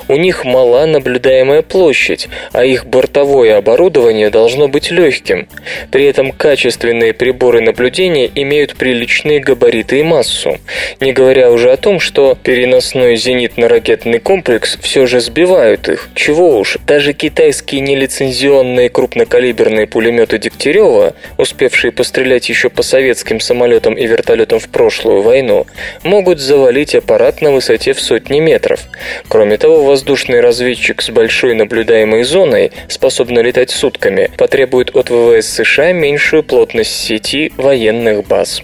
У 0.08 0.16
них 0.16 0.44
мала 0.44 0.86
наблюдаемая 0.86 1.62
площадь, 1.62 2.28
а 2.52 2.64
их 2.64 2.86
бортовое 2.86 3.58
оборудование 3.58 4.30
должно 4.30 4.68
быть 4.68 4.92
легким. 4.92 5.48
При 5.92 6.06
этом 6.06 6.32
качественные 6.32 7.14
приборы 7.14 7.62
наблюдения 7.62 8.30
имеют 8.36 8.76
приличные 8.76 9.40
габариты 9.40 10.00
и 10.00 10.04
массу. 10.04 10.60
Не 11.00 11.14
говоря 11.14 11.52
уже 11.52 11.72
о 11.72 11.78
том, 11.78 12.00
что 12.00 12.38
переносной 12.42 13.16
зенитно-ракетный 13.16 14.20
комплекс 14.20 14.78
все 14.82 15.08
же 15.08 15.20
сбивают 15.20 15.90
их. 15.90 16.10
Чего 16.14 16.60
уж, 16.60 16.78
даже 16.86 17.14
китайские 17.14 17.82
нелицензионные 17.82 18.90
крупнокалиберные 18.90 19.88
пулеметы 19.88 20.38
Дегтярева, 20.64 21.14
успевшие 21.38 21.92
пострелять 21.92 22.48
еще 22.48 22.70
по 22.70 22.84
советским 22.84 23.42
самолетам 23.42 23.96
и 23.96 24.08
вертолетам 24.08 24.60
в 24.60 24.70
прошлую 24.70 25.22
войну, 25.22 25.68
могут 26.04 26.40
завалить 26.40 26.96
аппарат 26.96 27.42
на 27.42 27.52
высоте 27.52 27.94
в 27.94 28.00
сотни 28.00 28.40
метров. 28.40 28.80
Кроме 29.28 29.58
того, 29.58 29.84
воздушный 29.84 30.40
разведчик 30.40 31.02
с 31.02 31.10
большой 31.10 31.54
наблюдаемой 31.54 32.24
зоной, 32.24 32.72
способный 32.88 33.44
летать 33.44 33.72
сутками, 33.72 34.32
потребует 34.38 34.96
от 34.96 35.10
ВВС 35.10 35.48
США 35.48 35.92
меньшую 35.92 36.44
плотность 36.44 36.96
сети 36.96 37.52
военных 37.58 38.26
баз. 38.26 38.64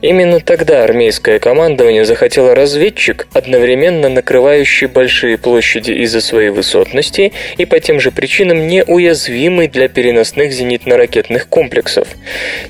Именно 0.00 0.40
тогда 0.40 0.82
армейское 0.82 1.38
командование 1.40 2.06
захотело 2.06 2.54
разведчик, 2.54 3.26
одновременно 3.34 4.08
накрывающий 4.08 4.86
большие 4.86 5.36
площади 5.36 5.92
из-за 5.92 6.22
своей 6.22 6.48
высотности 6.48 7.32
и 7.58 7.66
по 7.66 7.80
тем 7.80 8.00
же 8.00 8.10
причинам 8.10 8.66
неуязвимый 8.66 9.68
для 9.68 9.88
переносных 9.88 10.50
зенитно-ракетных 10.52 11.23
комплексов. 11.48 12.08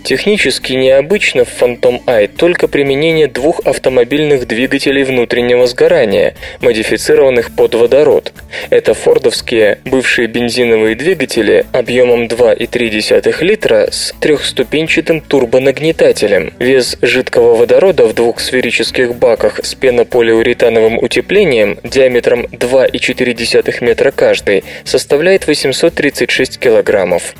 Технически 0.05 0.75
необычно 0.75 1.45
в 1.45 1.61
Phantom 1.61 2.05
Eye 2.07 2.29
только 2.29 2.69
применение 2.69 3.27
двух 3.27 3.61
автомобильных 3.65 4.47
двигателей 4.47 5.03
внутреннего 5.03 5.67
сгорания, 5.67 6.35
модифицированных 6.61 7.55
по 7.57 7.65
под 7.65 7.77
водород. 7.77 8.35
Это 8.69 8.93
фордовские 8.93 9.79
бывшие 9.87 10.29
бензиновые 10.29 10.95
двигатели 10.95 11.65
объемом 11.73 12.27
2,3 12.27 13.43
литра 13.43 13.89
с 13.91 14.13
трехступенчатым 14.21 15.23
турбонагнетателем. 15.23 16.53
Вес 16.59 16.99
жидкого 17.01 17.55
водорода 17.55 18.05
в 18.05 18.13
двух 18.13 18.41
сферических 18.41 19.15
баках 19.15 19.65
с 19.65 19.75
пенополиуретановым 19.75 20.99
утеплением 20.99 21.79
диаметром 21.83 22.43
2,4 22.43 23.83
метра 23.83 24.11
каждый 24.11 24.65
составляет 24.85 25.47
836 25.47 26.59
килограммов. 26.59 27.35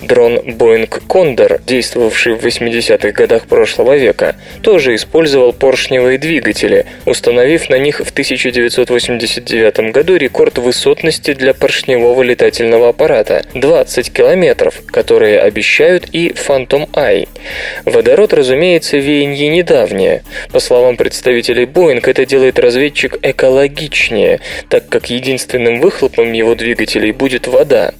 Дрон 0.00 0.40
Boeing 0.58 0.88
Condor, 1.06 1.60
действовавший 1.66 2.34
в 2.34 2.44
80-х 2.44 3.12
годах 3.12 3.46
прошлого 3.46 3.96
века, 3.96 4.36
тоже 4.62 4.94
использовал 4.94 5.52
поршневые 5.52 6.18
двигатели, 6.18 6.86
установив 7.06 7.70
на 7.70 7.78
них 7.78 7.98
в 7.98 8.10
1989 8.10 8.88
1995 9.08 9.92
году 9.92 10.16
рекорд 10.16 10.58
высотности 10.58 11.34
для 11.34 11.54
поршневого 11.54 12.22
летательного 12.22 12.88
аппарата– 12.88 13.44
20 13.54 14.12
километров, 14.12 14.82
которые 14.86 15.40
обещают 15.40 16.08
и 16.12 16.30
Phantom 16.30 16.88
Eye. 16.92 17.28
Водород, 17.84 18.32
разумеется, 18.32 18.96
веяние 18.96 19.48
недавнее. 19.48 20.22
По 20.52 20.60
словам 20.60 20.96
представителей 20.96 21.64
Boeing, 21.64 22.02
это 22.08 22.26
делает 22.26 22.58
разведчик 22.58 23.18
экологичнее, 23.22 24.40
так 24.68 24.88
как 24.88 25.10
единственным 25.10 25.80
выхлопом 25.80 26.32
его 26.32 26.54
двигателей 26.54 27.12
будет 27.12 27.46
вода. 27.46 27.92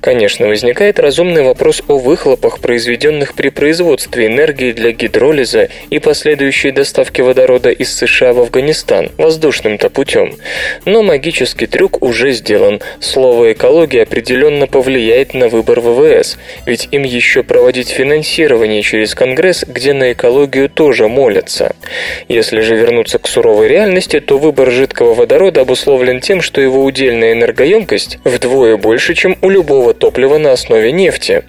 Конечно, 0.00 0.46
возникает 0.46 0.98
разумный 0.98 1.42
вопрос 1.42 1.82
о 1.88 1.98
выхлопах, 2.04 2.60
произведенных 2.60 3.34
при 3.34 3.48
производстве 3.48 4.26
энергии 4.26 4.72
для 4.72 4.92
гидролиза 4.92 5.68
и 5.90 5.98
последующей 5.98 6.70
доставки 6.70 7.20
водорода 7.20 7.70
из 7.70 7.94
США 7.96 8.32
в 8.32 8.40
Афганистан 8.40 9.10
воздушным-то 9.18 9.90
путем. 9.90 10.36
Но 10.84 11.02
магический 11.02 11.66
трюк 11.66 12.02
уже 12.02 12.32
сделан. 12.32 12.80
Слово 13.00 13.52
«экология» 13.52 14.02
определенно 14.02 14.66
повлияет 14.66 15.34
на 15.34 15.48
выбор 15.48 15.80
ВВС, 15.80 16.38
ведь 16.66 16.88
им 16.92 17.02
еще 17.02 17.42
проводить 17.42 17.88
финансирование 17.88 18.82
через 18.82 19.14
Конгресс, 19.14 19.64
где 19.66 19.92
на 19.92 20.12
экологию 20.12 20.68
тоже 20.68 21.08
молятся. 21.08 21.74
Если 22.28 22.60
же 22.60 22.76
вернуться 22.76 23.18
к 23.18 23.26
суровой 23.26 23.68
реальности, 23.68 24.20
то 24.20 24.38
выбор 24.38 24.70
жидкого 24.70 25.14
водорода 25.14 25.62
обусловлен 25.62 26.20
тем, 26.20 26.42
что 26.42 26.60
его 26.60 26.84
удельная 26.84 27.32
энергоемкость 27.32 28.18
вдвое 28.24 28.76
больше, 28.76 29.14
чем 29.14 29.38
у 29.40 29.48
любого 29.48 29.94
топлива 29.94 30.38
на 30.38 30.52
основе 30.52 30.92
нефти. 30.92 31.42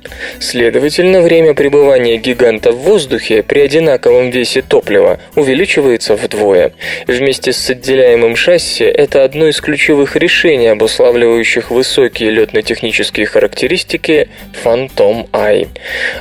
Следовательно, 0.45 1.21
время 1.21 1.55
пребывания 1.55 2.17
гиганта 2.17 2.71
в 2.71 2.77
воздухе 2.77 3.41
при 3.41 3.62
одинаковом 3.62 4.29
весе 4.29 4.62
топлива 4.62 5.19
увеличивается 5.36 6.15
вдвое. 6.15 6.71
Вместе 7.08 7.51
с 7.51 7.67
отделяемым 7.67 8.36
шасси 8.36 8.84
это 8.84 9.23
одно 9.23 9.47
из 9.47 9.60
ключевых 9.60 10.15
решений, 10.15 10.67
обуславливающих 10.67 11.71
высокие 11.71 12.29
летно-технические 12.29 13.25
характеристики 13.25 14.29
Phantom 14.63 15.27
Eye. 15.31 15.67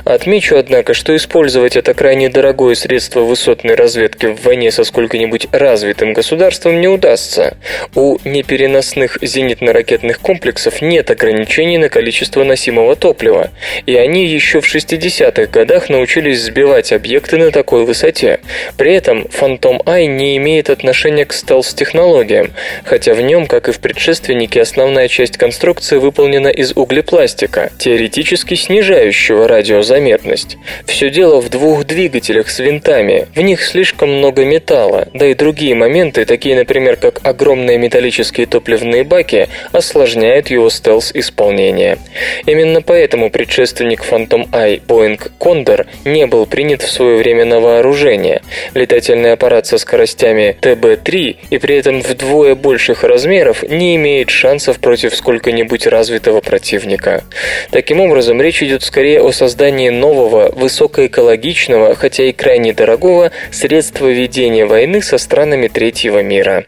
Отмечу, 0.05 0.57
однако, 0.57 0.95
что 0.95 1.15
использовать 1.15 1.75
это 1.75 1.93
крайне 1.93 2.27
дорогое 2.27 2.73
средство 2.73 3.19
высотной 3.19 3.75
разведки 3.75 4.25
в 4.25 4.43
войне 4.43 4.71
со 4.71 4.85
сколько-нибудь 4.85 5.49
развитым 5.51 6.13
государством 6.13 6.81
не 6.81 6.87
удастся. 6.87 7.57
У 7.93 8.17
непереносных 8.25 9.19
зенитно-ракетных 9.21 10.19
комплексов 10.19 10.81
нет 10.81 11.11
ограничений 11.11 11.77
на 11.77 11.89
количество 11.89 12.43
носимого 12.43 12.95
топлива, 12.95 13.51
и 13.85 13.95
они 13.95 14.14
они 14.15 14.27
еще 14.27 14.61
в 14.61 14.73
60-х 14.73 15.47
годах 15.47 15.89
научились 15.89 16.39
сбивать 16.39 16.93
объекты 16.93 17.35
на 17.35 17.51
такой 17.51 17.83
высоте. 17.83 18.39
При 18.77 18.93
этом 18.93 19.23
Phantom 19.23 19.83
Eye 19.83 20.05
не 20.05 20.37
имеет 20.37 20.69
отношения 20.69 21.25
к 21.25 21.33
стелс-технологиям, 21.33 22.51
хотя 22.85 23.13
в 23.13 23.19
нем, 23.19 23.45
как 23.45 23.67
и 23.67 23.73
в 23.73 23.79
предшественнике, 23.79 24.61
основная 24.61 25.09
часть 25.09 25.35
конструкции 25.35 25.97
выполнена 25.97 26.47
из 26.47 26.71
углепластика, 26.77 27.71
теоретически 27.77 28.53
снижающего 28.53 29.49
радиозаметность. 29.49 30.55
Все 30.85 31.09
дело 31.09 31.41
в 31.41 31.49
двух 31.49 31.83
двигателях 31.83 32.49
с 32.49 32.59
винтами, 32.59 33.27
в 33.35 33.41
них 33.41 33.61
слишком 33.61 34.13
много 34.13 34.45
металла, 34.45 35.09
да 35.13 35.25
и 35.25 35.33
другие 35.33 35.75
моменты, 35.75 36.23
такие, 36.23 36.55
например, 36.55 36.95
как 36.95 37.19
огромные 37.23 37.77
металлические 37.77 38.47
топливные 38.47 39.03
баки, 39.03 39.49
осложняют 39.73 40.49
его 40.49 40.69
стелс-исполнение. 40.69 41.97
Именно 42.45 42.81
поэтому 42.81 43.29
предшественник 43.29 44.04
Phantom 44.09 44.49
Eye 44.51 44.81
Boeing 44.85 45.19
Condor 45.39 45.85
не 46.05 46.25
был 46.27 46.45
принят 46.45 46.81
в 46.81 46.91
свое 46.91 47.17
время 47.17 47.45
на 47.45 47.59
вооружение. 47.59 48.41
Летательный 48.73 49.33
аппарат 49.33 49.65
со 49.65 49.77
скоростями 49.77 50.57
ТБ-3 50.61 51.37
и 51.49 51.57
при 51.57 51.77
этом 51.77 52.01
вдвое 52.01 52.55
больших 52.55 53.03
размеров 53.03 53.63
не 53.63 53.95
имеет 53.95 54.29
шансов 54.29 54.79
против 54.79 55.15
сколько-нибудь 55.15 55.87
развитого 55.87 56.41
противника. 56.41 57.23
Таким 57.71 57.99
образом, 57.99 58.41
речь 58.41 58.61
идет 58.63 58.83
скорее 58.83 59.21
о 59.21 59.31
создании 59.31 59.89
нового, 59.89 60.51
высокоэкологичного, 60.55 61.95
хотя 61.95 62.23
и 62.23 62.31
крайне 62.31 62.73
дорогого, 62.73 63.31
средства 63.51 64.07
ведения 64.07 64.65
войны 64.65 65.01
со 65.01 65.17
странами 65.17 65.67
третьего 65.67 66.21
мира. 66.21 66.65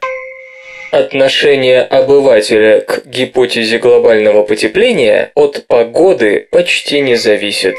Отношение 0.97 1.83
обывателя 1.83 2.81
к 2.81 3.05
гипотезе 3.05 3.77
глобального 3.77 4.41
потепления 4.41 5.31
от 5.35 5.67
погоды 5.67 6.47
почти 6.49 7.01
не 7.01 7.13
зависит. 7.13 7.75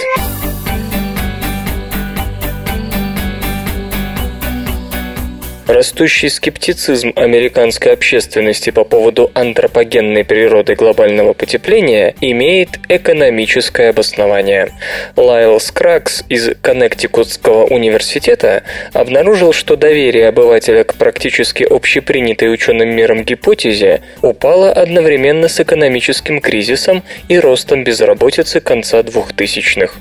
Растущий 5.69 6.31
скептицизм 6.31 7.13
американской 7.15 7.93
общественности 7.93 8.71
по 8.71 8.85
поводу 8.85 9.31
антропогенной 9.35 10.25
природы 10.25 10.75
глобального 10.75 11.35
потепления 11.35 12.15
имеет 12.23 12.71
экономическое 12.89 13.91
обоснование. 13.91 14.71
Лайл 15.15 15.61
Скракс 15.61 16.25
из 16.31 16.53
Коннектикутского 16.63 17.67
университета 17.67 18.63
обнаружил, 18.95 19.53
что 19.53 19.77
доверие 19.77 20.29
обывателя 20.29 20.85
к 20.85 20.95
практически 20.95 21.65
общепринятой 21.65 22.51
ученым 22.51 22.89
миром 22.89 23.23
гипотезе 23.23 24.01
упало 24.23 24.73
одновременно 24.73 25.49
с 25.49 25.61
экономическим 25.61 26.41
кризисом 26.41 27.03
и 27.29 27.39
ростом 27.39 27.85
безработицы 27.85 28.61
конца 28.61 29.01
2000-х. 29.01 29.93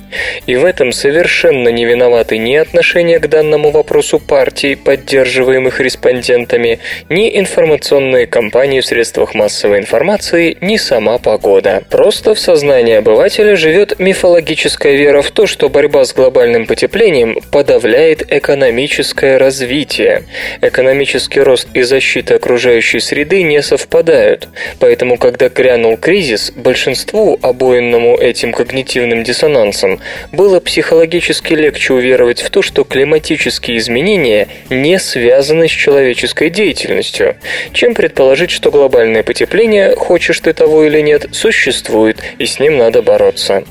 И 0.45 0.55
в 0.55 0.63
этом 0.63 0.93
совершенно 0.93 1.67
не 1.67 1.83
виноваты 1.83 2.37
ни 2.37 2.55
отношения 2.55 3.19
к 3.19 3.27
данному 3.27 3.71
вопросу 3.71 4.17
партии, 4.17 4.75
поддерживаемые 4.75 5.56
опрашиваемых 5.57 5.79
респондентами, 5.79 6.79
ни 7.09 7.37
информационные 7.37 8.27
кампании 8.27 8.81
в 8.81 8.85
средствах 8.85 9.33
массовой 9.33 9.79
информации, 9.79 10.57
ни 10.61 10.77
сама 10.77 11.17
погода. 11.17 11.83
Просто 11.89 12.35
в 12.35 12.39
сознании 12.39 12.95
обывателя 12.95 13.55
живет 13.55 13.99
мифологическая 13.99 14.95
вера 14.95 15.21
в 15.21 15.31
то, 15.31 15.47
что 15.47 15.69
борьба 15.69 16.05
с 16.05 16.13
глобальным 16.13 16.65
потеплением 16.65 17.39
подавляет 17.51 18.31
экономическое 18.31 19.37
развитие. 19.37 20.23
Экономический 20.61 21.41
рост 21.41 21.67
и 21.73 21.81
защита 21.83 22.35
окружающей 22.35 22.99
среды 22.99 23.43
не 23.43 23.61
совпадают. 23.61 24.47
Поэтому, 24.79 25.17
когда 25.17 25.49
грянул 25.49 25.97
кризис, 25.97 26.51
большинству, 26.55 27.39
обоенному 27.41 28.17
этим 28.17 28.53
когнитивным 28.53 29.23
диссонансом, 29.23 29.99
было 30.31 30.59
психологически 30.59 31.53
легче 31.53 31.93
уверовать 31.93 32.41
в 32.41 32.49
то, 32.49 32.61
что 32.61 32.83
климатические 32.83 33.77
изменения 33.77 34.47
не 34.69 34.99
связаны 34.99 35.46
связаны 35.47 35.69
с 35.69 35.71
человеческой 35.71 36.49
деятельностью, 36.49 37.37
чем 37.71 37.93
предположить, 37.93 38.51
что 38.51 38.69
глобальное 38.69 39.23
потепление, 39.23 39.95
хочешь 39.95 40.41
ты 40.41 40.51
того 40.51 40.83
или 40.83 40.99
нет, 40.99 41.27
существует, 41.31 42.17
и 42.37 42.45
с 42.45 42.59
ним 42.59 42.77
надо 42.77 43.01
бороться. 43.01 43.63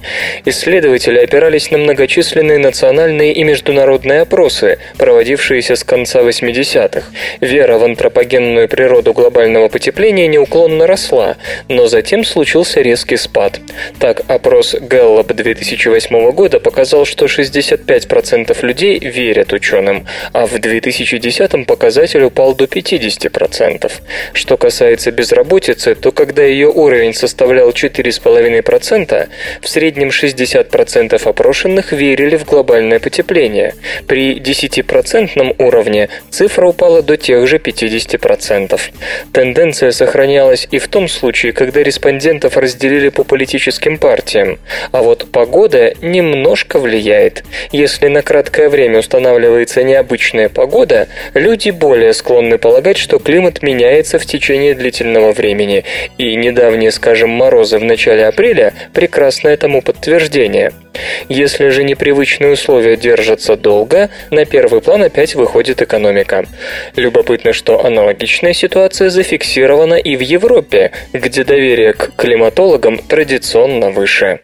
Исследователи 0.46 1.18
опирались 1.18 1.70
на 1.70 1.76
многочисленные 1.76 2.58
национальные 2.58 3.34
и 3.34 3.44
международные 3.44 4.22
опросы, 4.22 4.78
проводившиеся 4.96 5.76
с 5.76 5.84
конца 5.84 6.20
80-х. 6.20 7.10
Вера 7.42 7.76
в 7.76 7.84
антропогенную 7.84 8.68
природу 8.68 9.12
глобального 9.12 9.68
потепления 9.68 10.28
неуклонно 10.28 10.86
росла, 10.86 11.36
но 11.68 11.88
затем 11.88 12.24
случился 12.24 12.80
резкий 12.80 13.18
спад. 13.18 13.60
Так, 13.98 14.22
опрос 14.28 14.74
Gallup 14.74 15.34
2008 15.34 16.30
года 16.30 16.58
показал, 16.58 17.04
что 17.04 17.26
65% 17.26 18.56
людей 18.64 18.98
верят 18.98 19.52
ученым, 19.52 20.06
а 20.32 20.46
в 20.46 20.58
2010 20.58 21.65
показатель 21.66 22.22
упал 22.22 22.54
до 22.54 22.64
50%. 22.64 23.92
Что 24.32 24.56
касается 24.56 25.10
безработицы, 25.10 25.94
то 25.94 26.12
когда 26.12 26.42
ее 26.42 26.68
уровень 26.68 27.14
составлял 27.14 27.70
4,5%, 27.70 29.28
в 29.60 29.68
среднем 29.68 30.08
60% 30.08 31.28
опрошенных 31.28 31.92
верили 31.92 32.36
в 32.36 32.44
глобальное 32.44 33.00
потепление. 33.00 33.74
При 34.06 34.38
10% 34.38 35.56
уровне 35.58 36.08
цифра 36.30 36.66
упала 36.66 37.02
до 37.02 37.16
тех 37.16 37.46
же 37.46 37.58
50%. 37.58 38.80
Тенденция 39.32 39.90
сохранялась 39.90 40.68
и 40.70 40.78
в 40.78 40.88
том 40.88 41.08
случае, 41.08 41.52
когда 41.52 41.82
респондентов 41.82 42.56
разделили 42.56 43.08
по 43.08 43.24
политическим 43.24 43.98
партиям. 43.98 44.58
А 44.92 45.02
вот 45.02 45.26
погода 45.30 45.94
немножко 46.00 46.78
влияет. 46.78 47.44
Если 47.72 48.08
на 48.08 48.22
краткое 48.22 48.68
время 48.68 49.00
устанавливается 49.00 49.82
необычная 49.82 50.48
погода, 50.48 51.08
люди 51.34 51.55
Люди 51.56 51.70
более 51.70 52.12
склонны 52.12 52.58
полагать, 52.58 52.98
что 52.98 53.18
климат 53.18 53.62
меняется 53.62 54.18
в 54.18 54.26
течение 54.26 54.74
длительного 54.74 55.32
времени, 55.32 55.84
и 56.18 56.36
недавние, 56.36 56.90
скажем, 56.90 57.30
морозы 57.30 57.78
в 57.78 57.82
начале 57.82 58.26
апреля– 58.26 58.74
прекрасное 58.92 59.56
тому 59.56 59.80
подтверждение. 59.80 60.74
Если 61.30 61.70
же 61.70 61.82
непривычные 61.82 62.52
условия 62.52 62.98
держатся 62.98 63.56
долго, 63.56 64.10
на 64.30 64.44
первый 64.44 64.82
план 64.82 65.04
опять 65.04 65.34
выходит 65.34 65.80
экономика. 65.80 66.44
Любопытно, 66.94 67.54
что 67.54 67.82
аналогичная 67.82 68.52
ситуация 68.52 69.08
зафиксирована 69.08 69.94
и 69.94 70.14
в 70.14 70.20
Европе, 70.20 70.92
где 71.14 71.42
доверие 71.42 71.94
к 71.94 72.16
климатологам 72.16 72.98
традиционно 72.98 73.88
выше. 73.88 74.40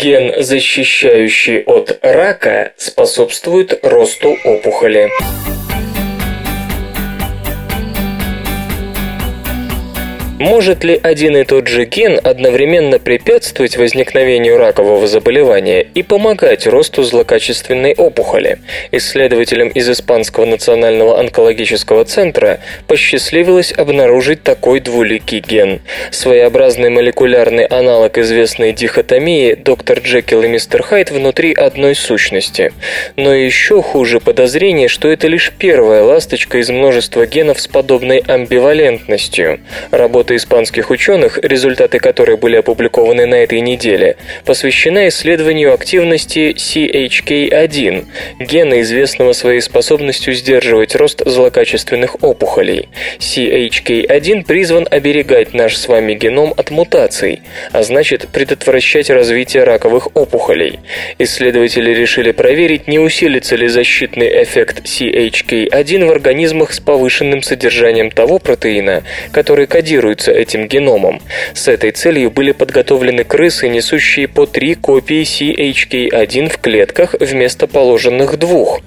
Ген, 0.00 0.42
защищающий 0.42 1.60
от 1.64 1.98
рака, 2.00 2.72
способствует 2.78 3.78
росту 3.82 4.34
опухоли. 4.44 5.10
Может 10.38 10.84
ли 10.84 11.00
один 11.02 11.34
и 11.38 11.44
тот 11.44 11.66
же 11.66 11.86
ген 11.86 12.20
одновременно 12.22 12.98
препятствовать 12.98 13.78
возникновению 13.78 14.58
ракового 14.58 15.06
заболевания 15.06 15.80
и 15.80 16.02
помогать 16.02 16.66
росту 16.66 17.04
злокачественной 17.04 17.94
опухоли? 17.94 18.58
Исследователям 18.92 19.68
из 19.68 19.88
Испанского 19.88 20.44
национального 20.44 21.18
онкологического 21.18 22.04
центра 22.04 22.60
посчастливилось 22.86 23.72
обнаружить 23.72 24.42
такой 24.42 24.80
двуликий 24.80 25.40
ген. 25.40 25.80
Своеобразный 26.10 26.90
молекулярный 26.90 27.64
аналог 27.64 28.18
известной 28.18 28.74
дихотомии 28.74 29.54
доктор 29.54 30.00
Джекил 30.00 30.42
и 30.42 30.48
мистер 30.48 30.82
Хайд 30.82 31.12
внутри 31.12 31.54
одной 31.54 31.94
сущности. 31.94 32.74
Но 33.16 33.32
еще 33.32 33.80
хуже 33.80 34.20
подозрение, 34.20 34.88
что 34.88 35.08
это 35.08 35.28
лишь 35.28 35.50
первая 35.58 36.02
ласточка 36.02 36.58
из 36.58 36.68
множества 36.68 37.24
генов 37.24 37.58
с 37.58 37.66
подобной 37.68 38.18
амбивалентностью. 38.18 39.60
Работа 39.90 40.25
Работа 40.26 40.42
испанских 40.42 40.90
ученых, 40.90 41.38
результаты 41.40 42.00
которой 42.00 42.36
были 42.36 42.56
опубликованы 42.56 43.26
на 43.26 43.36
этой 43.36 43.60
неделе, 43.60 44.16
посвящена 44.44 45.06
исследованию 45.06 45.72
активности 45.72 46.52
CHK1, 46.52 48.06
гена, 48.40 48.80
известного 48.80 49.34
своей 49.34 49.60
способностью 49.60 50.34
сдерживать 50.34 50.96
рост 50.96 51.22
злокачественных 51.24 52.24
опухолей. 52.24 52.88
CHK1 53.20 54.44
призван 54.44 54.88
оберегать 54.90 55.54
наш 55.54 55.76
с 55.76 55.86
вами 55.86 56.14
геном 56.14 56.54
от 56.56 56.72
мутаций, 56.72 57.42
а 57.70 57.84
значит 57.84 58.26
предотвращать 58.32 59.10
развитие 59.10 59.62
раковых 59.62 60.08
опухолей. 60.16 60.80
Исследователи 61.20 61.94
решили 61.94 62.32
проверить, 62.32 62.88
не 62.88 62.98
усилится 62.98 63.54
ли 63.54 63.68
защитный 63.68 64.42
эффект 64.42 64.86
CHK1 64.86 66.04
в 66.04 66.10
организмах 66.10 66.72
с 66.72 66.80
повышенным 66.80 67.44
содержанием 67.44 68.10
того 68.10 68.40
протеина, 68.40 69.04
который 69.30 69.68
кодирует 69.68 70.15
пользуются 70.16 70.32
этим 70.32 70.68
геномом. 70.68 71.20
С 71.54 71.68
этой 71.68 71.90
целью 71.90 72.30
были 72.30 72.52
подготовлены 72.52 73.24
крысы, 73.24 73.68
несущие 73.68 74.28
по 74.28 74.46
три 74.46 74.74
копии 74.74 75.22
CHK1 75.22 76.48
в 76.48 76.58
клетках 76.58 77.14
вместо 77.20 77.66
положенных 77.66 78.38
двух. 78.38 78.80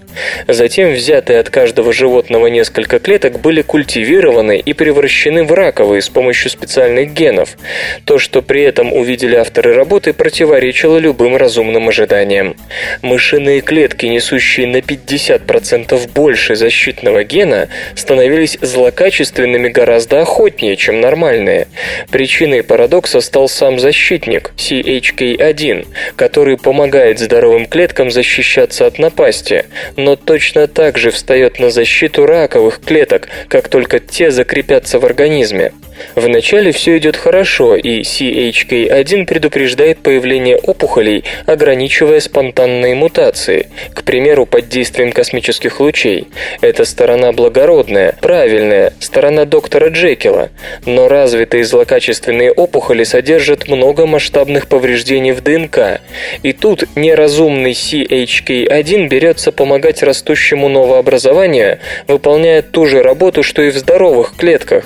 Затем 0.48 0.92
взятые 0.92 1.40
от 1.40 1.50
каждого 1.50 1.94
животного 1.94 2.48
несколько 2.48 3.00
клеток 3.00 3.40
были 3.40 3.62
культивированы 3.62 4.58
и 4.60 4.74
превращены 4.74 5.44
в 5.44 5.54
раковые 5.54 6.02
с 6.02 6.10
помощью 6.10 6.50
специальных 6.50 7.14
генов. 7.14 7.58
То, 8.06 8.18
что 8.18 8.42
при 8.42 8.64
этом 8.64 8.94
увидели 8.94 9.36
авторы 9.36 9.74
работы, 9.74 10.14
противоречило 10.14 10.98
любым 10.98 11.36
разумным 11.36 11.90
ожиданиям. 11.90 12.56
Мышиные 13.02 13.62
клетки, 13.62 14.06
несущие 14.06 14.68
на 14.68 14.78
50% 14.78 16.12
больше 16.14 16.56
защитного 16.56 17.24
гена, 17.24 17.70
становились 17.96 18.58
злокачественными 18.62 19.70
гораздо 19.70 20.22
охотнее, 20.22 20.76
чем 20.76 21.02
нормальные. 21.02 21.68
Причиной 22.12 22.64
парадокса 22.64 23.22
стал 23.22 23.50
сам 23.50 23.80
защитник, 23.80 24.52
CHK1, 24.58 25.88
который 26.16 26.58
помогает 26.58 27.20
здоровым 27.20 27.66
клеткам 27.66 28.12
защищаться 28.12 28.86
от 28.86 29.00
напасти, 29.00 29.66
но 29.96 30.09
точно 30.16 30.68
так 30.68 30.98
же 30.98 31.12
встает 31.12 31.60
на 31.60 31.70
защиту 31.70 32.26
раковых 32.26 32.82
клеток, 32.82 33.28
как 33.48 33.68
только 33.68 34.00
те 34.00 34.32
закрепятся 34.32 35.00
в 35.00 35.06
организме. 35.06 35.72
Вначале 36.16 36.72
все 36.72 36.98
идет 36.98 37.16
хорошо, 37.16 37.76
и 37.76 38.02
CHK1 38.02 39.26
предупреждает 39.26 40.00
появление 40.00 40.58
опухолей, 40.58 41.24
ограничивая 41.46 42.20
спонтанные 42.20 42.96
мутации, 42.96 43.70
к 43.94 44.04
примеру, 44.04 44.46
под 44.46 44.70
действием 44.70 45.12
космических 45.12 45.80
лучей. 45.80 46.28
Это 46.62 46.86
сторона 46.86 47.32
благородная, 47.32 48.16
правильная, 48.22 48.94
сторона 49.00 49.46
доктора 49.46 49.90
Джекила. 49.90 50.50
Но 50.86 51.08
развитые 51.08 51.64
злокачественные 51.64 52.52
опухоли 52.52 53.04
содержат 53.04 53.68
много 53.68 54.06
масштабных 54.06 54.68
повреждений 54.68 55.32
в 55.32 55.42
ДНК. 55.42 56.02
И 56.44 56.54
тут 56.54 56.84
неразумный 56.96 57.72
CHK1 57.72 59.08
берется 59.08 59.52
помогать 59.52 59.89
растущему 60.04 60.70
новообразованию, 60.70 61.80
выполняя 62.08 62.62
ту 62.62 62.86
же 62.86 63.02
работу, 63.02 63.44
что 63.44 63.62
и 63.62 63.70
в 63.70 63.78
здоровых 63.78 64.36
клетках. 64.38 64.86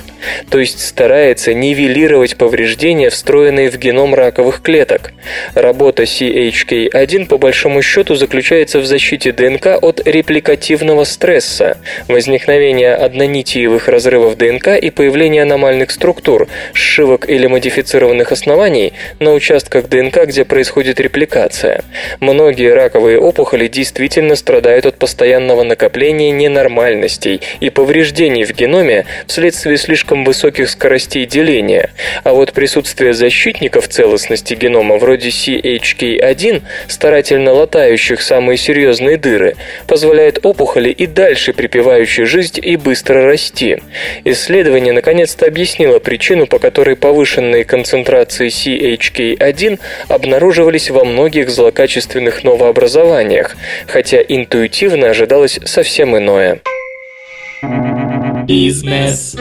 То 0.50 0.58
есть 0.58 0.86
старается 0.86 1.54
нивелировать 1.54 2.36
повреждения, 2.36 3.10
встроенные 3.10 3.70
в 3.70 3.76
геном 3.76 4.14
раковых 4.14 4.62
клеток. 4.62 5.12
Работа 5.54 6.04
CHK1 6.04 7.26
по 7.26 7.38
большому 7.38 7.82
счету 7.82 8.14
заключается 8.14 8.80
в 8.80 8.86
защите 8.86 9.32
ДНК 9.32 9.78
от 9.80 10.00
репликативного 10.06 11.04
стресса, 11.04 11.78
возникновения 12.08 12.94
однонитиевых 12.94 13.88
разрывов 13.88 14.36
ДНК 14.36 14.68
и 14.68 14.90
появления 14.90 15.42
аномальных 15.42 15.90
структур, 15.90 16.48
сшивок 16.72 17.28
или 17.28 17.46
модифицированных 17.46 18.32
оснований 18.32 18.92
на 19.20 19.32
участках 19.32 19.88
ДНК, 19.88 20.24
где 20.26 20.44
происходит 20.44 21.00
репликация. 21.00 21.82
Многие 22.20 22.72
раковые 22.72 23.18
опухоли 23.18 23.68
действительно 23.68 24.36
страдают 24.36 24.86
от 24.86 24.93
постоянного 24.98 25.62
накопления 25.62 26.30
ненормальностей 26.30 27.40
и 27.60 27.70
повреждений 27.70 28.44
в 28.44 28.52
геноме 28.52 29.06
вследствие 29.26 29.76
слишком 29.76 30.24
высоких 30.24 30.70
скоростей 30.70 31.26
деления, 31.26 31.90
а 32.22 32.32
вот 32.32 32.52
присутствие 32.52 33.14
защитников 33.14 33.88
целостности 33.88 34.54
генома 34.54 34.96
вроде 34.96 35.28
CHK1, 35.28 36.62
старательно 36.88 37.52
латающих 37.52 38.22
самые 38.22 38.56
серьезные 38.56 39.16
дыры, 39.16 39.56
позволяет 39.86 40.44
опухоли 40.44 40.90
и 40.90 41.06
дальше 41.06 41.52
припевающей 41.52 42.24
жизнь 42.24 42.60
и 42.62 42.76
быстро 42.76 43.26
расти. 43.26 43.78
Исследование 44.24 44.92
наконец-то 44.92 45.46
объяснило 45.46 45.98
причину, 45.98 46.46
по 46.46 46.58
которой 46.58 46.96
повышенные 46.96 47.64
концентрации 47.64 48.48
CHK1 48.48 49.80
обнаруживались 50.08 50.90
во 50.90 51.04
многих 51.04 51.50
злокачественных 51.50 52.44
новообразованиях, 52.44 53.56
хотя 53.86 54.18
интуитивно 54.20 54.83
ожидалось 55.10 55.58
совсем 55.64 56.16
иное. 56.16 56.60
Бизнес. 58.46 59.36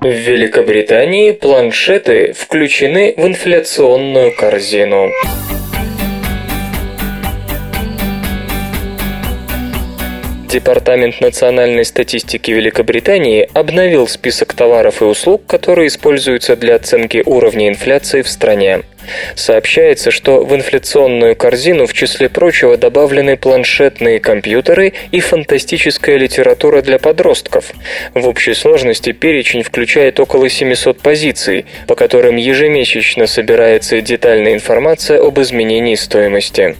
В 0.00 0.06
Великобритании 0.06 1.32
планшеты 1.32 2.32
включены 2.32 3.14
в 3.16 3.26
инфляционную 3.26 4.34
корзину. 4.34 5.10
Департамент 10.50 11.20
национальной 11.20 11.84
статистики 11.84 12.50
Великобритании 12.50 13.48
обновил 13.54 14.08
список 14.08 14.52
товаров 14.52 15.00
и 15.00 15.04
услуг, 15.04 15.46
которые 15.46 15.86
используются 15.86 16.56
для 16.56 16.74
оценки 16.74 17.22
уровня 17.24 17.68
инфляции 17.68 18.22
в 18.22 18.28
стране. 18.28 18.80
Сообщается, 19.34 20.10
что 20.10 20.44
в 20.44 20.54
инфляционную 20.54 21.36
корзину 21.36 21.86
в 21.86 21.92
числе 21.92 22.28
прочего 22.28 22.76
добавлены 22.76 23.36
планшетные 23.36 24.20
компьютеры 24.20 24.92
и 25.10 25.20
фантастическая 25.20 26.16
литература 26.16 26.82
для 26.82 26.98
подростков. 26.98 27.72
В 28.14 28.26
общей 28.26 28.54
сложности 28.54 29.12
перечень 29.12 29.62
включает 29.62 30.20
около 30.20 30.48
700 30.48 31.00
позиций, 31.00 31.66
по 31.86 31.94
которым 31.94 32.36
ежемесячно 32.36 33.26
собирается 33.26 34.00
детальная 34.00 34.54
информация 34.54 35.20
об 35.20 35.40
изменении 35.40 35.94
стоимости. 35.94 36.76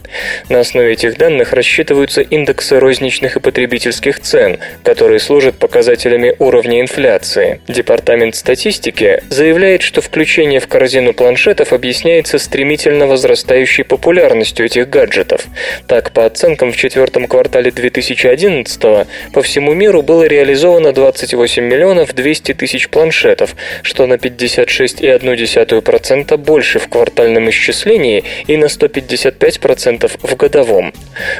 На 0.49 0.59
основе 0.59 0.93
этих 0.93 1.17
данных 1.17 1.53
рассчитываются 1.53 2.21
индексы 2.21 2.79
розничных 2.79 3.37
и 3.37 3.39
потребительских 3.39 4.19
цен, 4.19 4.59
которые 4.83 5.19
служат 5.19 5.55
показателями 5.57 6.35
уровня 6.39 6.81
инфляции. 6.81 7.61
Департамент 7.67 8.35
статистики 8.35 9.23
заявляет, 9.29 9.81
что 9.81 10.01
включение 10.01 10.59
в 10.59 10.67
корзину 10.67 11.13
планшетов 11.13 11.73
объясняет 11.73 12.20
объясняется 12.21 12.39
стремительно 12.39 13.07
возрастающей 13.07 13.83
популярностью 13.83 14.65
этих 14.65 14.89
гаджетов. 14.89 15.45
Так, 15.87 16.11
по 16.11 16.25
оценкам, 16.25 16.71
в 16.71 16.77
четвертом 16.77 17.27
квартале 17.27 17.71
2011 17.71 18.81
по 19.33 19.41
всему 19.41 19.73
миру 19.73 20.03
было 20.03 20.27
реализовано 20.27 20.93
28 20.93 21.63
миллионов 21.63 22.13
200 22.13 22.53
тысяч 22.53 22.87
планшетов, 22.89 23.55
что 23.81 24.05
на 24.07 24.15
56,1% 24.15 26.37
больше 26.37 26.79
в 26.79 26.87
квартальном 26.87 27.49
исчислении 27.49 28.23
и 28.47 28.55
на 28.57 28.65
155% 28.65 30.11
в 30.21 30.35
годовом. 30.35 30.93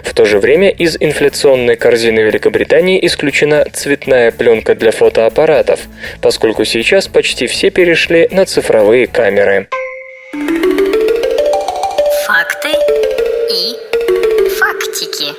В 0.04 0.14
то 0.14 0.26
же 0.26 0.40
время 0.40 0.70
из 0.70 0.98
инфляционной 1.00 1.76
корзины 1.76 2.22
Великобритании 2.22 3.00
исключена 3.06 3.66
цветная 3.72 4.32
пленка 4.32 4.74
для 4.76 4.92
фотоаппаратов, 4.92 5.82
поскольку 6.22 6.66
сейчас 6.66 7.08
почти 7.08 7.48
все 7.48 7.70
перешли 7.70 8.28
на 8.32 8.46
цифровые 8.46 9.08
камеры. 9.08 9.68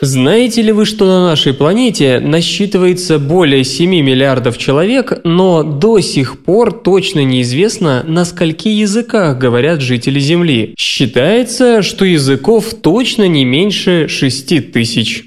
Знаете 0.05 0.63
ли 0.63 0.73
вы, 0.73 0.85
что 0.85 1.05
на 1.05 1.27
нашей 1.27 1.55
планете 1.55 2.19
насчитывается 2.19 3.21
более 3.21 3.63
7 3.63 3.89
миллиардов 3.89 4.59
человек, 4.59 5.21
но 5.23 5.63
до 5.63 6.01
сих 6.01 6.43
пор 6.43 6.73
точно 6.73 7.25
неизвестно, 7.25 8.03
на 8.05 8.25
скольки 8.25 8.67
языках 8.67 9.39
говорят 9.39 9.81
жители 9.81 10.19
Земли? 10.19 10.75
Считается, 10.77 11.83
что 11.83 12.05
языков 12.05 12.75
точно 12.83 13.29
не 13.29 13.45
меньше 13.45 14.09
6 14.09 14.73
тысяч. 14.73 15.23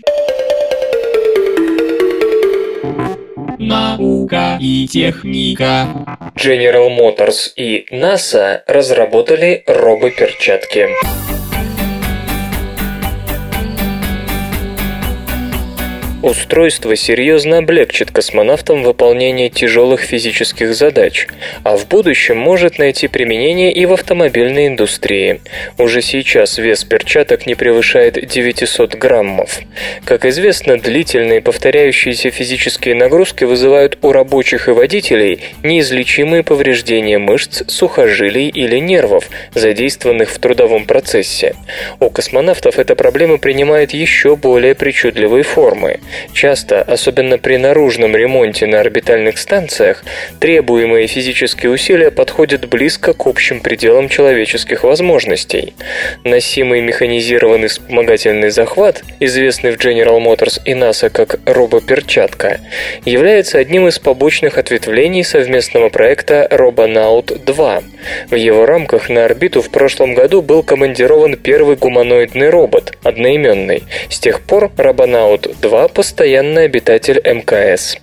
Наука 3.57 4.57
и 4.59 4.86
техника. 4.91 5.88
General 6.36 6.89
Motors 6.89 7.53
и 7.55 7.86
NASA 7.93 8.59
разработали 8.67 9.63
робоперчатки. 9.67 10.89
Устройство 16.26 16.95
серьезно 16.95 17.59
облегчит 17.59 18.09
космонавтам 18.09 18.82
выполнение 18.82 19.51
тяжелых 19.51 20.01
физических 20.01 20.73
задач, 20.73 21.28
а 21.63 21.78
в 21.78 21.88
будущем 21.88 22.36
может 22.36 22.80
найти 22.80 23.07
применение 23.07 23.71
и 23.71 23.86
в 23.86 23.93
автомобильной 23.93 24.65
индустрии. 24.65 25.41
Уже 25.78 26.01
сейчас 26.01 26.57
вес 26.57 26.84
перчаток 26.84 27.45
не 27.45 27.53
превышает 27.53 28.28
900 28.28 28.95
граммов. 28.95 29.59
Как 30.03 30.26
известно, 30.26 30.80
длительные 30.80 31.41
повторяющиеся 31.41 32.32
физические 32.32 32.95
нагрузки 32.95 33.43
вызывают 33.43 33.99
у 34.01 34.11
рабочих 34.11 34.67
и 34.67 34.71
водителей 34.71 35.43
неизлечимые 35.61 36.41
повреждения 36.41 37.19
мышц, 37.19 37.61
сухожилий 37.67 38.47
или 38.47 38.80
нервов, 38.80 39.30
задействованных 39.53 40.32
в 40.32 40.39
трудовом 40.39 40.88
процессе. 40.88 41.55
У 41.99 42.09
космонавтов 42.09 42.80
эта 42.80 42.95
проблема 42.95 43.38
принимает 43.38 43.93
еще 43.93 44.36
более 44.36 44.73
причудливые 44.73 45.43
формы. 45.43 45.99
Часто, 46.34 46.82
особенно 46.82 47.38
при 47.38 47.57
наружном 47.57 48.16
ремонте 48.16 48.66
на 48.66 48.80
орбитальных 48.80 49.38
станциях, 49.38 50.03
требуемые 50.39 51.07
физические 51.07 51.72
усилия 51.72 52.11
подходят 52.11 52.68
близко 52.68 53.13
к 53.13 53.26
общим 53.28 53.59
пределам 53.59 54.09
человеческих 54.09 54.84
возможностей. 54.84 55.74
Носимый 56.24 56.82
механизированный 56.82 57.68
вспомогательный 57.68 58.49
захват, 58.49 59.03
известный 59.20 59.72
в 59.72 59.78
General 59.78 60.20
Motors 60.20 60.61
и 60.66 60.74
NASA 60.74 61.09
как 61.09 61.39
робоперчатка, 61.45 62.59
является 63.05 63.57
одним 63.57 63.88
из 63.88 63.99
побочных 63.99 64.57
ответвлений 64.57 65.24
совместного 65.24 65.89
проекта 65.89 66.47
Robonaut 66.51 67.43
2. 67.45 67.84
В 68.30 68.36
его 68.36 68.66
рамках 68.66 69.09
на 69.09 69.26
орбиту 69.26 69.61
в 69.61 69.70
прошлом 69.70 70.13
году 70.13 70.41
был 70.41 70.63
командирован 70.63 71.38
первый 71.38 71.76
гуманоидный 71.76 72.49
робот, 72.49 72.97
одноименный. 73.03 73.84
С 74.09 74.20
тех 74.20 74.41
пор 74.41 74.72
Robonaut 74.78 75.55
2 75.61 75.88
по 75.89 76.03
постоянный 76.06 76.66
обитатель 76.66 77.20
МКС. 77.26 77.97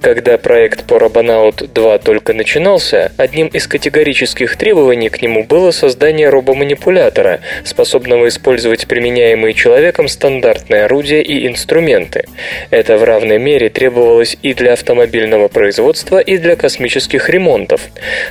Когда 0.00 0.38
проект 0.38 0.88
по 0.88 0.98
Робонаут 0.98 1.72
2 1.72 1.98
только 1.98 2.32
начинался, 2.32 3.12
одним 3.16 3.46
из 3.46 3.68
категорических 3.68 4.56
требований 4.56 5.08
к 5.08 5.22
нему 5.22 5.44
было 5.44 5.70
создание 5.70 6.30
робоманипулятора, 6.30 7.38
способного 7.62 8.26
использовать 8.26 8.88
применяемые 8.88 9.54
человеком 9.54 10.08
стандартные 10.08 10.86
орудия 10.86 11.22
и 11.22 11.46
инструменты. 11.46 12.24
Это 12.70 12.98
в 12.98 13.04
равной 13.04 13.38
мере 13.38 13.68
требовалось 13.68 14.36
и 14.42 14.52
для 14.52 14.72
автомобильного 14.72 15.46
производства, 15.46 16.18
и 16.18 16.38
для 16.38 16.56
космических 16.56 17.30
ремонтов. 17.30 17.82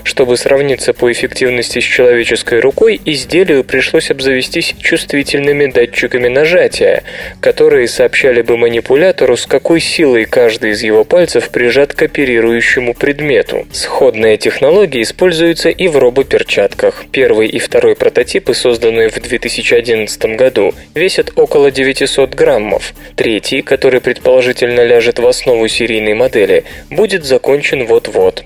Чтобы 0.04 0.36
сравниться 0.36 0.92
по 0.92 1.10
эффективности 1.10 1.80
с 1.80 1.84
человеческой 1.86 2.60
рукой, 2.60 3.00
изделию 3.06 3.64
пришлось 3.64 4.12
обзавестись 4.12 4.76
чувствительными 4.82 5.68
датчиками 5.68 6.28
нажатия, 6.28 7.04
которые 7.40 7.88
сообщали 7.88 8.42
бы 8.42 8.58
манипулятору, 8.58 9.03
с 9.04 9.46
какой 9.46 9.82
силой 9.82 10.24
каждый 10.24 10.72
из 10.72 10.82
его 10.82 11.04
пальцев 11.04 11.50
прижат 11.50 11.94
к 11.94 12.04
оперирующему 12.04 12.94
предмету. 12.94 13.68
Сходная 13.74 14.38
технология 14.38 15.02
используется 15.02 15.68
и 15.68 15.90
в 15.90 15.98
робоперчатках. 15.98 17.04
Первый 17.12 17.50
и 17.50 17.60
второй 17.60 17.98
прототипы, 17.98 18.54
созданные 18.54 19.10
в 19.10 19.20
2011 19.20 20.38
году, 20.38 20.74
весят 20.96 21.32
около 21.36 21.70
900 21.70 22.34
граммов. 22.34 22.94
Третий, 23.18 23.62
который 23.62 24.00
предположительно 24.00 24.86
ляжет 24.86 25.20
в 25.20 25.28
основу 25.28 25.68
серийной 25.68 26.14
модели, 26.14 26.64
будет 26.90 27.26
закончен 27.26 27.86
вот-вот. 27.86 28.44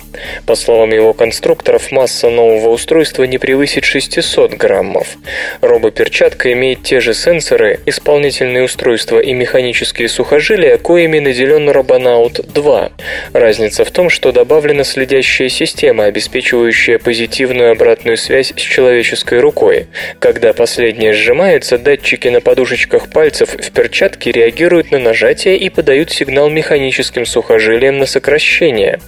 По 0.47 0.55
словам 0.55 0.89
его 0.91 1.13
конструкторов, 1.13 1.91
масса 1.91 2.31
нового 2.31 2.69
устройства 2.69 3.25
не 3.25 3.37
превысит 3.37 3.83
600 3.83 4.55
граммов. 4.55 5.17
Робоперчатка 5.61 6.51
имеет 6.53 6.81
те 6.81 6.99
же 6.99 7.13
сенсоры, 7.13 7.79
исполнительные 7.85 8.63
устройства 8.63 9.19
и 9.19 9.33
механические 9.33 10.09
сухожилия, 10.09 10.46
коими 10.77 11.19
наделен 11.19 11.69
Robonaut 11.69 12.41
2. 12.53 12.91
Разница 13.33 13.83
в 13.83 13.91
том, 13.91 14.09
что 14.09 14.31
добавлена 14.31 14.85
следящая 14.85 15.49
система, 15.49 16.05
обеспечивающая 16.05 16.99
позитивную 16.99 17.71
обратную 17.71 18.15
связь 18.15 18.53
с 18.55 18.61
человеческой 18.61 19.41
рукой. 19.41 19.87
Когда 20.19 20.53
последняя 20.53 21.11
сжимается, 21.11 21.77
датчики 21.77 22.29
на 22.29 22.39
подушечках 22.39 23.09
пальцев 23.09 23.49
в 23.49 23.71
перчатке 23.71 24.31
реагируют 24.31 24.91
на 24.91 24.99
нажатие 24.99 25.57
и 25.57 25.69
подают 25.69 26.11
сигнал 26.11 26.49
механическим 26.49 27.25
сухожилиям 27.25 27.97
на 27.97 28.05
сокращение. 28.05 28.99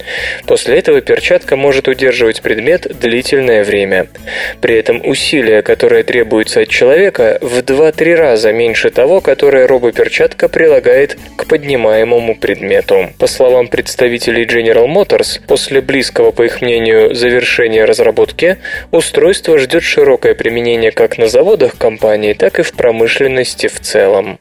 После 0.46 0.76
этого 0.76 1.00
перчатка 1.00 1.56
может 1.56 1.88
удерживать 1.88 2.42
предмет 2.42 2.86
длительное 3.00 3.64
время. 3.64 4.08
При 4.60 4.74
этом 4.74 5.00
усилие, 5.08 5.62
которое 5.62 6.02
требуется 6.02 6.60
от 6.60 6.68
человека, 6.68 7.38
в 7.40 7.60
2-3 7.60 8.14
раза 8.14 8.52
меньше 8.52 8.90
того, 8.90 9.22
которое 9.22 9.66
робоперчатка 9.66 10.50
прилагает 10.50 11.16
к 11.36 11.46
поднимаемому 11.46 12.36
предмету. 12.36 13.10
По 13.18 13.26
словам 13.26 13.68
представителей 13.68 14.44
General 14.44 14.86
Motors, 14.86 15.40
после 15.46 15.80
близкого, 15.80 16.30
по 16.30 16.42
их 16.42 16.60
мнению, 16.60 17.14
завершения 17.14 17.84
разработки, 17.84 18.58
устройство 18.90 19.58
ждет 19.58 19.82
широкое 19.82 20.34
применение 20.34 20.92
как 20.92 21.18
на 21.18 21.28
заводах 21.28 21.76
компании, 21.78 22.34
так 22.34 22.58
и 22.58 22.62
в 22.62 22.72
промышленности 22.72 23.68
в 23.68 23.80
целом. 23.80 24.38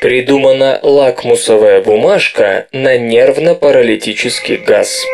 Придумана 0.00 0.78
лакмусовая 0.82 1.80
бумажка 1.80 2.66
на 2.70 2.98
нервно-паралитический 2.98 4.58
газ. 4.58 5.04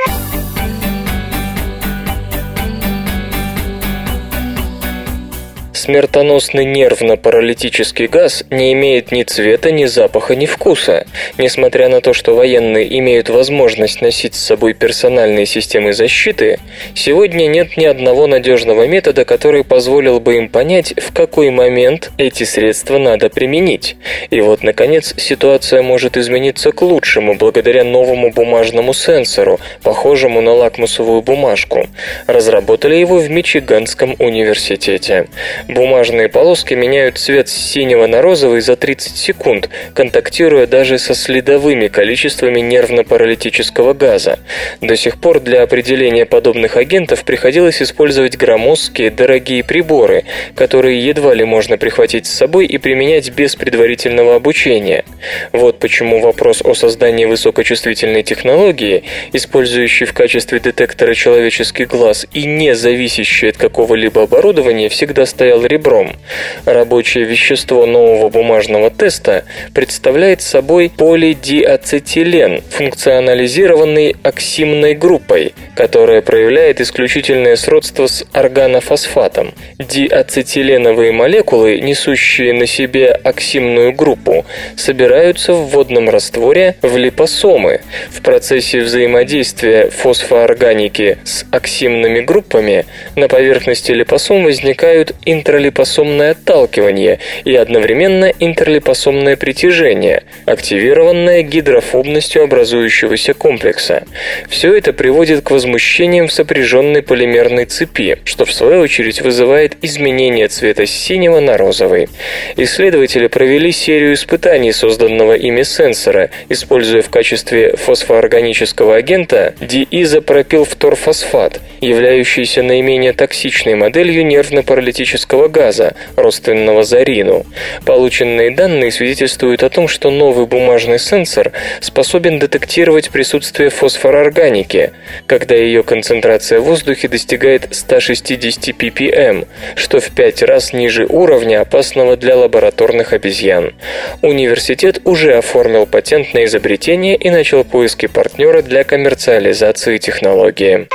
Смертоносный 5.83 6.64
нервно-паралитический 6.64 8.07
газ 8.07 8.45
не 8.51 8.72
имеет 8.72 9.11
ни 9.11 9.24
цвета, 9.24 9.72
ни 9.72 9.87
запаха, 9.87 10.37
ни 10.37 10.47
вкуса. 10.47 11.09
Несмотря 11.39 11.89
на 11.89 12.01
то, 12.01 12.12
что 12.12 12.37
военные 12.37 13.01
имеют 13.01 13.28
возможность 13.28 14.01
носить 14.01 14.37
с 14.37 14.47
собой 14.47 14.74
персональные 14.74 15.45
системы 15.45 15.93
защиты, 15.93 16.61
сегодня 16.95 17.49
нет 17.49 17.76
ни 17.76 17.85
одного 17.85 18.28
надежного 18.28 18.87
метода, 18.87 19.24
который 19.24 19.64
позволил 19.64 20.20
бы 20.20 20.37
им 20.37 20.49
понять, 20.49 20.95
в 20.97 21.12
какой 21.12 21.51
момент 21.51 22.12
эти 22.16 22.45
средства 22.45 22.99
надо 22.99 23.28
применить. 23.28 23.97
И 24.30 24.41
вот, 24.41 24.62
наконец, 24.62 25.14
ситуация 25.16 25.83
может 25.83 26.16
измениться 26.16 26.70
к 26.70 26.80
лучшему 26.83 27.35
благодаря 27.35 27.83
новому 27.83 28.30
бумажному 28.30 28.95
сенсору, 28.95 29.59
похожему 29.83 30.43
на 30.43 30.53
лакмусовую 30.53 31.22
бумажку. 31.22 31.89
Разработали 32.28 32.95
его 32.95 33.16
в 33.16 33.28
Мичиганском 33.28 34.14
университете. 34.20 35.26
Бумажные 35.73 36.29
полоски 36.29 36.75
меняют 36.75 37.16
цвет 37.16 37.49
с 37.49 37.55
синего 37.55 38.07
на 38.07 38.20
розовый 38.20 38.61
за 38.61 38.77
30 38.77 39.16
секунд, 39.16 39.70
контактируя 39.95 40.66
даже 40.66 40.99
со 40.99 41.14
следовыми 41.14 41.89
количествами 41.89 42.61
нервно-паралитического 42.61 43.95
газа. 43.95 44.39
До 44.83 44.97
сих 44.97 45.18
пор 45.18 45.41
для 45.41 45.62
определения 45.62 46.27
подобных 46.27 46.77
агентов 46.77 47.25
приходилось 47.25 47.81
использовать 47.81 48.37
громоздкие, 48.37 49.11
дорогие 49.11 49.64
приборы, 49.64 50.25
которые 50.55 51.01
едва 51.07 51.33
ли 51.33 51.45
можно 51.45 51.79
прихватить 51.79 52.27
с 52.27 52.35
собой 52.35 52.66
и 52.66 52.77
применять 52.77 53.31
без 53.31 53.57
предварительного 53.57 54.35
обучения. 54.35 55.07
Вот 55.53 55.79
почему 55.79 56.20
вопрос 56.20 56.61
о 56.62 56.75
создании 56.75 57.25
высокочувствительной 57.25 58.23
технологии, 58.23 59.05
использующей 59.33 60.05
в 60.05 60.12
качестве 60.12 60.61
детектора 60.61 61.14
человеческий 61.14 61.87
глаз 61.87 62.27
и 62.35 62.45
не 62.45 62.75
зависящей 62.75 63.49
от 63.49 63.57
какого-либо 63.57 64.25
оборудования, 64.25 64.91
всегда 64.91 65.25
стоял 65.25 65.62
ребром. 65.67 66.17
Рабочее 66.65 67.25
вещество 67.25 67.87
нового 67.87 68.29
бумажного 68.29 68.91
теста 68.91 69.45
представляет 69.75 70.43
собой 70.43 70.91
полидиацетилен, 70.97 72.63
функционализированный 72.71 74.17
оксимной 74.23 74.95
группой, 74.95 75.55
которая 75.75 76.23
проявляет 76.23 76.81
исключительное 76.81 77.57
сродство 77.57 78.07
с 78.07 78.25
органофосфатом. 78.33 79.55
Диацетиленовые 79.79 81.13
молекулы, 81.13 81.81
несущие 81.81 82.53
на 82.53 82.67
себе 82.67 83.11
оксимную 83.11 83.93
группу, 83.93 84.45
собираются 84.77 85.53
в 85.55 85.69
водном 85.69 86.09
растворе 86.09 86.77
в 86.83 86.97
липосомы. 86.97 87.81
В 88.11 88.23
процессе 88.23 88.81
взаимодействия 88.81 89.91
фосфоорганики 89.91 91.19
с 91.25 91.45
оксимными 91.51 92.21
группами 92.21 92.87
на 93.17 93.29
поверхности 93.29 93.93
липосом 93.93 94.45
возникают 94.45 95.15
интерлипосомное 95.53 96.30
отталкивание 96.30 97.18
и 97.44 97.55
одновременно 97.55 98.32
интерлипосомное 98.38 99.36
притяжение, 99.36 100.22
активированное 100.46 101.42
гидрофобностью 101.42 102.44
образующегося 102.44 103.34
комплекса. 103.34 104.05
Все 104.48 104.74
это 104.74 104.94
приводит 104.94 105.44
к 105.44 105.50
возмущениям 105.50 106.28
в 106.28 106.32
сопряженной 106.32 107.03
полимерной 107.03 107.66
цепи, 107.66 108.18
что 108.24 108.46
в 108.46 108.53
свою 108.53 108.80
очередь 108.80 109.20
вызывает 109.20 109.76
изменение 109.82 110.48
цвета 110.48 110.86
с 110.86 110.90
синего 110.90 111.40
на 111.40 111.59
розовый. 111.59 112.09
Исследователи 112.57 113.26
провели 113.26 113.72
серию 113.72 114.14
испытаний 114.14 114.72
созданного 114.72 115.34
ими 115.34 115.64
сенсора, 115.64 116.30
используя 116.48 117.03
в 117.03 117.11
качестве 117.11 117.76
фосфоорганического 117.76 118.96
агента 118.96 119.55
диизопропилфторфосфат, 119.61 121.61
являющийся 121.82 122.62
наименее 122.62 123.12
токсичной 123.12 123.74
моделью 123.74 124.24
нервно-паралитического 124.24 125.41
газа, 125.49 125.95
родственного 126.16 126.84
зарину. 126.84 127.45
Полученные 127.84 128.55
данные 128.55 128.90
свидетельствуют 128.90 129.62
о 129.62 129.70
том, 129.70 129.88
что 129.88 130.11
новый 130.11 130.47
бумажный 130.47 130.99
сенсор 130.99 131.53
способен 131.80 132.38
детектировать 132.38 133.11
присутствие 133.11 133.70
фосфорорганики, 133.70 134.93
когда 135.26 135.55
ее 135.55 135.82
концентрация 135.82 136.61
в 136.61 136.64
воздухе 136.64 137.09
достигает 137.09 137.68
160 137.70 138.68
ppm, 138.68 139.47
что 139.74 140.01
в 140.01 140.11
пять 140.11 140.43
раз 140.43 140.72
ниже 140.72 141.07
уровня, 141.07 141.61
опасного 141.61 142.16
для 142.16 142.36
лабораторных 142.36 143.12
обезьян. 143.12 143.74
Университет 144.22 145.01
уже 145.05 145.34
оформил 145.34 145.86
патент 145.86 146.34
на 146.34 146.45
изобретение 146.45 147.16
и 147.16 147.30
начал 147.30 147.64
поиски 147.64 148.07
партнера 148.07 148.62
для 148.62 148.84
коммерциализации 148.84 149.99
технологии. 149.99 150.88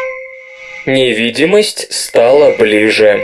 Невидимость 0.86 1.92
стала 1.94 2.56
ближе. 2.58 3.22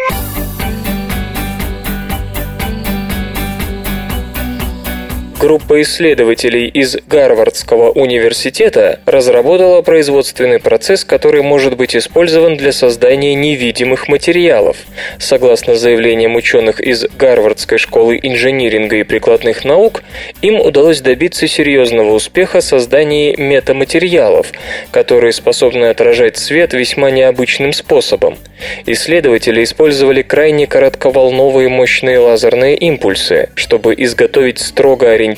Группа 5.44 5.82
исследователей 5.82 6.68
из 6.68 6.96
Гарвардского 7.06 7.92
университета 7.92 9.02
разработала 9.06 9.82
производственный 9.82 10.58
процесс, 10.58 11.04
который 11.04 11.42
может 11.42 11.76
быть 11.76 11.98
использован 11.98 12.56
для 12.56 12.72
создания 12.72 13.36
невидимых 13.36 14.08
материалов. 14.08 14.78
Согласно 15.20 15.76
заявлениям 15.76 16.38
ученых 16.38 16.80
из 16.80 17.04
Гарвардской 17.20 17.78
школы 17.78 18.18
инжиниринга 18.24 18.96
и 18.96 19.04
прикладных 19.04 19.66
наук, 19.66 20.04
им 20.42 20.62
удалось 20.62 21.02
добиться 21.02 21.46
серьезного 21.46 22.14
успеха 22.14 22.62
в 22.62 22.64
создании 22.64 23.36
метаматериалов, 23.36 24.48
которые 24.92 25.34
способны 25.34 25.88
отражать 25.88 26.38
свет 26.38 26.72
весьма 26.72 27.12
необычным 27.12 27.74
способом. 27.74 28.38
Исследователи 28.86 29.62
использовали 29.62 30.22
крайне 30.22 30.68
коротковолновые 30.68 31.68
мощные 31.68 32.20
лазерные 32.20 32.78
импульсы, 32.78 33.50
чтобы 33.56 33.94
изготовить 33.98 34.60
строго 34.60 35.12
ориентированные 35.12 35.33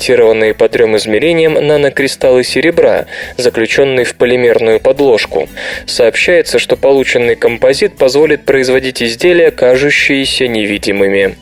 по 0.54 0.70
трем 0.70 0.96
измерениям 0.98 1.54
нанокристаллы 1.54 2.44
серебра, 2.44 3.06
заключенные 3.38 4.06
в 4.06 4.16
полимерную 4.16 4.80
подложку. 4.80 5.50
Сообщается, 5.86 6.60
что 6.60 6.76
полученный 6.76 7.36
композит 7.36 7.98
позволит 7.98 8.46
производить 8.46 9.02
изделия, 9.02 9.52
кажущиеся 9.52 10.48
невидимыми. 10.48 11.36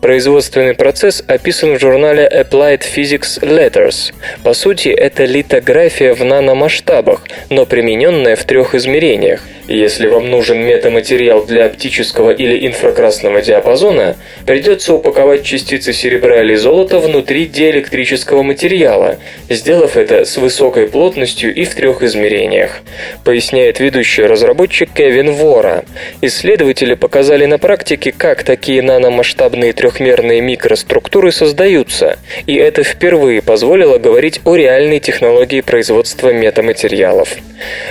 Производственный 0.00 0.74
процесс 0.74 1.22
описан 1.26 1.76
в 1.76 1.80
журнале 1.80 2.30
Applied 2.32 2.82
Physics 2.82 3.40
Letters. 3.40 4.12
По 4.42 4.54
сути, 4.54 4.88
это 4.88 5.24
литография 5.24 6.14
в 6.14 6.24
наномасштабах, 6.24 7.22
но 7.48 7.66
примененная 7.66 8.36
в 8.36 8.44
трех 8.44 8.74
измерениях. 8.74 9.40
Если 9.70 10.08
вам 10.08 10.28
нужен 10.30 10.58
метаматериал 10.66 11.44
для 11.46 11.66
оптического 11.66 12.32
или 12.32 12.66
инфракрасного 12.66 13.40
диапазона, 13.40 14.16
придется 14.44 14.94
упаковать 14.94 15.44
частицы 15.44 15.92
серебра 15.92 16.42
или 16.42 16.56
золота 16.56 16.98
внутри 16.98 17.46
диэлектрического 17.90 18.42
материала, 18.42 19.18
сделав 19.48 19.96
это 19.96 20.24
с 20.24 20.36
высокой 20.36 20.86
плотностью 20.86 21.54
и 21.54 21.64
в 21.64 21.74
трех 21.74 22.02
измерениях, 22.02 22.80
поясняет 23.24 23.80
ведущий 23.80 24.22
разработчик 24.22 24.90
Кевин 24.92 25.32
Вора. 25.32 25.84
Исследователи 26.22 26.94
показали 26.94 27.46
на 27.46 27.58
практике, 27.58 28.12
как 28.12 28.44
такие 28.44 28.82
наномасштабные 28.82 29.72
трехмерные 29.72 30.40
микроструктуры 30.40 31.32
создаются, 31.32 32.18
и 32.46 32.54
это 32.54 32.84
впервые 32.84 33.42
позволило 33.42 33.98
говорить 33.98 34.40
о 34.44 34.54
реальной 34.54 35.00
технологии 35.00 35.60
производства 35.60 36.32
метаматериалов. 36.32 37.36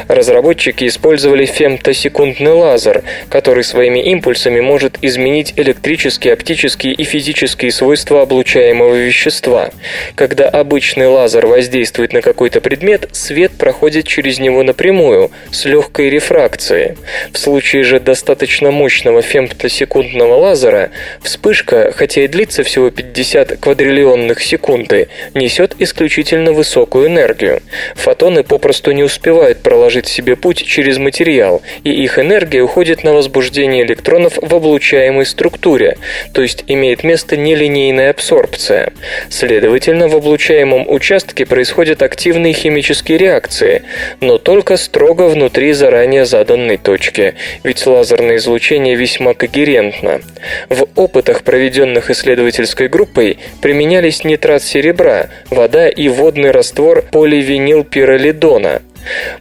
Разработчики 0.08 0.88
использовали 0.88 1.45
фемтосекундный 1.45 2.52
лазер, 2.52 3.04
который 3.30 3.64
своими 3.64 4.00
импульсами 4.00 4.60
может 4.60 4.97
изменить 5.02 5.54
электрические, 5.58 6.34
оптические 6.34 6.93
и 6.93 7.04
физические 7.04 7.72
свойства 7.72 8.22
облучаемого 8.22 8.95
вещества. 8.95 9.70
Когда 10.16 10.50
обычный 10.50 11.08
лазер 11.08 11.46
воздействует 11.48 12.14
на 12.14 12.22
какой-то 12.22 12.62
предмет, 12.62 13.10
свет 13.12 13.52
проходит 13.58 14.08
через 14.08 14.40
него 14.40 14.64
напрямую, 14.64 15.32
с 15.52 15.66
легкой 15.66 16.10
рефракцией. 16.10 16.96
В 17.32 17.38
случае 17.38 17.84
же 17.84 18.00
достаточно 18.00 18.72
мощного 18.72 19.22
фемтосекундного 19.22 20.36
лазера, 20.36 20.92
вспышка, 21.22 21.92
хотя 21.96 22.22
и 22.22 22.28
длится 22.28 22.64
всего 22.64 22.90
50 22.90 23.60
квадриллионных 23.60 24.42
секунды, 24.42 25.10
несет 25.34 25.76
исключительно 25.80 26.52
высокую 26.54 27.08
энергию. 27.08 27.62
Фотоны 27.96 28.44
попросту 28.44 28.92
не 28.92 29.04
успевают 29.04 29.60
проложить 29.60 30.08
себе 30.08 30.36
путь 30.36 30.66
через 30.66 30.98
материал, 30.98 31.62
и 31.84 31.92
их 31.92 32.20
энергия 32.20 32.62
уходит 32.62 33.04
на 33.04 33.14
возбуждение 33.14 33.84
электронов 33.84 34.34
в 34.38 34.56
облучаемой 34.56 35.26
структуре, 35.26 35.98
то 36.34 36.42
есть 36.42 36.64
имеет 36.68 37.04
место 37.04 37.38
нелинейная 37.38 38.12
абсорбция. 38.12 38.94
Следовательно, 39.30 39.79
в 39.88 40.16
облучаемом 40.16 40.90
участке 40.90 41.46
происходят 41.46 42.02
активные 42.02 42.54
химические 42.54 43.18
реакции, 43.18 43.84
но 44.22 44.38
только 44.38 44.78
строго 44.78 45.28
внутри 45.28 45.74
заранее 45.74 46.26
заданной 46.26 46.78
точки, 46.78 47.36
ведь 47.64 47.86
лазерное 47.86 48.38
излучение 48.38 48.96
весьма 48.96 49.34
когерентно. 49.34 50.22
В 50.70 50.86
опытах, 50.96 51.44
проведенных 51.44 52.10
исследовательской 52.10 52.88
группой, 52.88 53.38
применялись 53.62 54.24
нитрат 54.24 54.64
серебра, 54.64 55.30
вода 55.50 55.88
и 55.88 56.08
водный 56.10 56.52
раствор 56.52 57.04
поливинилпиролидона. 57.12 58.82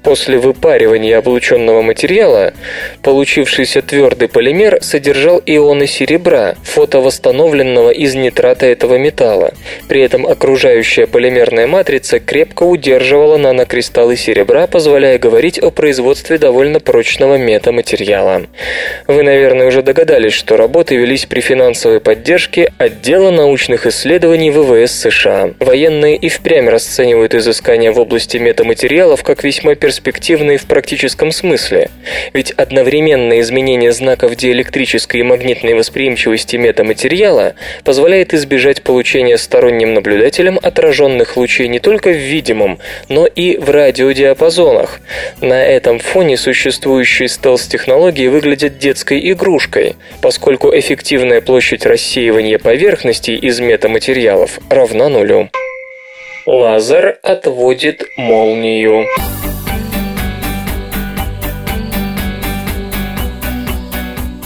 После 0.03 0.39
выпаривания 0.39 1.19
облученного 1.19 1.83
материала 1.83 2.53
получившийся 3.03 3.83
твердый 3.83 4.29
полимер 4.29 4.79
содержал 4.83 5.41
ионы 5.45 5.87
серебра, 5.87 6.55
фотовосстановленного 6.63 7.91
из 7.91 8.15
нитрата 8.15 8.67
этого 8.67 8.97
металла. 8.97 9.53
При 9.89 10.03
этом 10.03 10.27
окружающая 10.27 11.07
полимерная 11.07 11.67
матрица 11.67 12.21
крепко 12.21 12.63
удерживала 12.65 13.37
нанокристаллы 13.37 14.17
серебра, 14.17 14.67
позволяя 14.67 15.19
говорить 15.19 15.59
о 15.59 15.71
производстве 15.71 16.39
довольно 16.39 16.81
прочного 16.81 17.37
метаматериала. 17.37 18.43
Вы, 19.07 19.23
наверное, 19.23 19.67
уже 19.67 19.83
догадались, 19.83 20.33
что 20.33 20.57
работы 20.57 20.97
велись 20.97 21.27
при 21.27 21.41
финансовой 21.41 22.01
поддержке 22.01 22.73
отдела 22.79 23.31
научных 23.31 23.87
исследований 23.87 24.51
ВВС 24.51 24.93
США. 24.93 25.51
Военные 25.59 26.17
и 26.17 26.29
впрямь 26.29 26.69
расценивают 26.69 27.35
изыскания 27.35 27.93
в 27.93 27.99
области 27.99 28.37
метаматериалов 28.37 29.23
как 29.23 29.45
весьма 29.49 29.75
перспективные 29.75 30.59
в 30.59 30.67
практическом 30.67 31.33
смысле, 31.33 31.89
ведь 32.35 32.51
одновременное 32.51 33.41
изменение 33.41 33.93
знаков 33.93 34.37
диэлектрической 34.37 35.21
и 35.21 35.23
магнитной 35.23 35.73
восприимчивости 35.73 36.57
метаматериала 36.57 37.55
позволяет 37.83 38.35
избежать 38.35 38.83
получения 38.83 39.39
сторонним 39.39 39.95
наблюдателем 39.95 40.59
отраженных 40.61 41.39
лучей 41.39 41.67
не 41.69 41.81
только 41.81 42.11
в 42.11 42.17
видимом, 42.17 42.79
но 43.09 43.25
и 43.27 43.57
в 43.57 43.71
радиодиапазонах. 43.71 45.01
На 45.41 45.65
этом 45.65 45.99
фоне 45.99 46.37
существующие 46.37 47.29
стелс-технологии 47.29 48.29
выглядят 48.29 48.77
детской 48.77 49.33
игрушкой, 49.33 49.97
поскольку 50.21 50.77
эффективная 50.79 51.41
площадь 51.41 51.87
рассеивания 51.87 52.59
поверхностей 52.59 53.37
из 53.37 53.61
метаматериалов 53.61 54.61
равна 54.69 55.09
нулю. 55.09 55.49
Лазер 56.51 57.19
отводит 57.23 58.05
молнию. 58.17 59.05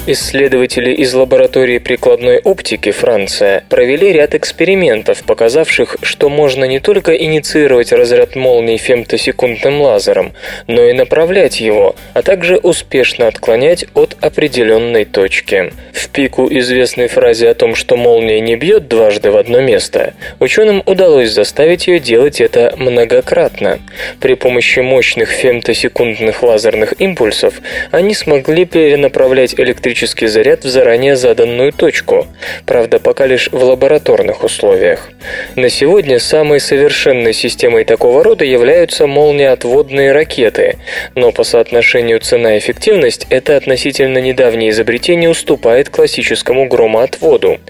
Исследователи 0.04 0.90
из 0.90 1.14
лаборатории 1.14 1.78
прикладной 1.78 2.40
оптики 2.40 2.90
Франция 2.90 3.62
провели 3.68 4.12
ряд 4.12 4.34
экспериментов, 4.34 5.22
показавших, 5.22 5.98
что 6.02 6.28
можно 6.28 6.64
не 6.64 6.80
только 6.80 7.14
инициировать 7.14 7.92
разряд 7.92 8.34
молний 8.34 8.78
фемтосекундным 8.78 9.80
лазером, 9.80 10.32
но 10.66 10.82
и 10.82 10.92
направлять 10.92 11.60
его, 11.60 11.94
а 12.14 12.22
также 12.22 12.56
успешно 12.56 13.28
отклонять 13.28 13.84
от 13.94 14.16
определенной 14.20 15.04
точки. 15.04 15.72
В 15.92 16.08
пику 16.08 16.48
известной 16.50 17.06
фразе 17.06 17.50
о 17.50 17.54
том, 17.54 17.74
что 17.74 17.96
молния 17.96 18.40
не 18.40 18.56
бьет 18.56 18.88
дважды 18.88 19.30
в 19.30 19.36
одно 19.36 19.60
место, 19.60 20.14
ученым 20.40 20.82
удалось 20.86 21.30
заставить 21.30 21.86
ее 21.86 22.00
делать 22.00 22.40
это 22.40 22.74
многократно. 22.78 23.78
При 24.18 24.34
помощи 24.34 24.80
мощных 24.80 25.30
фемтосекундных 25.30 26.42
лазерных 26.42 26.94
импульсов 26.98 27.60
они 27.90 28.14
смогли 28.14 28.64
перенаправлять 28.64 29.54
электрический 29.58 30.28
заряд 30.28 30.64
в 30.64 30.68
заранее 30.68 31.14
заданную 31.14 31.72
точку, 31.72 32.26
правда 32.64 32.98
пока 32.98 33.26
лишь 33.26 33.50
в 33.52 33.62
лабораторных 33.62 34.44
условиях. 34.44 35.10
На 35.56 35.68
сегодня 35.68 36.18
самой 36.18 36.60
совершенной 36.60 37.34
системой 37.34 37.84
такого 37.84 38.24
рода 38.24 38.44
являются 38.44 39.06
молниеотводные 39.06 40.12
ракеты, 40.12 40.78
но 41.14 41.32
по 41.32 41.44
соотношению 41.44 42.20
цена-эффективность 42.20 43.26
это 43.28 43.56
относительно 43.56 44.18
недавнее 44.18 44.70
изобретение 44.70 45.28
уступает 45.28 45.81
классическому 45.90 46.66
громоотводу. 46.66 47.60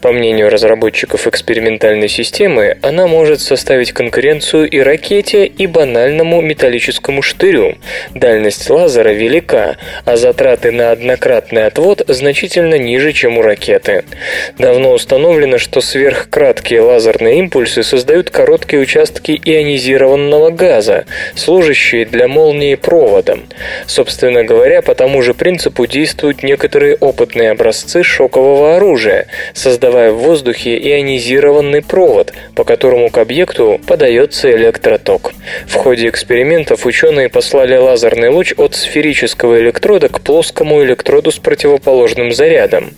По 0.00 0.12
мнению 0.12 0.50
разработчиков 0.50 1.26
экспериментальной 1.26 2.08
системы, 2.08 2.76
она 2.82 3.06
может 3.06 3.40
составить 3.40 3.92
конкуренцию 3.92 4.68
и 4.68 4.78
ракете, 4.80 5.46
и 5.46 5.66
банальному 5.66 6.40
металлическому 6.40 7.22
штырю. 7.22 7.76
Дальность 8.14 8.68
лазера 8.70 9.10
велика, 9.10 9.76
а 10.04 10.16
затраты 10.16 10.70
на 10.70 10.90
однократное 10.90 11.66
отвод 11.66 12.02
значительно 12.08 12.76
ниже, 12.76 13.12
чем 13.12 13.38
у 13.38 13.42
ракеты. 13.42 14.04
Давно 14.58 14.92
установлено, 14.92 15.58
что 15.58 15.80
сверхкраткие 15.80 16.80
лазерные 16.80 17.38
импульсы 17.38 17.82
создают 17.82 18.30
короткие 18.30 18.82
участки 18.82 19.40
ионизированного 19.44 20.50
газа, 20.50 21.04
служащие 21.34 22.04
для 22.04 22.28
молнии 22.28 22.74
проводом. 22.74 23.48
Собственно 23.86 24.44
говоря, 24.44 24.82
по 24.82 24.94
тому 24.94 25.22
же 25.22 25.34
принципу 25.34 25.86
действуют 25.86 26.42
некоторые 26.42 26.96
опытные 26.96 27.50
образцы 27.58 28.04
шокового 28.04 28.76
оружия, 28.76 29.26
создавая 29.52 30.12
в 30.12 30.18
воздухе 30.18 30.78
ионизированный 30.78 31.82
провод, 31.82 32.32
по 32.54 32.62
которому 32.62 33.10
к 33.10 33.18
объекту 33.18 33.80
подается 33.84 34.50
электроток. 34.52 35.32
В 35.66 35.74
ходе 35.74 36.08
экспериментов 36.08 36.86
ученые 36.86 37.28
послали 37.28 37.76
лазерный 37.76 38.28
луч 38.28 38.54
от 38.56 38.76
сферического 38.76 39.60
электрода 39.60 40.08
к 40.08 40.20
плоскому 40.20 40.84
электроду 40.84 41.32
с 41.32 41.38
противоположным 41.38 42.32
зарядом. 42.32 42.92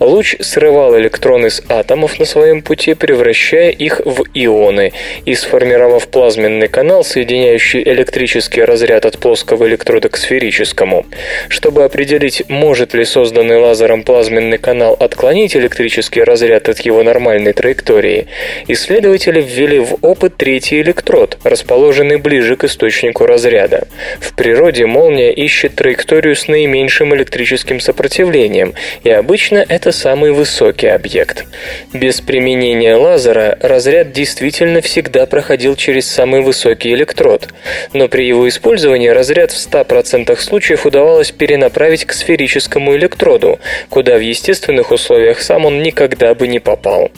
Луч 0.00 0.36
срывал 0.40 0.98
электроны 0.98 1.50
с 1.50 1.62
атомов 1.68 2.18
на 2.18 2.24
своем 2.24 2.62
пути, 2.62 2.94
превращая 2.94 3.70
их 3.70 4.00
в 4.04 4.24
ионы, 4.32 4.92
и 5.26 5.34
сформировав 5.34 6.08
плазменный 6.08 6.68
канал, 6.68 7.04
соединяющий 7.04 7.82
электрический 7.82 8.62
разряд 8.62 9.04
от 9.04 9.18
плоского 9.18 9.66
электрода 9.66 10.08
к 10.08 10.16
сферическому. 10.16 11.04
Чтобы 11.48 11.84
определить, 11.84 12.44
может 12.48 12.94
ли 12.94 13.04
созданный 13.04 13.58
лазером 13.58 14.05
плазменный 14.06 14.56
канал 14.56 14.96
отклонить 14.98 15.56
электрический 15.56 16.22
разряд 16.22 16.68
от 16.68 16.80
его 16.80 17.02
нормальной 17.02 17.52
траектории, 17.52 18.28
исследователи 18.68 19.42
ввели 19.42 19.80
в 19.80 19.96
опыт 20.00 20.36
третий 20.36 20.80
электрод, 20.80 21.36
расположенный 21.42 22.16
ближе 22.16 22.56
к 22.56 22.64
источнику 22.64 23.26
разряда. 23.26 23.88
В 24.20 24.32
природе 24.34 24.86
молния 24.86 25.32
ищет 25.32 25.74
траекторию 25.74 26.36
с 26.36 26.46
наименьшим 26.46 27.14
электрическим 27.14 27.80
сопротивлением, 27.80 28.74
и 29.02 29.10
обычно 29.10 29.64
это 29.68 29.90
самый 29.90 30.30
высокий 30.30 30.86
объект. 30.86 31.44
Без 31.92 32.20
применения 32.20 32.94
лазера 32.94 33.58
разряд 33.60 34.12
действительно 34.12 34.80
всегда 34.80 35.26
проходил 35.26 35.74
через 35.74 36.08
самый 36.08 36.42
высокий 36.42 36.94
электрод, 36.94 37.48
но 37.92 38.06
при 38.06 38.24
его 38.24 38.48
использовании 38.48 39.08
разряд 39.08 39.50
в 39.50 39.56
100% 39.56 40.36
случаев 40.38 40.86
удавалось 40.86 41.32
перенаправить 41.32 42.04
к 42.04 42.12
сферическому 42.12 42.94
электроду, 42.94 43.58
куда 43.96 44.18
в 44.18 44.20
естественных 44.20 44.90
условиях 44.90 45.40
сам 45.40 45.64
он 45.64 45.82
никогда 45.82 46.34
бы 46.34 46.48
не 46.48 46.58
попал. 46.58 47.10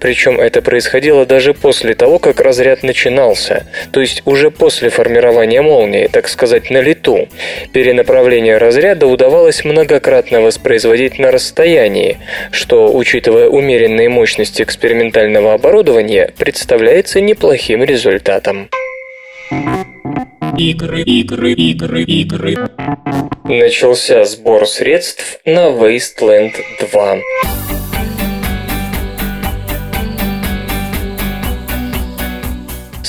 Причем 0.00 0.38
это 0.38 0.60
происходило 0.60 1.24
даже 1.24 1.54
после 1.54 1.94
того, 1.94 2.18
как 2.18 2.40
разряд 2.40 2.82
начинался, 2.82 3.64
то 3.90 4.02
есть 4.02 4.20
уже 4.26 4.50
после 4.50 4.90
формирования 4.90 5.62
молнии, 5.62 6.08
так 6.08 6.28
сказать, 6.28 6.68
на 6.68 6.82
лету. 6.82 7.26
Перенаправление 7.72 8.58
разряда 8.58 9.06
удавалось 9.06 9.64
многократно 9.64 10.42
воспроизводить 10.42 11.18
на 11.18 11.30
расстоянии, 11.30 12.18
что, 12.50 12.94
учитывая 12.94 13.48
умеренные 13.48 14.10
мощности 14.10 14.60
экспериментального 14.60 15.54
оборудования, 15.54 16.34
представляется 16.36 17.22
неплохим 17.22 17.82
результатом. 17.82 18.68
Игры, 20.58 21.02
игры, 21.02 21.52
игры, 21.52 22.02
игры. 22.04 22.70
Начался 23.44 24.24
сбор 24.24 24.66
средств 24.66 25.38
на 25.44 25.68
Wasteland 25.68 26.54
2. 26.90 27.16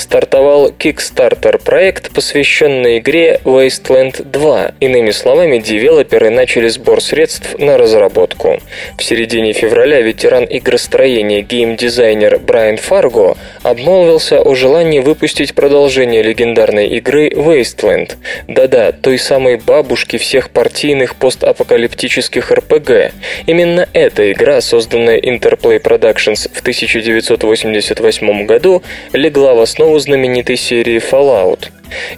Стартовал 0.08 0.70
Kickstarter 0.70 1.62
проект, 1.62 2.14
посвященный 2.14 3.00
игре 3.00 3.42
Wasteland 3.44 4.24
2. 4.24 4.72
Иными 4.80 5.12
словами, 5.12 5.58
девелоперы 5.58 6.30
начали 6.30 6.70
сбор 6.70 7.02
средств 7.02 7.60
на 7.60 7.78
разработку. 7.78 8.58
В 8.98 9.04
середине 9.04 9.52
февраля 9.52 10.00
ветеран 10.00 10.48
игростроения 10.50 11.42
геймдизайнер 11.42 12.40
Брайан 12.40 12.78
Фарго 12.78 13.36
обмолвился 13.64 14.40
о 14.40 14.56
желании 14.56 15.02
выпустить 15.02 15.54
продолжение 15.54 16.24
легендарной 16.24 16.88
игры 16.88 17.28
Wasteland. 17.28 18.14
Да-да, 18.48 18.94
той 18.94 19.20
самой 19.20 19.58
бабушки 19.58 20.18
всех 20.18 20.52
партийных 20.52 21.18
постапокалиптических 21.18 22.50
РПГ. 22.50 23.12
Именно 23.46 23.90
эта 23.92 24.32
игра, 24.32 24.62
созданная 24.62 25.20
Interplay 25.20 25.82
Productions 25.82 26.50
в 26.54 26.62
1988 26.62 28.46
году, 28.46 28.82
легла 29.12 29.54
в 29.54 29.60
основу 29.60 29.97
знаменитой 30.00 30.58
серии 30.58 31.00
Fallout. 31.00 31.70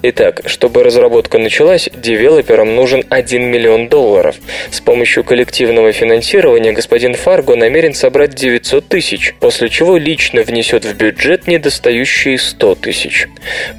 Итак, 0.01 0.41
чтобы 0.45 0.84
разработка 0.84 1.38
началась, 1.38 1.89
девелоперам 1.93 2.76
нужен 2.76 3.03
1 3.09 3.43
миллион 3.43 3.88
долларов. 3.89 4.36
С 4.72 4.82
помощью 4.82 5.24
коллективного 5.24 5.91
финансирования 5.91 6.72
господин 6.72 7.15
Фарго 7.15 7.55
намерен 7.55 7.93
собрать 7.93 8.36
900 8.36 8.88
тысяч, 8.88 9.36
после 9.39 9.70
чего 9.70 9.97
лично 9.97 10.41
внесет 10.41 10.86
в 10.86 10.95
бюджет 10.95 11.47
недостающие 11.47 12.38
100 12.38 12.76
тысяч. 12.76 13.28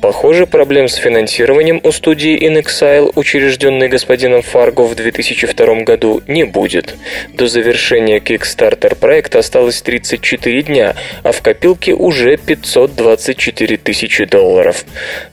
Похоже, 0.03 0.47
проблем 0.47 0.89
с 0.89 0.97
финансированием 0.97 1.81
у 1.83 1.93
студии 1.93 2.39
In 2.39 2.61
Exile, 2.63 3.13
учрежденной 3.15 3.89
господином 3.89 4.43
Фарго 4.43 4.83
в 4.83 4.95
2002 4.95 5.83
году, 5.83 6.23
не 6.27 6.45
будет. 6.45 6.95
До 7.33 7.47
завершения 7.47 8.19
Kickstarter 8.19 8.95
проекта 8.95 9.39
осталось 9.39 9.83
34 9.83 10.63
дня, 10.63 10.95
а 11.23 11.33
в 11.33 11.43
копилке 11.43 11.95
уже 11.95 12.37
524 12.37 13.77
тысячи 13.77 14.25
долларов. 14.25 14.85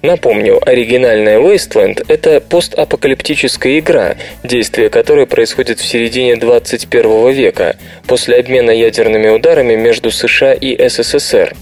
Напомню, 0.02 0.47
Напомню, 0.48 0.62
оригинальная 0.66 1.40
Wasteland— 1.40 2.06
это 2.08 2.40
постапокалиптическая 2.40 3.80
игра, 3.80 4.16
действие 4.44 4.90
которой 4.90 5.28
происходит 5.28 5.80
в 5.80 5.86
середине 5.86 6.38
21 6.38 7.32
века, 7.32 7.76
после 8.08 8.38
обмена 8.38 8.72
ядерными 8.72 9.28
ударами 9.28 9.76
между 9.76 10.10
США 10.10 10.54
и 10.54 10.88
СССР. 10.88 11.54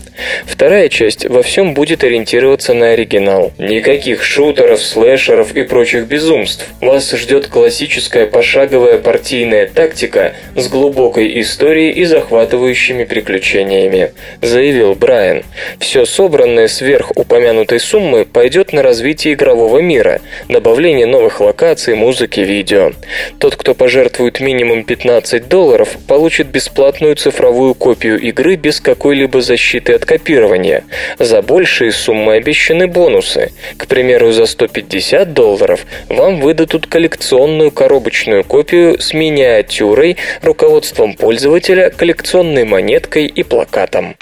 Вторая 0.45 0.89
часть 0.89 1.25
во 1.25 1.43
всем 1.43 1.73
будет 1.73 2.03
ориентироваться 2.03 2.73
на 2.73 2.91
оригинал. 2.91 3.51
Никаких 3.57 4.23
шутеров, 4.23 4.81
слэшеров 4.81 5.55
и 5.55 5.63
прочих 5.63 6.05
безумств. 6.05 6.65
Вас 6.81 7.11
ждет 7.11 7.47
классическая 7.47 8.25
пошаговая 8.25 8.97
партийная 8.97 9.67
тактика 9.67 10.35
с 10.55 10.67
глубокой 10.69 11.39
историей 11.41 11.91
и 11.91 12.05
захватывающими 12.05 13.03
приключениями, 13.03 14.13
заявил 14.41 14.95
Брайан. 14.95 15.43
Все 15.79 16.05
собранное 16.05 16.67
сверх 16.67 17.11
упомянутой 17.15 17.79
суммы 17.79 18.25
пойдет 18.25 18.71
на 18.75 18.83
развитие 18.83 19.33
игрового 19.33 19.79
мира, 19.79 20.21
добавление 20.49 21.07
новых 21.07 21.39
локаций, 21.39 21.95
музыки, 21.95 22.41
видео. 22.41 22.91
Тот, 23.39 23.55
кто 23.55 23.73
пожертвует 23.73 24.39
минимум 24.39 24.83
15 24.83 25.47
долларов, 25.47 25.97
получит 26.07 26.47
бесплатную 26.47 27.15
цифровую 27.15 27.73
копию 27.73 28.19
игры 28.19 28.55
без 28.55 28.79
какой-либо 28.79 29.41
защиты 29.41 29.93
от 29.93 30.05
копирования. 30.05 30.83
За 31.17 31.41
большие 31.41 31.91
суммы 31.91 32.33
обещаны 32.33 32.87
бонусы. 32.87 33.51
К 33.77 33.87
примеру, 33.87 34.31
за 34.31 34.45
150 34.45 35.33
долларов 35.33 35.85
вам 36.09 36.41
выдадут 36.41 36.87
коллекционную 36.87 37.71
коробочную 37.71 38.43
копию 38.43 39.01
с 39.01 39.13
миниатюрой, 39.13 40.17
руководством 40.41 41.13
пользователя, 41.13 41.89
коллекционной 41.89 42.65
монеткой 42.65 43.25
и 43.27 43.43
плакатом. 43.43 44.15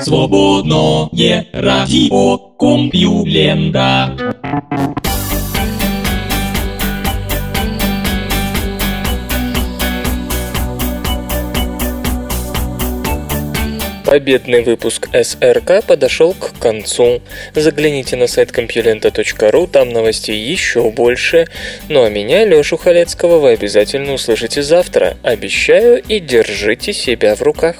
Свободное 0.00 1.46
радио 1.52 2.38
Компьюлента. 2.58 4.16
Победный 14.04 14.62
выпуск 14.62 15.08
СРК 15.12 15.84
подошел 15.86 16.34
к 16.34 16.58
концу. 16.58 17.22
Загляните 17.54 18.16
на 18.16 18.26
сайт 18.26 18.52
компьюлента.ру, 18.52 19.66
там 19.66 19.88
новостей 19.90 20.38
еще 20.38 20.90
больше. 20.90 21.46
Ну 21.88 22.04
а 22.04 22.10
меня, 22.10 22.44
Лешу 22.44 22.76
Халецкого, 22.76 23.38
вы 23.38 23.50
обязательно 23.52 24.12
услышите 24.12 24.62
завтра. 24.62 25.16
Обещаю 25.22 26.02
и 26.02 26.18
держите 26.18 26.92
себя 26.92 27.34
в 27.34 27.42
руках. 27.42 27.76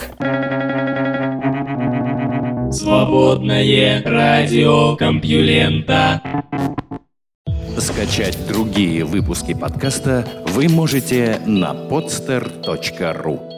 Свободное 2.72 4.02
радио 4.02 4.96
Компьюлента. 4.96 6.22
Скачать 7.76 8.38
другие 8.48 9.04
выпуски 9.04 9.52
подкаста 9.52 10.26
вы 10.46 10.70
можете 10.70 11.38
на 11.44 11.74
podster.ru 11.74 13.51